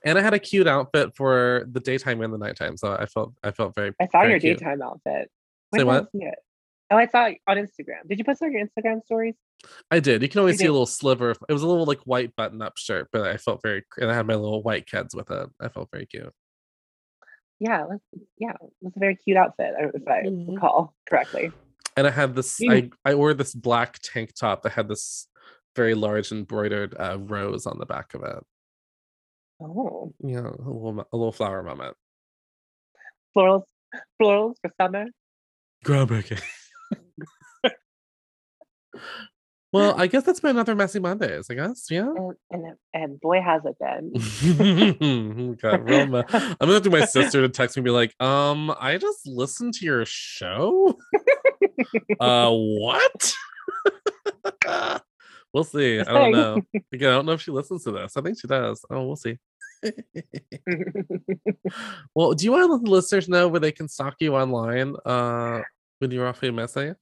And 0.04 0.18
I 0.18 0.22
had 0.22 0.34
a 0.34 0.40
cute 0.40 0.68
outfit 0.68 1.16
for 1.16 1.66
the 1.72 1.80
daytime 1.80 2.22
and 2.22 2.34
the 2.34 2.38
nighttime, 2.38 2.78
so 2.78 2.94
I 2.94 3.06
felt 3.06 3.34
I 3.44 3.52
felt 3.52 3.74
very. 3.76 3.94
I 4.00 4.06
saw 4.08 4.22
very 4.22 4.32
your 4.32 4.40
cute. 4.40 4.60
daytime 4.60 4.82
outfit. 4.82 5.30
Say 5.74 5.84
When 5.84 5.86
did 5.86 5.90
I 5.90 6.30
what? 6.32 6.34
Oh, 6.92 6.98
I 6.98 7.08
saw 7.08 7.26
it 7.26 7.38
on 7.48 7.58
Instagram. 7.58 8.08
Did 8.08 8.20
you 8.20 8.24
post 8.24 8.44
on 8.44 8.52
your 8.52 8.64
Instagram 8.64 9.04
stories? 9.04 9.34
I 9.90 10.00
did. 10.00 10.22
You 10.22 10.30
can 10.30 10.42
only 10.42 10.52
You 10.52 10.58
see 10.60 10.66
a 10.68 10.72
little 10.72 10.86
sliver. 10.86 11.32
It 11.32 11.54
was 11.54 11.64
a 11.64 11.68
little 11.68 11.86
like 11.86 12.02
white 12.02 12.36
button-up 12.36 12.78
shirt, 12.78 13.10
but 13.12 13.24
I 13.24 13.38
felt 13.38 13.62
very, 13.64 13.84
and 13.98 14.12
I 14.12 14.14
had 14.14 14.28
my 14.28 14.36
little 14.36 14.62
white 14.62 14.86
Keds 14.86 15.16
with 15.16 15.32
it. 15.32 15.50
I 15.60 15.70
felt 15.70 15.90
very 15.92 16.06
cute. 16.06 16.32
Yeah, 17.60 17.82
it 17.84 17.90
was, 17.90 18.00
yeah, 18.38 18.52
it 18.52 18.70
was 18.82 18.94
a 18.96 19.00
very 19.00 19.16
cute 19.16 19.38
outfit, 19.38 19.74
if 19.96 20.08
I 20.08 20.24
Mhm. 20.24 20.54
recall 20.54 20.94
correctly. 21.10 21.52
And 21.98 22.06
I 22.06 22.12
had 22.12 22.36
this. 22.36 22.60
I 22.70 22.92
I 23.06 23.16
wore 23.16 23.34
this 23.34 23.56
black 23.56 23.98
tank 24.04 24.34
top 24.36 24.62
that 24.64 24.74
had 24.74 24.88
this 24.90 25.28
very 25.76 25.94
large 25.94 26.32
embroidered 26.32 26.96
uh, 27.00 27.18
rose 27.20 27.66
on 27.66 27.80
the 27.80 27.86
back 27.86 28.14
of 28.14 28.24
it. 28.24 28.44
Oh, 29.62 30.14
yeah, 30.24 30.40
a 30.40 30.70
little 30.70 31.08
a 31.12 31.18
little 31.18 31.32
flower 31.32 31.64
moment. 31.64 31.96
florals, 33.36 33.64
florals 34.22 34.56
for 34.62 34.72
summer. 34.82 35.06
Groundbreaking. 35.86 36.42
well, 39.72 39.94
I 39.98 40.08
guess 40.08 40.24
that's 40.24 40.40
been 40.40 40.52
another 40.52 40.76
messy 40.76 41.00
Mondays. 41.00 41.48
I 41.50 41.54
guess, 41.54 41.88
yeah. 41.90 42.10
And, 42.10 42.36
and 42.52 42.76
and 42.94 43.22
boy 43.22 43.42
has 43.42 43.62
it 43.66 43.78
been. 43.80 45.56
God, 45.62 45.90
real 45.90 46.02
I'm 46.02 46.10
gonna 46.10 46.58
have 46.60 46.68
to 46.68 46.80
do 46.82 46.90
my 46.90 47.06
sister 47.06 47.42
to 47.42 47.50
text 47.50 47.78
me 47.78 47.82
and 47.82 47.86
be 47.86 47.92
like, 47.92 48.14
um, 48.22 48.76
I 48.80 48.98
just 48.98 49.26
listened 49.26 49.76
to 49.76 49.86
your 49.86 50.06
show. 50.06 50.98
uh 52.20 52.52
what? 52.52 53.34
We'll 55.56 55.64
see. 55.64 56.00
I 56.02 56.04
don't 56.04 56.32
know. 56.34 56.62
Again, 56.92 57.10
I 57.10 57.14
don't 57.14 57.26
know 57.26 57.32
if 57.32 57.42
she 57.42 57.52
listens 57.52 57.86
to 57.86 57.92
this. 57.92 58.18
I 58.18 58.22
think 58.22 58.38
she 58.40 58.48
does. 58.48 58.84
Oh, 58.90 59.06
we'll 59.06 59.16
see. 59.16 59.38
well, 62.14 62.34
do 62.34 62.44
you 62.44 62.52
want 62.52 62.64
to 62.64 62.74
let 62.74 62.84
the 62.84 62.90
listeners 62.92 63.30
know 63.30 63.48
where 63.48 63.62
they 63.62 63.72
can 63.72 63.88
stalk 63.88 64.16
you 64.20 64.36
online 64.36 64.96
uh, 65.06 65.62
when 66.00 66.12
you're 66.12 66.28
off 66.28 66.42
messing? 66.42 66.96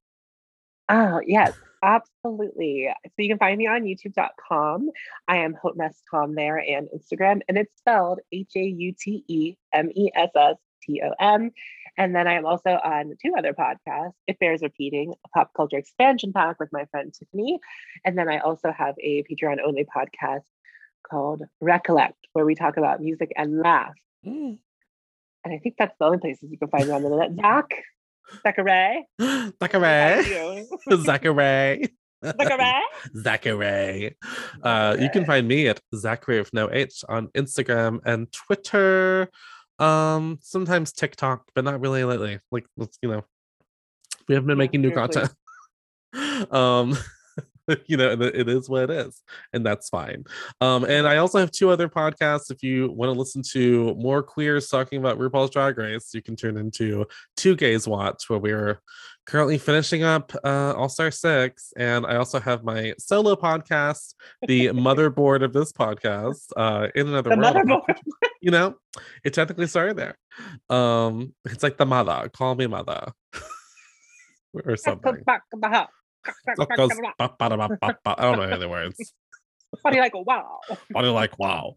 Oh, 0.88 1.20
yes, 1.26 1.54
absolutely. 1.82 2.90
So 3.04 3.12
you 3.18 3.30
can 3.30 3.40
find 3.40 3.58
me 3.58 3.66
on 3.66 3.82
youtube.com. 3.84 4.92
I 5.28 5.38
am 5.38 5.56
Hope 5.56 5.76
Tom 6.12 6.36
there 6.36 6.58
and 6.60 6.88
Instagram, 6.96 7.42
and 7.50 7.58
it's 7.58 7.76
spelled 7.78 8.20
H 8.32 8.52
A 8.56 8.64
U 8.64 8.94
T 9.00 9.24
E 9.28 9.56
M 9.74 9.90
E 9.96 10.12
S 10.14 10.30
S 10.36 10.58
T 10.86 11.02
O 11.04 11.12
M. 11.20 11.52
And 11.98 12.16
then 12.16 12.28
I 12.28 12.34
am 12.34 12.46
also 12.46 12.72
on 12.72 13.14
two 13.22 13.34
other 13.38 13.54
podcasts. 13.54 14.14
It 14.28 14.40
bears 14.40 14.62
repeating, 14.64 15.14
a 15.26 15.30
pop 15.30 15.52
culture 15.56 15.78
expansion 15.78 16.34
pack 16.34 16.60
with 16.60 16.70
my 16.72 16.86
friend 16.86 17.14
Tiffany. 17.14 17.60
And 18.04 18.18
then 18.18 18.28
I 18.28 18.40
also 18.40 18.72
have 18.72 18.96
a 19.00 19.24
Patreon 19.24 19.58
only 19.64 19.86
podcast 19.86 20.42
called 21.08 21.44
Recollect, 21.62 22.18
where 22.34 22.46
we 22.46 22.56
talk 22.56 22.78
about 22.78 23.00
music 23.00 23.32
and 23.36 23.60
laugh. 23.60 23.94
Mm. 24.26 24.58
And 25.46 25.54
I 25.54 25.60
think 25.60 25.76
that's 25.78 25.96
the 26.00 26.06
only 26.06 26.18
places 26.18 26.50
you 26.50 26.58
can 26.58 26.70
find 26.70 26.88
me 26.88 26.94
on 26.94 27.04
the 27.04 27.10
internet. 27.12 27.36
Zach, 27.36 27.70
Zachary, 28.42 29.06
Zachary. 29.62 30.66
Zachary. 31.04 31.90
Zachary. 32.24 32.82
Zachary. 33.22 34.18
Uh, 34.64 34.96
you 34.98 35.10
can 35.10 35.26
find 35.26 35.46
me 35.46 35.68
at 35.68 35.82
Zachary 35.94 36.40
with 36.40 36.54
no 36.54 36.72
H 36.72 37.04
on 37.10 37.28
Instagram 37.36 38.00
and 38.06 38.32
Twitter. 38.32 39.30
Um, 39.84 40.40
sometimes 40.42 40.94
TikTok, 40.94 41.46
but 41.56 41.64
not 41.64 41.80
really 41.82 42.04
lately. 42.04 42.40
Like, 42.52 42.66
let's 42.78 42.98
you 43.02 43.10
know, 43.10 43.24
we 44.28 44.36
haven't 44.36 44.48
been 44.48 44.58
making 44.58 44.82
new 44.82 44.92
content. 44.92 45.34
um, 46.52 46.98
you 47.88 47.98
know, 47.98 48.12
it 48.12 48.50
is 48.50 48.70
what 48.70 48.90
it 48.90 48.90
is, 48.92 49.22
and 49.54 49.66
that's 49.66 49.90
fine. 49.90 50.26
Um, 50.60 50.84
and 50.84 51.08
I 51.08 51.18
also 51.18 51.40
have 51.40 51.52
two 51.52 51.70
other 51.70 51.88
podcasts. 51.88 52.52
If 52.52 52.62
you 52.62 52.92
want 52.92 53.14
to 53.14 53.18
listen 53.18 53.42
to 53.52 53.96
more 53.96 54.22
queers 54.22 54.68
talking 54.68 55.00
about 55.00 55.18
RuPaul's 55.18 55.52
Drag 55.52 55.78
Race, 55.78 56.14
you 56.14 56.22
can 56.22 56.36
tune 56.36 56.58
into 56.58 57.06
Two 57.38 57.56
Gays 57.56 57.88
Watch, 57.88 58.30
where 58.30 58.40
we're 58.40 58.82
currently 59.26 59.58
finishing 59.58 60.04
up 60.04 60.34
uh, 60.44 60.74
All 60.74 60.90
Star 60.90 61.10
Six, 61.10 61.74
and 61.78 62.06
I 62.06 62.18
also 62.18 62.40
have 62.40 62.64
my 62.64 62.94
solo 62.98 63.36
podcast, 63.36 64.16
the 64.48 64.68
motherboard 64.68 65.44
of 65.44 65.54
this 65.54 65.72
podcast, 65.72 66.52
uh, 66.58 66.88
in 66.96 67.08
another 67.08 67.30
The 67.30 67.38
world. 67.38 67.56
motherboard. 67.56 67.98
You 68.44 68.52
know, 68.52 68.76
it 69.24 69.34
technically 69.34 69.68
started 69.68 69.96
there. 69.96 70.18
Um, 70.70 71.34
it's 71.46 71.64
like 71.64 71.78
the 71.78 71.86
mother. 71.86 72.30
Call 72.36 72.56
me 72.56 72.68
mother, 72.68 73.14
or 74.66 74.76
something. 74.76 75.24
I 78.06 78.22
don't 78.22 78.36
know 78.36 78.44
any 78.44 78.54
of 78.54 78.60
words. 78.68 79.14
you 79.94 80.00
like? 80.02 80.14
Wow. 80.14 80.60
You 80.94 81.12
like? 81.12 81.40
Wow. 81.40 81.76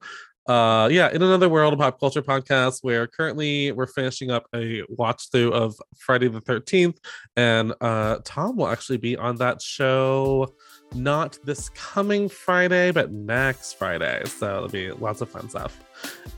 Uh, 0.48 0.88
yeah, 0.90 1.08
in 1.10 1.22
another 1.22 1.48
world, 1.48 1.72
a 1.72 1.76
pop 1.76 2.00
culture 2.00 2.22
podcast 2.22 2.78
where 2.82 3.06
currently 3.06 3.70
we're 3.70 3.86
finishing 3.86 4.32
up 4.32 4.46
a 4.52 4.82
watch 4.88 5.30
through 5.30 5.52
of 5.52 5.76
Friday 5.96 6.26
the 6.26 6.40
13th, 6.40 6.96
and 7.36 7.74
uh, 7.80 8.18
Tom 8.24 8.56
will 8.56 8.68
actually 8.68 8.98
be 8.98 9.16
on 9.16 9.36
that 9.36 9.62
show 9.62 10.52
not 10.96 11.38
this 11.44 11.68
coming 11.70 12.28
Friday, 12.28 12.90
but 12.90 13.12
next 13.12 13.74
Friday. 13.74 14.22
So 14.26 14.56
it'll 14.56 14.68
be 14.68 14.90
lots 14.92 15.20
of 15.20 15.28
fun 15.28 15.48
stuff. 15.48 15.78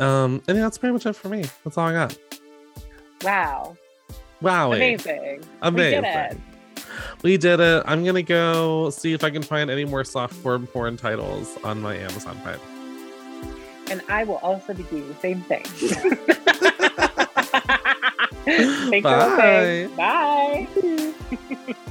Um, 0.00 0.42
and 0.48 0.56
yeah, 0.56 0.64
that's 0.64 0.78
pretty 0.78 0.92
much 0.92 1.06
it 1.06 1.14
for 1.14 1.28
me. 1.28 1.44
That's 1.64 1.78
all 1.78 1.88
I 1.88 1.92
got. 1.92 2.18
Wow. 3.22 3.76
Wow. 4.40 4.72
Amazing. 4.72 5.44
Amazing. 5.62 6.02
We 6.02 6.09
did 6.09 6.32
it. 6.32 6.38
We 7.22 7.36
did 7.36 7.61
it. 7.61 7.82
I'm 7.86 8.04
gonna 8.04 8.22
go 8.22 8.90
see 8.90 9.12
if 9.12 9.24
I 9.24 9.30
can 9.30 9.42
find 9.42 9.70
any 9.70 9.84
more 9.84 10.02
softcore 10.02 10.70
porn 10.72 10.96
titles 10.96 11.56
on 11.64 11.80
my 11.80 11.96
Amazon 11.96 12.38
Prime. 12.42 12.61
And 13.90 14.02
I 14.09 14.24
will 14.24 14.36
also 14.36 14.74
be 14.74 14.82
doing 14.84 15.09
the 15.09 15.14
same 15.14 15.40
thing. 15.42 15.64
Thanks 18.44 19.06
for 19.06 19.16
listening. 19.16 19.96
Bye. 19.96 21.84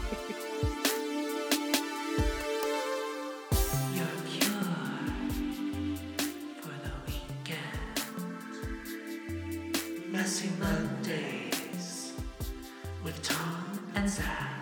Messy 10.17 10.49
Mondays 10.59 12.13
with 13.03 13.21
Tom 13.21 13.79
and 13.93 14.09
Zach. 14.09 14.56